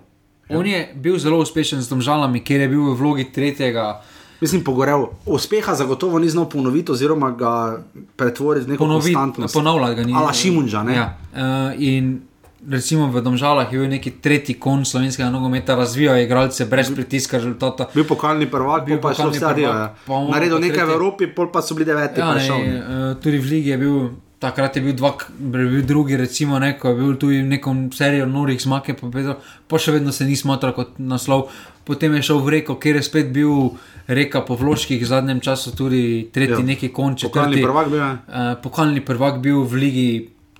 [0.46, 0.58] Ja.
[0.58, 4.02] On je bil zelo uspešen z domžalami, ker je bil v vlogi tretjega.
[4.38, 5.06] Mislim, pogorel.
[5.26, 7.80] Uspeha zagotovo ni znal ponoviti, oziroma ga
[8.16, 9.54] pretvoriti v neko Ponovi, konstantnost.
[9.54, 10.12] ponavljati ga ni.
[10.12, 10.94] Ala Šimunža, ne?
[10.94, 11.06] Ja.
[11.30, 11.40] Uh,
[11.78, 12.20] in
[12.68, 17.38] recimo v domžalah je bil neki tretji kon slovenskega nogometa, razvijal je igralce brez pritiska
[17.38, 17.88] rezultata.
[17.94, 20.94] Bil pokalni prvak, Bil pa še vse pa on Naredil pa nekaj v tretji.
[20.94, 23.96] Evropi, pol pa so bili deveti, Ja, pa ne, uh, tudi v Ligi je bil,
[24.40, 28.26] takrat je bil, dva, bil drugi, recimo, ne, ko je bil tudi v nekom serijo
[28.28, 31.48] norih zmag, je povedal, pa še vedno se ni smatral kot naslov.
[31.84, 33.72] Potem je šel v reko, kjer je spet bil
[34.06, 36.66] reka po vložkih v zadnjem času tudi tretji Ja.
[36.76, 37.24] neki konč.
[37.24, 38.10] Pokalni prvak bil, ja.
[38.28, 40.10] Uh, pokalni prvak bil v ligi.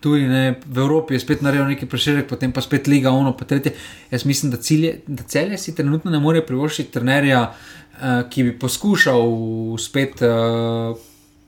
[0.00, 3.44] Tudi ne, v Evropi je spet naredil neki preširek, potem pa spet Liga, ono pa
[3.44, 3.74] tretje.
[4.10, 8.58] Jaz mislim, da, cilje, da celje si trenutno ne more privoščiti trenerja, uh, ki bi
[8.58, 9.20] poskušal
[9.76, 10.96] spet uh,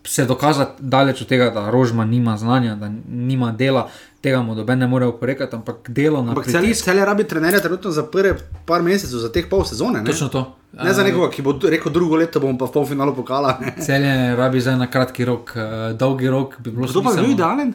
[0.05, 3.89] se dokazati daleč od tega, da Rožman nima znanja, da nima dela,
[4.21, 6.47] tega mu doben ne more oporekati, ampak delo na Ampak
[6.85, 8.35] celje, rabi trenerja trenutno za prve
[8.67, 10.01] par mesecev, za teh pol sezone.
[10.01, 10.57] Ne, Točno to.
[10.73, 13.59] ne za nekoga, ki bo rekel drugo leto, bom pa v polfinalu pokala.
[13.87, 17.31] Celje rabi zdaj na kratki rok, uh, dolgi rok bi bilo Kdo pa je bil
[17.31, 17.75] idealen?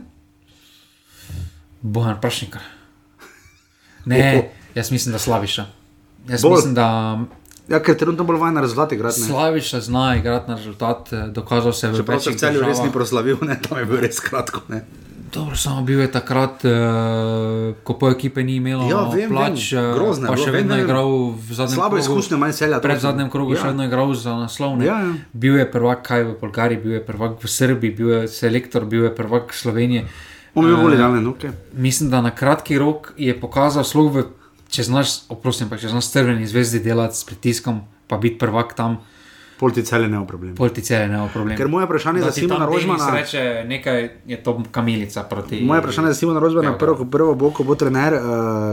[1.82, 2.62] Bojan Prašnikar.
[4.06, 5.66] Ne, jaz mislim, da Slaviša.
[6.28, 6.52] Jaz Bolj.
[6.52, 7.20] mislim, da
[7.68, 9.22] Ja, ker trenutno bolj vajen na rezultate igrati.
[9.22, 9.28] ne.
[9.28, 12.62] Slaviša zna igrati na rezultat, eh, dokazal se je v Čeprav se v večjih celju
[12.62, 14.62] res ni proslavil, ne, tam je bil res kratko.
[14.70, 14.86] Ne.
[15.28, 16.72] Dobro, samo bil je takrat, uh,
[17.84, 19.84] ko po ekipe ni imelo Ja, vem, plač, vem.
[19.84, 20.86] eh, Grozno je pa še vem, vedno je vem.
[20.86, 22.00] igral v zadnjem Slabo krogu.
[22.00, 22.76] izkušnjo manj celja.
[22.76, 23.58] to Pred zadnjem krogu ja.
[23.58, 24.78] še vedno je igral za naslov.
[24.78, 24.86] ne.
[24.86, 25.12] Ja, ja.
[25.34, 29.04] Bil je prvak kaj v Bolgariji, bil je prvak v Srbiji, bil je selektor, bil
[29.04, 30.08] je prvak Slovenije.
[30.58, 31.44] On je bil Eh, bolj idealen, ok.
[31.74, 34.24] Mislim, da na kratki rok je pokazal slog, v,
[34.70, 38.98] če znaš, oprosim, pa če znaš strveni zvezdi delati s pritiskom, pa biti prvak tam,
[39.58, 40.56] Polti celje ne v problemu.
[40.56, 41.58] politice je ne problem.
[41.58, 43.10] Ker moje vprašanje za Simona Rožmana.
[43.10, 45.64] Reče nekaj, je to kamilica proti.
[45.66, 48.22] Moje vprašanje za Simona Rožmana, prvo, prvo bo, ko bo trener, uh,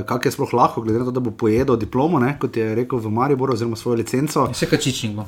[0.04, 3.00] kak je sploh lahko, glede na to, da bo pojedel diplomo, ne, kot je rekel
[3.00, 4.44] v Mariboru, oziroma svojo licenco.
[4.52, 5.24] Vse kačičnik bo.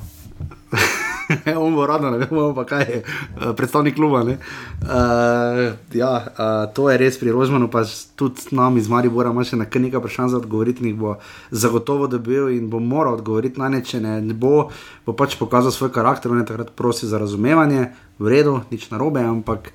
[1.63, 4.23] on bo rado, ne vemo pa kaj je, eh, predstavnik kluba.
[4.23, 4.37] ne.
[4.81, 7.83] Uh, ja, uh, to je res pri Rožmanu, pa
[8.15, 11.17] tudi s nami iz Maribora ima še nekaj vprašanj za odgovoriti, in bo
[11.51, 14.69] zagotovo dobil in bo moral odgovoriti na ne, če ne, ne bo,
[15.05, 19.21] bo pač pokazal svoj karakter, on je takrat prosil za razumevanje, v redu, nič narobe,
[19.21, 19.71] ampak.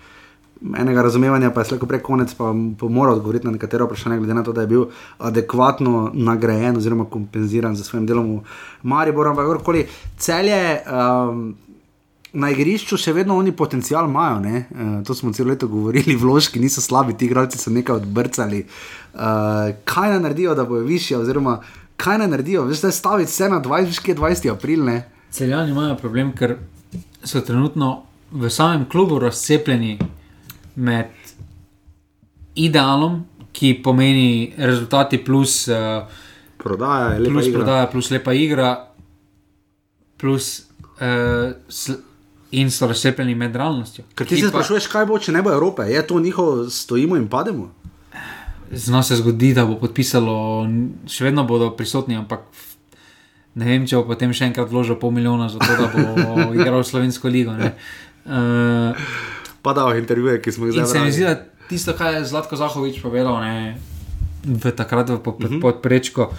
[0.79, 4.35] Enega razumevanja pa je slejko prej konec, pa bo moral odgovoriti na nekatero vprašanje, glede
[4.35, 4.85] na to, da je bil
[5.19, 8.41] adekvatno nagrajen oziroma kompenziran za svojim delom v
[8.83, 9.31] Mariboru.
[9.31, 9.87] Ampak kakorkoli,
[10.19, 11.55] celje um,
[12.33, 14.39] na igrišču še vedno oni potencial imajo.
[14.41, 14.65] ne.
[14.71, 18.65] Uh, to smo celo leto govorili, vložki niso slabi, ti igralci so nekaj odbrcali.
[19.15, 21.59] Uh, kaj naj naredijo, da bojo više, oziroma
[21.97, 24.51] kaj naj naredijo, veš, da je staviti vse na 20, veš, kje je 20.
[24.55, 24.85] april.
[24.85, 25.03] Ne?
[25.31, 26.57] Celjani imajo problem, ker
[27.25, 28.03] so trenutno
[28.33, 29.99] v samem klubu razcepljeni
[30.77, 31.07] med
[32.57, 33.23] idealom,
[33.53, 34.29] ki pomeni
[34.59, 36.05] rezultati plus, uh,
[36.59, 37.59] Prodaja, je lepa plus igra.
[37.59, 38.71] prodaja, plus lepa igra,
[40.17, 40.67] plus
[40.99, 41.53] uh,
[42.53, 44.05] in so razcepljeni med realnostjo.
[44.15, 47.17] Ker ti se pa- sprašuješ, kaj bo, če ne bo Evrope, je to njihovo stojimo
[47.17, 47.71] in pademo.
[48.73, 50.65] Zna se zgodi, da bo podpisalo,
[51.07, 52.41] še vedno bodo prisotni, ampak
[53.55, 56.05] ne vem, če bo potem še enkrat vložil pol milijona za to, da bo
[56.57, 57.53] igral slovensko ligo.
[57.53, 57.75] ne.
[58.25, 58.97] Uh,
[59.63, 61.13] Pa da, intervjuje, ki smo jih zdaj se mi brali.
[61.13, 61.35] zdi, da
[61.69, 63.79] tisto, kar je Zlatko Zahovič povedal ne,
[64.45, 65.61] v takrat v po- Mhm.
[65.61, 66.31] pod, podprečko,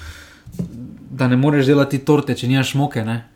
[1.10, 3.02] da ne moreš delati torte, če nimaš moke.
[3.02, 3.30] Ne.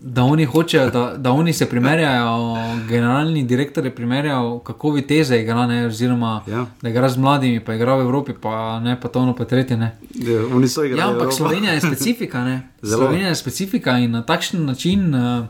[0.00, 2.54] Da oni hočejo, da, da oni se primerjajo,
[2.86, 6.66] generalni direktor je primerjal, kako viteze igra, ne, oziroma Ja.
[6.82, 9.76] da igra z mladimi, pa igra v Evropi, pa ne pa to ono, pa tretje.
[9.76, 9.96] Ne.
[10.14, 10.68] Ja, igrali.
[10.92, 11.30] Ja, ampak Evropo.
[11.32, 12.44] Slovenija je specifika.
[12.44, 12.68] Ne.
[12.82, 13.00] Zelo.
[13.00, 15.14] Slovenija je specifika in na takšen način.
[15.14, 15.44] Uh,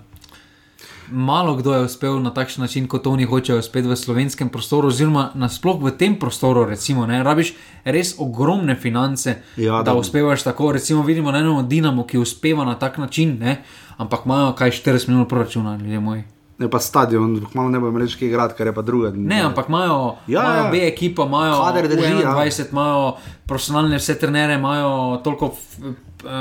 [1.10, 5.30] Malo kdo je uspel na takšen način, kot oni hočejo, spet v slovenskem prostoru, oziroma
[5.34, 6.64] nasploh v tem prostoru.
[6.64, 7.54] Recimo, ne, rabiš
[7.84, 10.72] res ogromne finance, Ja, da da- uspevaš tako.
[10.72, 13.62] Recimo, vidimo na enem Dinamo, ki uspeva na tak način, ne,
[13.96, 16.24] ampak imajo kaj 40 milijonov proračuna, ljudje moji.
[16.58, 19.10] Je pa stadion, malo ne bo imel več kaj igrati, kar je pa druga.
[19.12, 20.70] Ne, ampak imajo, Ja, ja, imajo ja.
[20.70, 22.32] B ekipa, imajo Kader drži, ja.
[22.34, 23.02] 21, imajo
[23.46, 24.92] profesionalne vse trenere, imajo
[25.24, 25.50] toliko.
[25.84, 25.92] eh,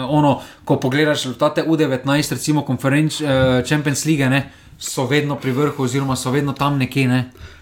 [0.10, 0.32] Ono,
[0.64, 3.28] ko pogledaš rezultate U19, recimo konferenč eh,
[3.64, 4.40] Champions League, ne,
[4.78, 7.20] so vedno pri vrhu, oziroma so vedno tam nekje, ne,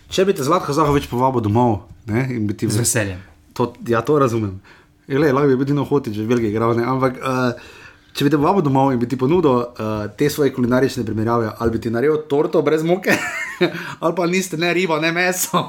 [0.09, 3.17] Če bi te Zlatko Zahovič povabil domov ne, in bi ti z veseljem.
[3.53, 4.59] To, ja, to razumem.
[5.07, 7.57] Ele, lahko bi bil Dino Hotič, že veliki igral, ne, ampak uh,
[8.13, 11.73] če bi te povabil domov in bi ti ponudil uh, te svoje kulinarične primerjave, ali
[11.73, 13.17] bi ti naredil torto brez moke,
[14.03, 15.65] ali pa niste ne riba, ne meso,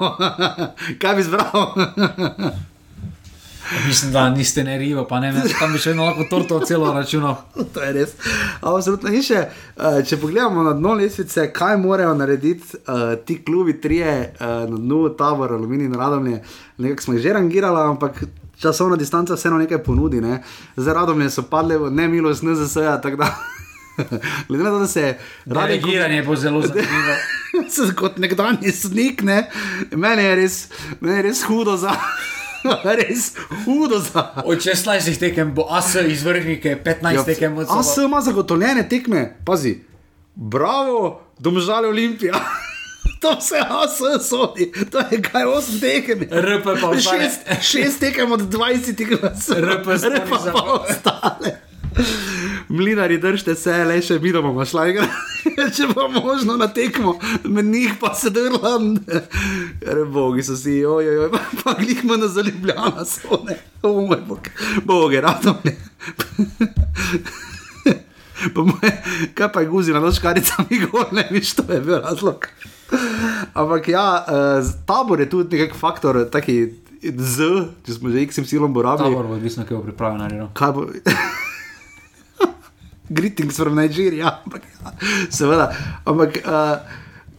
[1.00, 1.74] kaj bi izbral?
[3.86, 6.92] Mislim, da niste ne riva, pa ne, ne tam bi še vedno lahko torto celo
[6.92, 7.38] računal.
[7.74, 8.12] to je res.
[8.60, 9.08] Absolutno.
[9.08, 9.40] In še,
[9.78, 14.76] uh, če pogledamo na dno lestvice, kaj morajo narediti uh, ti klubi, trije uh, na
[14.76, 16.42] dnu, tabor, aluminij in radomlje.
[16.84, 18.24] Nekako smo jih že rangirali, ampak
[18.58, 20.20] časovna distanca vseeno nekaj ponudi.
[20.20, 20.42] Ne?
[20.76, 23.34] Zdaj radomlje so padle nemilost NZS-ja, tako da.
[24.48, 27.14] Glede na to, da se radi Reagiranje bo zelo zanimivo.
[27.96, 29.50] Kot nekdanji sodnik, ne?
[29.90, 30.68] meni je res,
[31.00, 31.94] meni je res hudo za.
[32.98, 33.32] res
[33.64, 34.42] hudo za.
[34.44, 39.36] Od 16 tekem bo AS izvrhnike, 15 ja, tekem od A se ima zagotovljene tekme,
[39.44, 39.78] pazi,
[40.34, 42.34] bravo, domžale Olimpija.
[43.24, 46.26] To vse AS sodi, to je kaj 8 tekem.
[46.30, 47.24] RP pa ostane.
[47.24, 47.40] šest,
[47.70, 49.56] šest tekem od 20 glasov.
[49.56, 51.56] RP pa ostale.
[52.68, 55.06] Mlinari držite se, le še mi bomo igra.
[55.76, 58.96] Če bo možno na tekmo, med njih pa se drlam.
[60.12, 63.56] Bogi so si, ojoj, pa, pa glih me na zaljubljena so, ne.
[63.82, 64.48] O moj bog,
[64.84, 65.76] boge, rado ne.
[68.54, 68.92] Pa moje,
[69.34, 72.48] kaj pa je guzi na noč karicami gor, ne veš, to je bil razlog.
[73.60, 76.56] Ampak ja, uh, tabor je tudi nek faktor, taki
[77.04, 79.12] z, če smo že x silom borabili.
[79.12, 80.48] Tabor bo odvisno, kaj bo pripravljeno naredil.
[80.56, 80.86] Kaj bo?
[83.08, 84.40] Greetings from Nigeria.
[84.44, 84.92] Ampak, ja,
[85.30, 85.68] seveda.
[86.08, 86.78] Ampak, uh,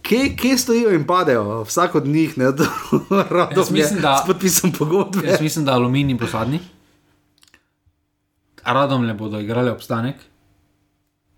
[0.06, 1.64] kje, kje stojijo in padejo?
[1.64, 2.46] Vsak od njih, ne,
[3.36, 5.28] rado Jaz mislim, da- s podpisom pogodbe.
[5.28, 6.60] Jaz mislim, da aluminij bo zadnji.
[8.66, 10.16] Radom le bodo igrali obstanek.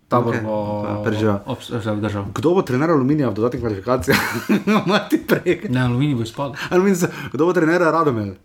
[0.08, 0.40] Okej, okay.
[0.40, 2.32] bo že obdržal.
[2.32, 4.20] Kdo bo trener aluminija v dodatnih kvalifikacijah?
[4.88, 5.68] Martin Prej.
[5.68, 6.56] Ne, aluminij bo izpadel.
[7.32, 8.40] Kdo bo trener Radomel?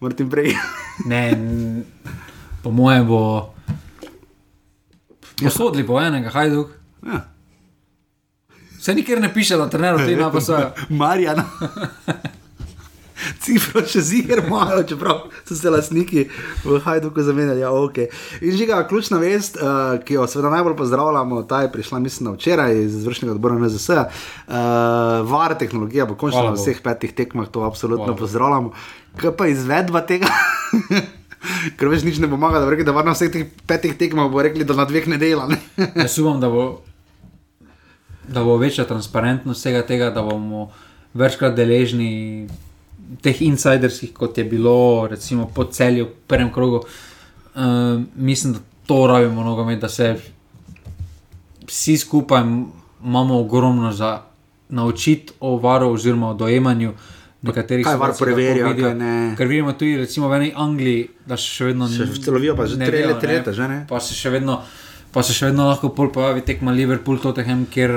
[0.00, 0.56] Martin Prej.
[1.10, 1.36] Ne,
[2.64, 3.52] po mojem bo.
[5.36, 6.72] Posodili bo enega, hajduk.
[7.04, 7.28] Ja.
[8.80, 10.72] Vse nikjer ne piše, da trener ti na posojo.
[10.88, 11.44] Marjana.
[13.42, 16.26] Cifro še ziger imajo, čeprav so se lastniki
[16.64, 17.60] v Hajduku zamenjali.
[17.64, 18.08] Ja, okay.
[18.40, 22.78] In žiga, ključna vest, uh, ki jo seveda najbolj pozdravljamo, ta je prišla, mislim, včeraj
[22.84, 23.88] iz izvršnega odbora NZS.
[23.90, 24.56] Uh,
[25.30, 28.72] var tehnologija bo končno Hvala na vseh petih tekmah, to absolutno Hvala pozdravljamo.
[29.16, 30.28] Kaj pa izvedba tega?
[31.78, 34.28] Ker več nič ne pomaga, da bo rekli, da var na vseh teh petih tekmah
[34.32, 35.48] bo rekli, da na dveh ne dela.
[36.00, 36.66] Jaz upam, da bo,
[38.26, 40.68] da bo večja transparentnost vsega tega, da bomo
[41.16, 42.48] večkrat deležni
[43.22, 46.82] teh insiderskih, kot je bilo recimo po celju v prvem krogu.
[47.54, 47.62] Uh,
[48.16, 50.16] mislim, da to rabimo nogomet, da se
[51.66, 52.42] vsi skupaj
[53.04, 54.20] imamo ogromno za
[54.68, 56.92] naučiti o varu oziroma o dojemanju.
[57.42, 58.84] nekaterih Kaj var preverja, vidijo.
[58.84, 59.34] kaj ne.
[59.38, 62.76] Ker vidimo tudi recimo v eni Angliji, da še vedno Še v lovijo pa že
[62.76, 63.86] ne tri leta- ne, leta že, ne?
[63.88, 64.62] Pa se še vedno.
[65.12, 67.90] Pa se še vedno lahko pol pojavi tekma Liverpool, Tottenham, kjer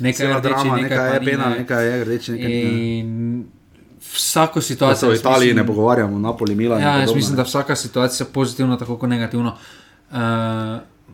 [0.00, 1.58] nekaj rdeče, nekaj nekaj je pena, ne.
[1.58, 3.61] nekaj je rdeče, nekaj je.
[4.04, 5.08] Vsako se situacijo.
[5.08, 6.78] o jaz Italiji mislim- ne pogovarjamo, Napoli, Milan.
[6.80, 9.54] in Ja, jaz mislim, da vsaka situacija, pozitivna, tako kot negativna,
[10.10, 10.16] uh,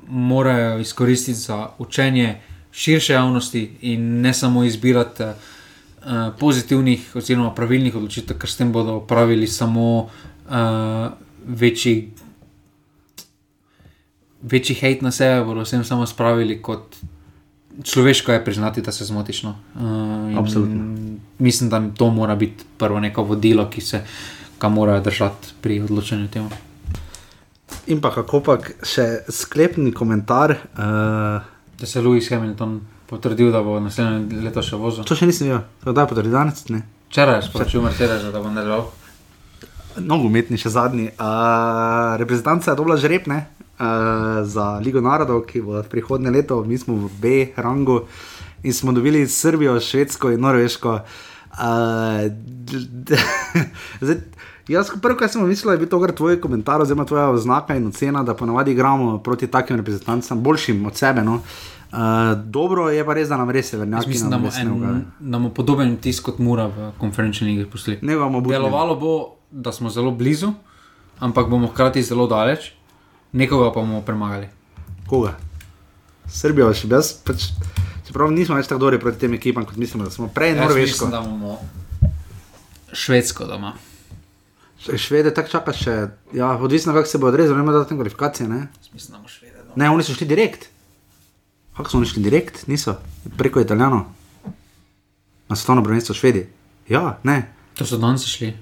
[0.09, 2.41] morajo izkoristiti za učenje
[2.73, 5.33] širše javnosti in ne samo izbirati uh,
[6.39, 10.53] pozitivnih oziroma pravilnih odločitev, ker s tem bodo pravili samo uh,
[11.47, 12.13] večji,
[14.43, 16.97] večji hate na sebe, bodo vsem samo spravili kot.
[17.83, 19.43] Človeško je priznati, da se zmotiš.
[19.43, 19.55] No.
[19.75, 21.18] Uh, Absolutno.
[21.39, 24.03] Mislim, da to mora biti prvo neko vodilo, ki se
[24.61, 26.51] ga morajo držati pri odločanju temu.
[27.87, 30.57] In pa kako pa še sklepni komentar.
[30.75, 31.43] Uh,
[31.79, 35.05] Da se je Louis Hamilton potrdil, da bo naslednje leto še vozil.
[35.07, 36.65] to še nisem videl, kdaj je potrdil danes?
[36.75, 36.83] Ne.
[37.09, 38.89] Včeraj je sporočil Mercedes, da bo nadaljeval.
[40.03, 41.07] Nogometni še zadnji.
[41.15, 43.39] Uh, reprezentanca je dobila žreb ne,
[43.79, 48.03] uh, za Ligo narodov, ki bo prihodnje leto, mi smo v B rangu
[48.67, 50.99] in smo dobili Srbijo, Švedsko in Norveško.
[50.99, 51.28] Uh,
[52.69, 53.17] d-
[54.05, 54.17] zdaj,
[54.69, 57.87] jaz, prvo, kar sem mislil, je bil to, kar tvoj komentar, oziroma tvoja oznaka in
[57.87, 61.23] ocena, da ponavadi igramo proti takim reprezentancam, boljšim od sebe.
[61.23, 61.41] No.
[61.89, 61.99] Uh,
[62.45, 64.09] dobro je pa res, da nam res je Jaz vrnjaki.
[64.09, 67.99] mislim, da nam bomo bomo podoben tisk kot Mura v konferenčni ligi pustili.
[68.03, 68.59] Ne bomo budni.
[68.59, 70.53] Delovalo bo, da smo zelo blizu,
[71.19, 72.73] ampak bomo hkrati zelo daleč,
[73.33, 74.49] nekoga pa bomo premagali.
[75.09, 75.39] Koga?
[76.29, 77.15] Srbijo, še jaz.
[77.25, 77.49] Pač,
[78.19, 81.07] čeprav nismo več tako dobri proti tem ekipam, kot mislimo, da smo prej Jaz Norveško.
[81.07, 81.59] mislim, da bomo
[82.93, 83.75] Švedsko doma.
[84.79, 85.95] Švede tako čaka še,
[86.35, 88.49] ja, odvisno kako se bo odrezal, ne moremo dati kvalifikacije.
[88.49, 88.67] Ne?
[88.93, 89.75] Mislim, da bomo Švede doma.
[89.77, 90.69] ne, oni so šli direkt.
[91.77, 92.67] Kako so oni šli direkt?
[92.67, 92.97] Niso,
[93.39, 94.09] preko Italijanov.
[95.49, 96.49] Na svetovno prvenstvo Švedi.
[96.89, 97.43] Ja, ne.
[97.79, 98.57] To so danes šli.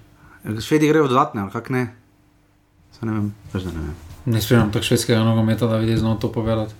[0.60, 1.86] Švedi grejo dodatne, ali kak ne.
[2.98, 3.94] Saj ne vem, več ne vem.
[4.26, 6.74] Ne spremljam tako švedskega nogometa, da vidiš znova to povedati.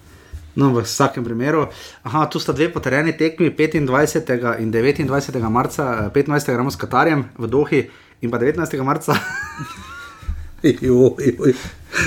[0.56, 1.68] No, v vsakem primeru.
[2.02, 4.56] Aha, tu sta dve potrjeni tekmi, 25.
[4.60, 5.48] in 29.
[5.52, 6.52] marca, eh, 25.
[6.56, 7.80] gremo s Katarjem v Dohi
[8.24, 8.80] in pa 19.
[8.82, 9.12] marca.
[10.62, 11.52] Joj, joj.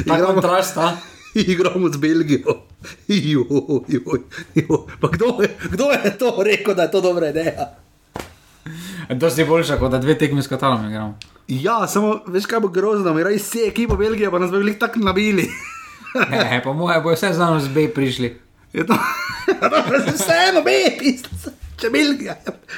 [0.07, 0.97] Ta Igramo, kontrast, a?
[1.53, 2.65] igramo z Belgijo.
[3.07, 4.19] Joj, joj,
[4.55, 4.81] joj.
[4.99, 7.77] Pa Kdo, je, kdo je to rekel, da je to dobra ideja?
[9.19, 11.17] To si boljša, kot da dve tekmi s Katalom igramo.
[11.47, 14.77] Ja, samo veš, kaj bo grozno, mi reči vse ekipo Belgije, pa nas bodo jih
[14.80, 15.49] tako nabili.
[16.31, 18.38] Ne, po mojem, bo vse znano z B prišli.
[18.73, 18.94] Je to
[20.14, 21.15] vseeno, bepi,
[21.80, 22.36] če Belgija.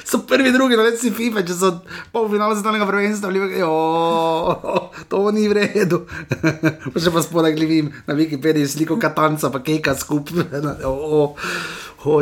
[0.08, 1.72] So prvi, drugi, na leci FIFA, če so
[2.14, 6.06] polfinale svetovnega prvenstva, ali pa to ni v redu.
[7.02, 10.48] še pa spodaj gledim na Wikipediji sliko Katanca, pa keka skupaj.
[10.88, 11.36] Oh,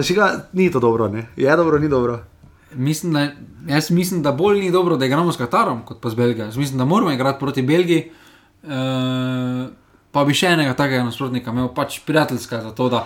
[0.03, 1.29] šiga, ni to dobro, ne?
[1.37, 2.19] Je dobro, ni dobro.
[2.73, 3.29] Mislim, da,
[3.69, 6.49] jaz mislim, da bolj ni dobro, da igramo s Katarom, kot pa z Belgijo.
[6.49, 8.09] Jaz mislim, da moramo igrati proti Belgiji.
[8.63, 9.69] Uh,
[10.11, 13.05] pa bi še enega takega nasprotnika imel, pač prijateljska, zato da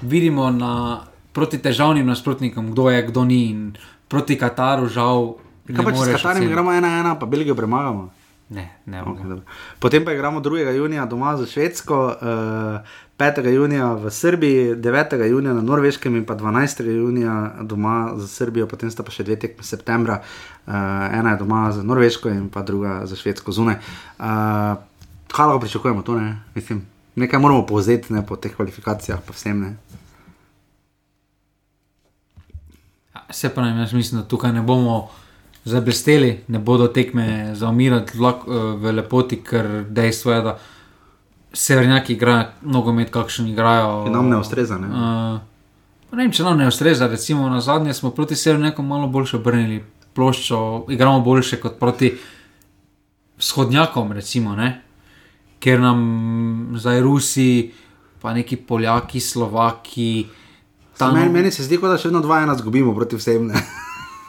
[0.00, 1.02] vidimo na,
[1.32, 3.42] proti težavnim nasprotnikom, kdo je, kdo ni.
[3.52, 3.60] In
[4.08, 5.36] proti Kataru, žal,
[5.68, 8.08] Kaj pa če s Katarjem igramo 1-1, pa Belgijo premagamo?
[8.48, 9.40] Ne, ne, Okay.
[9.78, 10.72] Potem pa igramo 2.
[10.72, 12.80] junija doma za Švedsko, uh,
[13.18, 13.44] 5.
[13.52, 15.24] junija v Srbiji, 9.
[15.28, 16.80] junija na Norveškem in pa 12.
[16.88, 20.72] junija doma za Srbijo, potem sta pa še dve tekme septembra, uh,
[21.12, 23.76] ena je doma za Norveško in pa druga za Švedsko zunaj.
[24.16, 24.80] Uh,
[25.32, 26.14] kaj lahko pričakujemo tu?
[26.20, 26.36] Ne?
[26.54, 26.86] Mislim,
[27.16, 29.76] nekaj moramo povzeti ne, po teh kvalifikacijah, pa vsem ne.
[33.30, 35.08] Se pravi, jaz mislim, da tukaj ne bomo
[35.64, 38.50] zablesteli, ne bodo tekme zaumirati vlak, eh,
[38.80, 40.58] v lepoti, ker dejstvo je, da
[41.52, 44.04] severnjaki igrajo nogomet, kakšen igrajo.
[44.04, 44.88] Ki nam ne ustreza, ne?
[44.88, 49.36] Uh, ne vem, če nam ne ustreza, recimo na zadnje smo proti severnjakom malo boljše
[49.36, 49.84] obrnili
[50.14, 52.12] ploščo, igramo boljše kot proti
[53.38, 54.87] vzhodnjakom, recimo, ne?
[55.60, 56.00] Ker nam
[56.78, 57.72] zdaj Rusi,
[58.22, 60.26] pa neki Poljaki, Slovaki.
[60.98, 63.50] Ta, meni, meni se zdi, kot da še vedno 2-1 zgubimo proti vsem.
[63.50, 63.62] Ne?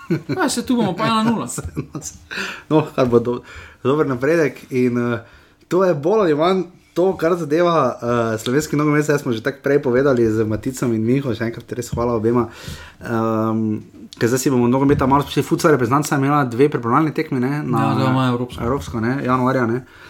[0.09, 2.13] Ja, se tu bomo pa 1-0.
[2.69, 3.39] no, kar bo do,
[3.85, 4.63] dober napredek.
[4.73, 5.21] In uh,
[5.69, 6.63] to je bolj ali manj
[6.97, 9.05] to, kar zadeva uh, slovenski nogomet.
[9.05, 12.47] Zdaj smo že tako prej povedali z Maticom in Miho, še enkrat res hvala obema.
[13.05, 13.81] Um,
[14.17, 17.61] ker zdaj si bomo nogometa malo spet futsal, reprezentanca je imela dve pripravljalne tekme ne,
[17.61, 18.65] na Ja, ima evropsko.
[18.65, 19.69] evropsko ne, januarja.
[19.69, 19.83] Ne.
[19.85, 20.09] Uh,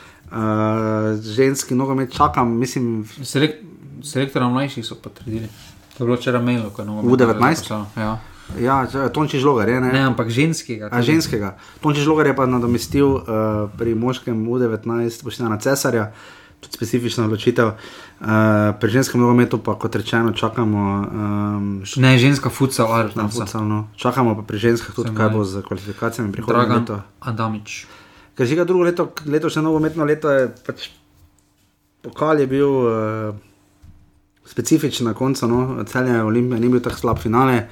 [1.22, 3.56] ženski nogomet čakam, mislim, Selek,
[4.04, 5.50] selektora mlajših so potrdili.
[5.98, 7.02] To je bilo včeraj mailo, ko je novo.
[7.02, 7.84] U19?
[7.98, 8.20] Ja.
[8.60, 9.82] ja, Tonči Žlogar je.
[9.82, 10.90] Ne, Ne, ampak ženskega.
[10.92, 11.58] A ženskega.
[11.82, 13.24] Tonči Žlogar je pa nadomestil uh,
[13.78, 16.12] pri moškem U19 Boštjana Cesarja,
[16.60, 17.68] tudi specifična odločitev.
[17.68, 18.28] Uh,
[18.80, 20.80] pri ženskem nogometu pa, kot rečeno, čakamo.
[20.80, 23.92] Um, Ne, ženska futsal, ali Na futsalno.
[23.96, 27.02] Čakamo pa pri ženskah tudi, Sem kaj bo z kvalifikacijami prihodnje Dragan leto.
[27.20, 27.88] Adamič.
[28.40, 30.88] Ker že drugo leto, letošnje nogometno leto je pač
[32.02, 33.36] pokal je bil uh,
[34.48, 37.68] specifičen na koncu, no, celje Olimpije ni bil tako slab finale.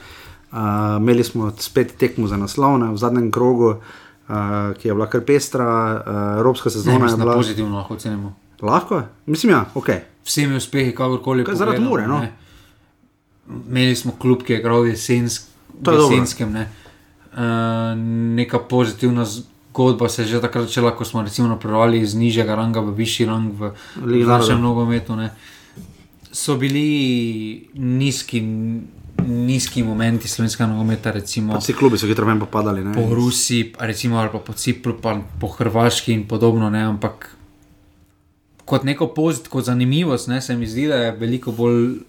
[0.51, 4.35] Uh, imeli smo spet tekmo za naslov ne, v zadnjem krogu, uh,
[4.75, 7.35] ki je bila kar pestra, uh, evropska Ne, sezona je mislim, da bila.
[7.35, 8.35] pozitivno lahko ocenimo.
[8.61, 9.01] Lahko?
[9.25, 9.89] Mislim, ja, ok.
[10.25, 11.45] Vsemi uspehi, kakorkoli.
[11.47, 12.19] Kaj zaradi Mure, no.
[12.19, 12.33] ne.
[13.69, 15.47] Imeli smo klub, ki je igral v jesensk,
[15.83, 16.15] To je dobro.
[16.15, 16.51] jesenskem.
[16.51, 16.67] Ne.
[17.31, 17.39] Uh,
[18.35, 19.23] neka pozitivna
[19.77, 23.25] zgodba se je že takrat začela, ko smo recimo napredovali iz nižjega ranga v višji
[23.25, 23.71] rang v
[24.25, 25.15] našem nogometu.
[25.15, 25.29] Ne.
[26.33, 28.41] So bili nizki,
[29.21, 32.83] nizki momenti slovenskega nogometa, recimo Vsi klubi so hitro ven popadali.
[32.83, 32.93] Ne.
[32.93, 37.37] po Rusiji, recimo ali pa po Cipru, pa po Hrvaški in podobno, ne, ampak
[38.65, 42.01] kot neko pozit, kot zanimivost, ne, se mi zdi, da je veliko bolj,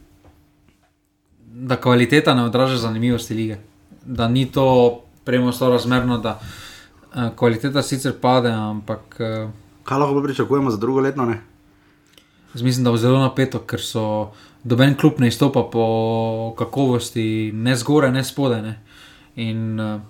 [1.52, 3.60] da kvaliteta ne odraža zanimivosti lige.
[4.04, 6.40] Da ni to premo sorazmerno, da
[7.36, 9.50] kvaliteta sicer pade, ampak uh,
[9.88, 11.24] Kaj lahko pričakujemo za drugo leto?
[11.24, 11.40] Ne?
[12.54, 14.32] Jaz mislim, da bo zelo napeto, ker so
[14.64, 18.62] doben klub ne izstopa po kakovosti, ne zgoraj, ne spodaj.
[18.62, 18.74] Ne.
[19.36, 20.00] In uh,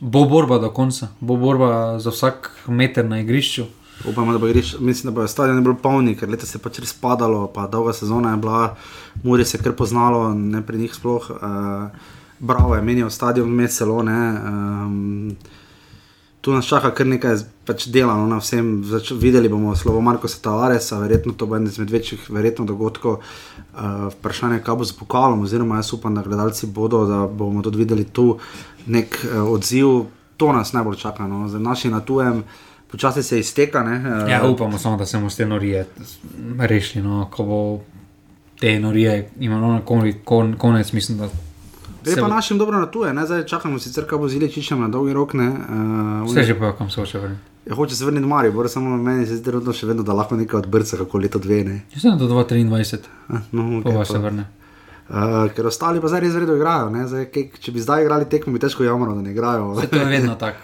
[0.00, 3.64] bo borba do konca, bo borba za vsak meter na igrišču.
[4.08, 6.92] Upamo, da bo griš, mislim, da bo stadion bolj polni, ker letos je pač res
[6.98, 8.74] padalo, pa dolga sezona je bila,
[9.22, 11.30] Muri se je kar poznalo, ne pri njih sploh.
[11.30, 13.54] Uh, bravo je menil stadion.
[13.54, 15.36] Ne, um,
[16.42, 18.82] tu nas čaka kar nekaj pač dela no, na vsem.
[18.82, 23.20] Zač, videli bomo slovo Marko Tavares, verjetno to bo eden izmed večjih verjetno dogodkov.
[23.22, 27.62] Uh, vprašanje je, kaj bo z pokalom, oziroma jaz upam, da gledalci bodo, da bomo
[27.62, 28.38] tudi videli tu
[28.86, 30.10] nek uh, odziv.
[30.36, 31.46] To nas najbolj čaka, no.
[31.48, 32.42] za naši na tujem.
[32.90, 33.84] Počasi se izteka.
[33.86, 35.86] Ne, uh, Ja, upamo samo, da se bomo te norije
[36.58, 37.04] rešili.
[37.06, 37.62] No, ko bo
[38.58, 41.30] te norije imelo na kon, kon, konec, mislim, da.
[42.04, 43.26] Gre se pa našim dobro na tuje, ne?
[43.26, 45.34] zdaj čakamo sicer, kaj bo z Iličičem na dolgi rok.
[45.34, 47.42] Ne, uh, Vse že povedal, kam se hoče vrniti.
[47.66, 50.36] Ja, hoče se vrniti v Marijo, samo meni se zdi, da še vedno da lahko
[50.36, 51.62] nekaj odbrca, kako leto dve.
[51.64, 51.76] Ne?
[51.94, 52.98] Jaz sem do 2023,
[53.28, 54.48] Ah, No, pa okay, pa se vrne.
[55.12, 56.90] Uh, ker ostali pa zdaj res redo igrajo.
[57.06, 59.74] Zdaj, kaj, če bi zdaj igrali tekmo, bi težko jamro, da ne igrajo.
[59.76, 60.58] Vse to je vedno tako.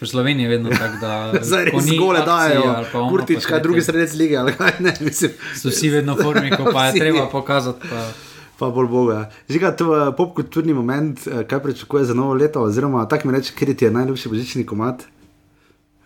[0.00, 1.12] V Sloveniji je vedno tako, da
[1.42, 2.62] Zdaj ko res gole dajo,
[2.92, 5.34] pa kurtič, pa kaj drugi sredec lige, kaj ne, mislim.
[5.56, 7.88] So vsi vedno v formi, ko pa je treba pokazati.
[7.90, 8.06] Pa...
[8.54, 9.18] Pa bolj boga.
[9.48, 13.52] Žiga, to je popkulturni moment, eh, kaj pričakuje za novo leto, oziroma tako mi reče,
[13.52, 15.02] ker ti je najljubši božični komat.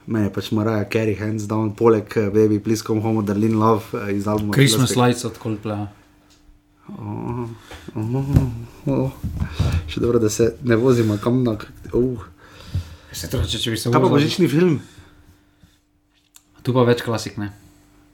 [0.06, 3.82] Meni je pač Maraja Carey, hands down, poleg eh, Baby, Please Come Home, Darlene Love
[4.00, 4.54] eh, iz albuma.
[4.54, 5.88] Christmas lights od Coldplaya.
[6.88, 7.44] Oh,
[7.94, 8.24] oh,
[8.86, 9.10] oh.
[9.86, 11.58] Še dobro, da se ne vozimo kam na.
[11.92, 12.24] Uh.
[13.12, 14.14] Se troče, če bi se Kaj pa vozil.
[14.16, 14.78] božični film?
[16.62, 17.50] Tu pa več klasik, ne.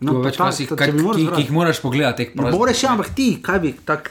[0.01, 2.32] Tu No, pa pa več ta- klasik, ta- kaj, ki, ki jih moraš pogledati.
[2.35, 4.11] Ne moreš, ampak ti, kaj bi tak.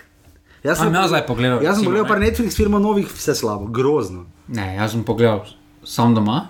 [0.64, 4.26] Jaz Am jaz zdaj pogledal, Jaz sem pogledal par Netflix filmov novih, vse slabo, grozno.
[4.48, 5.44] Ne, jaz sem pogledal
[5.84, 6.48] sam doma,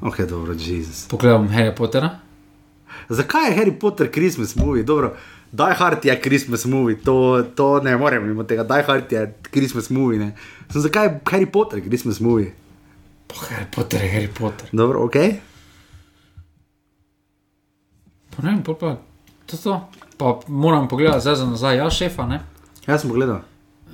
[0.00, 1.08] Ok, dobro, Jezus.
[1.08, 2.20] pogledal bom Harry Pottera.
[3.08, 4.82] Zakaj je Harry Potter Christmas movie?
[4.82, 5.16] Dobro,
[5.52, 8.62] Die Hard je Christmas movie, to, to ne morem mimo tega.
[8.64, 10.18] Die Hard je Christmas movie.
[10.18, 10.36] Ne.
[10.70, 12.52] Sem, zakaj je Harry Potter Christmas movie?
[13.26, 14.68] Pa Harry Potter je Harry Potter.
[14.72, 15.16] Dobro, ok.
[18.30, 18.96] Pa ne vem, pa to.
[19.56, 19.74] to.
[20.16, 22.40] Pa moram pogledati zdaj za nazaj, ja, šefa, ne?
[22.90, 23.40] Jaz sem pogledal.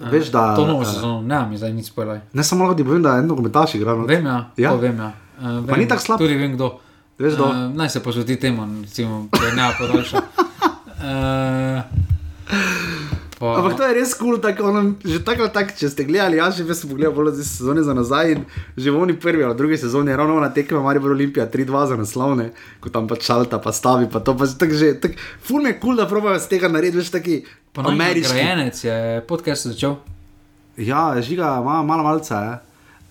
[0.03, 0.55] Veš, da.
[0.57, 2.21] To novo eh, sezono, ne, mi zdaj nič spojlaj.
[2.33, 3.99] Ne samo lahko ti povem, da je en nogometaš igral.
[3.99, 4.05] no.
[4.05, 4.71] Vem, ja, Ja?
[4.71, 5.13] to vem, ja.
[5.39, 6.19] Uh, Pa ni tako slab.
[6.19, 6.81] Tudi vem, kdo.
[7.19, 7.45] Veš, kdo?
[7.47, 10.23] Uh, naj se posveti temu, recimo, da ne podaljša.
[10.97, 11.83] Uh,
[13.39, 16.39] pa, Ampak to je res kul, cool, ono, že tako ali tako, če ste gledali,
[16.41, 18.45] jaz že sem pogledal bolj za sezone za nazaj in
[18.77, 21.97] že v oni prvi ali drugi sezoni je ravno na tekme Maribor Olimpija 3-2 za
[22.01, 22.51] naslovne,
[22.81, 25.77] ko tam pač šalta, pa stavi, pa to pa že tako že, tak, ful je
[25.77, 27.45] kul, cool, da probajo z tega narediti, veš, taki
[27.77, 28.33] pa ameriški.
[28.33, 28.97] nagrajenec je
[29.29, 30.01] podcast začel.
[30.77, 32.55] Ja, žiga, ima malo malca, ja.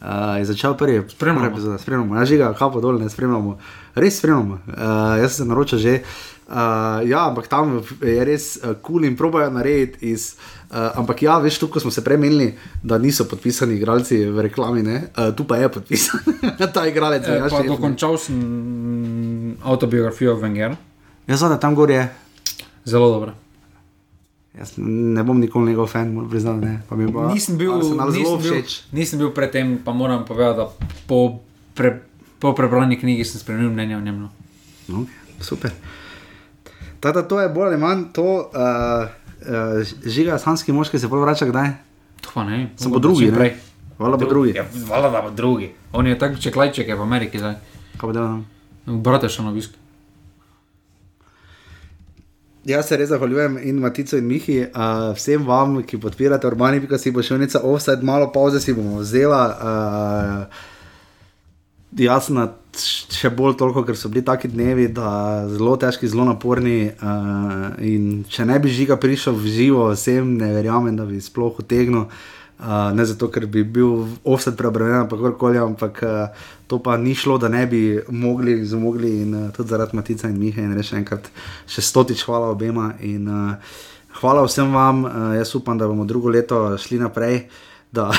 [0.06, 1.40] Uh, je začel prvi, Spremljamo.
[1.40, 3.58] prva epizoda, spremljamo, ja, žiga, kapo dol, ne spremljamo,
[3.96, 5.94] res spremljamo, uh, jaz sem se naročil že.
[6.02, 6.35] Uh,
[7.10, 10.36] ja, ampak tam je res kul uh, cool in probojajo narediti iz.
[10.66, 12.54] Uh, ampak ja, veš, tu ko smo se premenili,
[12.84, 14.98] da niso podpisani igralci v reklami, ne?
[15.18, 16.20] uh, tu pa je podpisan
[16.74, 17.26] ta igralec.
[17.26, 17.72] E, ja, pa šef, ne.
[17.74, 18.38] dokončal sem
[19.64, 20.76] autobiografijo Vengera.
[21.28, 22.06] Jaz znam, da tam gor je.
[22.86, 23.34] Zelo dobro.
[24.58, 26.66] Jaz ne bom nikoli njegov fan, moram priznati.
[26.66, 26.82] Ne.
[26.90, 28.82] Pa mi bo Nisem bil, zelo nisem bil, všeč.
[28.92, 30.70] nisem bil predtem, pa moram povedati, da
[31.08, 31.40] po,
[31.74, 32.02] pre,
[32.40, 34.20] po prebrani knjigi sem spremenil mnenje o njem.
[34.22, 34.30] No.
[34.88, 35.06] No,
[35.42, 35.74] super.
[37.06, 39.06] Tata, to je bolj ali manj to, uh,
[39.46, 41.68] uh, žiga, sanski moški se bolj vrača kdaj?
[42.22, 42.70] To pa ne.
[42.82, 43.52] Sem bo drugi, ne?
[43.98, 44.56] Hvala bo drugi.
[44.58, 45.70] Ja, hvala, da bo drugi.
[45.94, 47.60] On je tak čeklajček je v Ameriki zdaj.
[48.02, 48.40] Kaj bo delal?
[49.06, 49.78] Brate še na obisk.
[52.66, 57.14] Jaz se res zahvaljujem in Matico in Mihi, uh, vsem vam, ki podpirate Urbani, si
[57.14, 59.44] bo šelnica offside, malo pauze si bomo vzela.
[59.54, 60.50] Uh,
[62.02, 62.50] jasno,
[62.82, 66.92] še bolj toliko, ker so bili taki dnevi, da zelo težki, zelo naporni.
[67.00, 71.62] Uh, in če ne bi žiga prišel v živo, vsem ne verjamem, da bi sploh
[71.64, 72.08] utegnil.
[72.56, 77.12] Uh, ne zato, ker bi bil offset preobremenjen, pa kakorkoli, ampak uh, to pa ni
[77.18, 80.96] šlo, da ne bi mogli, zmogli in uh, tudi zaradi Matica in Miha in reče
[81.02, 81.28] enkrat
[81.68, 82.94] še stotič hvala obema.
[83.04, 83.78] In, uh,
[84.22, 87.44] hvala vsem vam, uh, jaz upam, da bomo drugo leto šli naprej.
[87.96, 88.12] Da,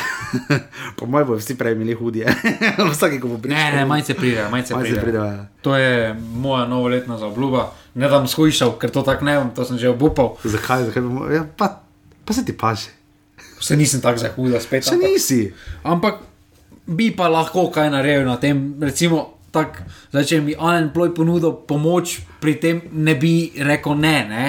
[0.97, 2.33] po mojem, bodo vsi prej imeli hudije.
[2.93, 3.59] Vsake, ko bo prišel.
[3.59, 5.01] Ne, ne, majce pride, majce Malce pride.
[5.03, 5.45] pride, ja.
[5.61, 7.67] To je moja novoletna zaobljuba.
[7.95, 10.37] Ne da bom skušal, ker to tako ne bom, to sem že obupal.
[10.43, 10.85] Zakaj?
[10.85, 11.83] Zakaj bomo, ja, pa,
[12.25, 12.91] pa se ti paše.
[13.59, 14.85] Se nisem tako zahuda spet.
[14.85, 15.41] Še ampak- nisi.
[15.85, 16.15] Ampak
[16.89, 18.57] bi pa lahko kaj naredil na tem.
[18.81, 24.17] Recimo, tak, zdaj, če mi Alan Ploj ponudil pomoč, pri tem ne bi rekel ne.
[24.27, 24.45] ne?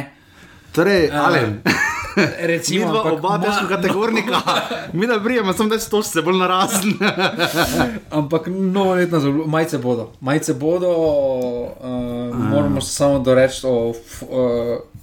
[0.71, 1.59] Torej, Alen.
[1.59, 1.71] Mi
[2.51, 4.41] Recimo, dva, ampak oba težko kategornika.
[4.97, 6.93] Mi da brijemo, sem da to se bolj narazen.
[8.19, 10.11] Ampak novoletna zaobljuba, majce bodo.
[10.21, 14.29] Majce bodo, uh, moramo se samo doreči, o, f, uh,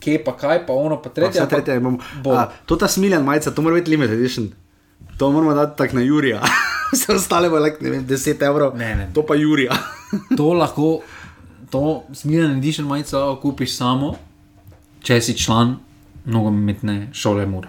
[0.01, 1.41] kje pa kaj, pa ono pa tretje.
[1.41, 1.99] Ampak tretje imamo.
[2.23, 2.33] bo.
[2.33, 4.51] A, To ta smiljen majica, to mora biti limited edition.
[5.19, 6.43] To moramo dati tako na Jurija.
[6.93, 8.77] Vse ostale bo like, ne vem, 10 evrov.
[8.77, 9.11] Ne, ne.
[9.15, 9.77] To pa Jurija.
[10.37, 11.01] To lahko,
[11.71, 14.15] to smiren edition majico kupiš samo,
[15.03, 15.77] če si član
[16.25, 17.69] nogometne šole Mura.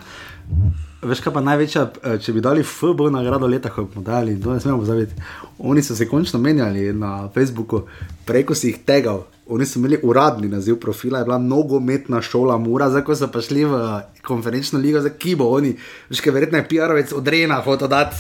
[1.06, 4.54] Veš kaj pa največja, eh, če bi dali FB nagrado leta, ko bomo dali, to
[4.54, 5.14] ne smemo pozabiti.
[5.60, 7.84] Oni so se končno menjali na Facebooku,
[8.26, 9.26] preko si jih tegal.
[9.48, 13.42] Oni so imeli uradni naziv profila, je bila nogometna šola Mura, zdaj ko so pa
[13.42, 15.76] šli v eh, konferenčno ligo, za ki bo oni,
[16.10, 18.18] veš kaj verjetno je PR-ovec od Rena hotel dati.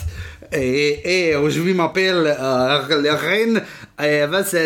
[0.51, 2.21] E, e, uživim apel,
[3.01, 3.57] lehren,
[4.29, 4.61] vse,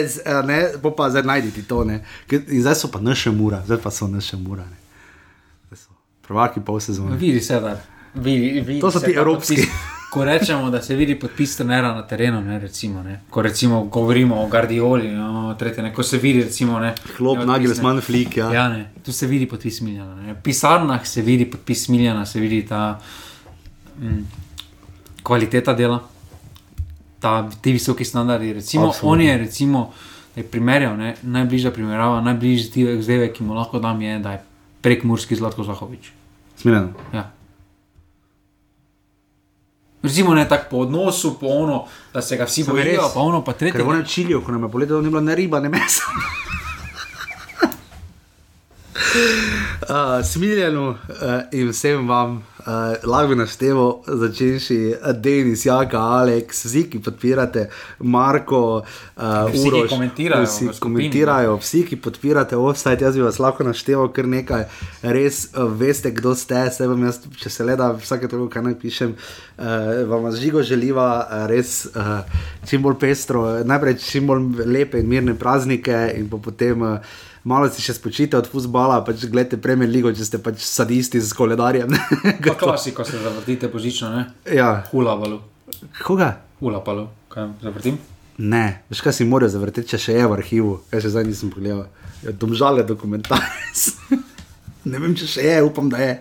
[0.46, 2.04] ne, bo pa zdaj najditi to, ne.
[2.36, 4.89] In zdaj so pa naše mura, zdaj pa so naše mura, ne.
[6.30, 7.18] Prvaki pol sezone.
[7.18, 7.74] Vidi se, da
[8.14, 9.56] vidi, vidi To so ti evropski.
[9.56, 9.70] Podpis,
[10.10, 13.22] ko rečemo, da se vidi podpis trenera na terenu, ne, recimo, ne.
[13.30, 17.46] ko recimo govorimo o Guardioli, no, tretje, ne, ko se vidi, recimo, ne, Klop, ne,
[17.46, 18.52] Nagelsmann, Flick, ja.
[18.54, 20.16] Ja, ne, tu se vidi podpis Miljana.
[20.16, 20.34] Ne.
[20.34, 23.00] V pisarnah se vidi podpis Miljana, se vidi ta
[24.02, 24.22] mm,
[25.24, 26.00] kvaliteta dela,
[27.20, 28.54] ta, ti visoki standardi.
[28.54, 29.10] Recimo, Absolutno.
[29.10, 29.92] on je, recimo,
[30.36, 34.44] je primerjal, ne, najbližja primerjava, najbližji zdevek, ki mu lahko dam, je, da je
[34.82, 36.19] prek Murski Zlatko Zahovič.
[36.62, 36.90] Smiljeno.
[37.14, 37.32] Ja.
[40.04, 43.14] Recimo ne tako po odnosu, po ono, da se ga vsi Samo je bojijo, res.
[43.14, 43.80] pa ono pa tretje.
[43.80, 46.04] Ker v čilju, ko nam je poletelo, ni bilo ne riba, ne mesa.
[49.90, 50.98] Uh, smiljeno uh,
[51.52, 54.78] in vsem vam, uh, lahko bi našteval, začenši
[55.18, 57.68] Denis, Jaka, Alex, vsi, ki podpirate,
[58.00, 60.80] Marko, uh, Vsi, ki Uroš, komentirajo vsi skupini.
[60.80, 64.68] komentirajo, vsi, ki podpirate offside, jaz bi vas lahko našteval kar nekaj,
[65.02, 68.68] res uh, veste, kdo ste, se vam jaz, če se le da vsake toliko, kaj
[68.70, 72.22] naj pišem, uh, vam žigo želiva uh, res uh,
[72.70, 76.86] čim bolj pestro, najprej čim bolj lepe in mirne praznike in potem.
[76.94, 81.18] Uh, malo si še spočite od futbola, pač gledate Premier League, če ste pač sadisti
[81.18, 81.90] z koledarjem.
[82.46, 84.24] Pa klasiko se zavrtite božično, ne?
[84.46, 85.42] ja, Hula valu.
[86.04, 86.36] koga?
[86.60, 87.08] Hula palu.
[87.30, 87.98] Kaj zavrtim?
[88.40, 91.50] Ne, veš kaj si morajo zavrteti, če še je v arhivu, kaj še zdaj nisem
[91.52, 91.86] pogledal.
[92.24, 93.82] Ja, domžale dokumentarec.
[94.92, 96.14] ne vem, če še je, upam, da je.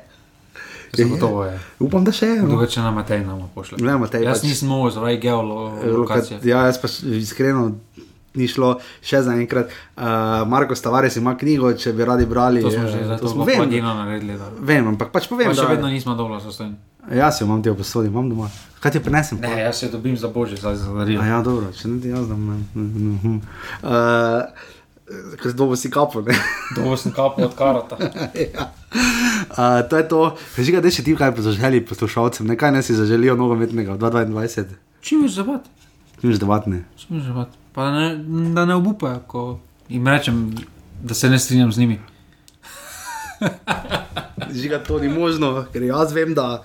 [0.93, 1.55] Zagotovo je.
[1.85, 2.37] Upam, da še je.
[2.41, 2.49] No.
[2.49, 3.79] Drugače na Matej nam pošlje.
[3.85, 6.41] Ne, Matej, Jaz pač- nisem mogel zaradi geolokacije.
[6.49, 7.67] Ja, jaz pa iskreno
[8.39, 9.75] ni šlo še za enkrat.
[9.99, 12.63] Uh, Marko Stavares ima knjigo, če bi radi brali.
[12.63, 14.39] To smo že eh, za to to smo vem, naredili.
[14.39, 14.53] Da.
[14.61, 16.79] vem, ampak pač povem, Pa še da vedno nismo dobro zastojni.
[17.09, 18.51] Jaz jo imam ti v posodi, imam doma.
[18.85, 19.39] Kaj ti prinesem?
[19.41, 20.93] Ne, jaz se dobim za božje, zdaj za.
[20.93, 22.43] A ja, dobro, če ne ti jaz dam.
[22.45, 23.39] ne.
[23.83, 24.67] Uh,
[25.41, 26.37] Ker dobo si kapo, ne.
[26.77, 27.97] Dobro sem kapo od karata.
[28.37, 28.69] ja.
[29.57, 30.21] uh, to je to,
[30.59, 35.25] že ga še ti kaj zaželi poslušalcem, nekaj ne si zaželijo nogometnega v 2022, Čim
[35.25, 35.65] več zabat?
[36.21, 36.85] nič debatne.
[37.01, 37.57] Čim več zabat.
[37.79, 38.17] Pa ne,
[38.55, 40.55] da ne obupajo, ko jim rečem,
[41.03, 42.01] da se ne strinjam z njimi.
[44.55, 46.65] Žiga to ni možno, ker jaz vem, da.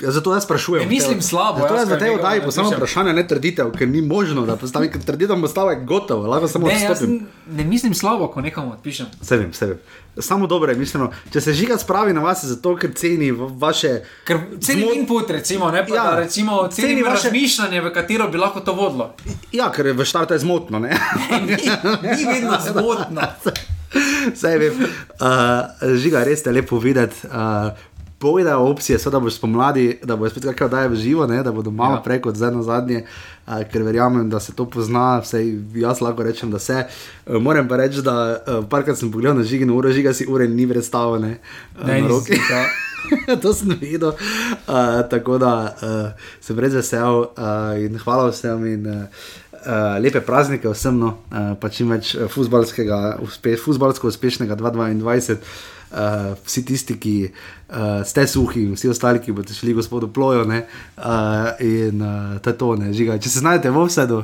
[0.00, 0.82] Ja, zato jaz sprašujem.
[0.82, 3.70] Ne mislim slabo, Zato jaz jaz za te nekaj oddaji ne postavljam vprašanje, ne trditev,
[3.72, 7.26] ker ni možno, da postavim, trditev postavim gotovo, lahko samo Ne, odstopim.
[7.48, 9.06] ne mislim slabo, ko nekomu odpišem.
[9.22, 9.78] Se vem, se vem.
[10.18, 11.10] Samo dobro je mišljeno.
[11.32, 13.92] Če se žiga spravi na vas, zato, ker ceni vaše.
[14.24, 17.92] Ker ceni Zmo- input, recimo, ne pa Ja, da recimo ceni ceni vaše- razmišljanje, v
[17.92, 19.14] katero bi lahko to vodilo.
[19.52, 20.96] Ja, ker je v štartu je zmotno, ne?
[21.40, 21.56] ni,
[22.10, 23.20] ni vedno zgodno.
[24.34, 24.74] Saj vem.
[25.18, 25.26] Uh,
[25.96, 27.26] žiga, res te lepo videti.
[27.26, 27.70] Uh,
[28.20, 31.52] Povedajo opcije, so, da boš spomladi, da bo spet kakšno daje v živo, ne, da
[31.52, 32.02] bodo malo ja.
[32.04, 33.04] Prej kot zdaj na zadnje,
[33.46, 36.84] uh, ker verjamem, da se to pozna, vsej jaz lahko rečem, da se.
[37.26, 40.48] Uh, moram pa reči, da uh, parkrat sem pogledal na žigi, uro žiga si ure
[40.48, 41.38] ni predstavljene.
[41.80, 42.36] Uh, Ne, nisem roki.
[42.36, 44.12] si to sem videl.
[44.12, 45.52] Uh, tako da
[45.82, 48.66] uh, sem res vesel uh, in hvala vsem.
[48.66, 49.30] In, uh,
[49.60, 55.36] Uh, lepe praznike vsem, no, uh, pa čim več futbalskega, uspe, futbalsko uspešnega 2022.
[55.90, 60.44] Uh, vsi tisti, ki uh, ste suhi, vsi ostali, ki boste šli gospodu plojo.
[60.46, 60.64] Ne,
[60.96, 61.02] uh,
[61.60, 63.18] in uh, to je to, ne, žiga.
[63.18, 64.20] Če se znajdete v vsedu,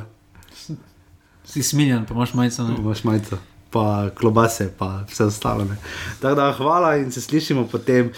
[1.47, 2.63] Si smiljen, pa imaš majico.
[2.63, 2.75] ne?
[2.79, 3.37] imaš majico,
[3.71, 5.63] pa klobase, pa vse ostalo.
[5.65, 5.77] ne.
[6.21, 8.11] Tako da hvala in se slišimo potem.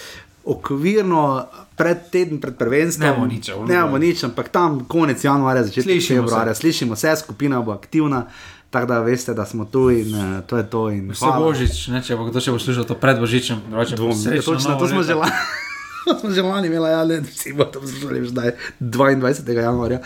[0.46, 1.46] Okvirno
[1.78, 3.06] pred teden, pred prvenstvom.
[3.06, 3.66] Nemamo nič, ono.
[3.68, 6.56] Nemamo nič, ampak tam konec januarja, začetek februarja.
[6.56, 8.26] Slišimo se, skupina bo aktivna,
[8.70, 10.90] tako da veste, da smo tu in uh, to je to.
[10.90, 14.04] In Vse božič, ne, če bo kdo še bo slušal to pred božičem, drugače bo
[14.04, 15.08] Dvom, ja, srečno točno, to smo leto.
[15.08, 15.32] že lani.
[16.10, 19.52] To smo že lani imeli, ja, ne, vsi bomo to poslušali že zdaj, 22.
[19.52, 20.00] januarja.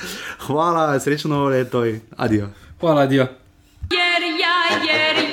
[0.48, 2.50] Hvala, srečno novo leto in adijo.
[2.80, 3.28] Hvala, Dio.
[3.92, 5.33] Jer ja, jer ja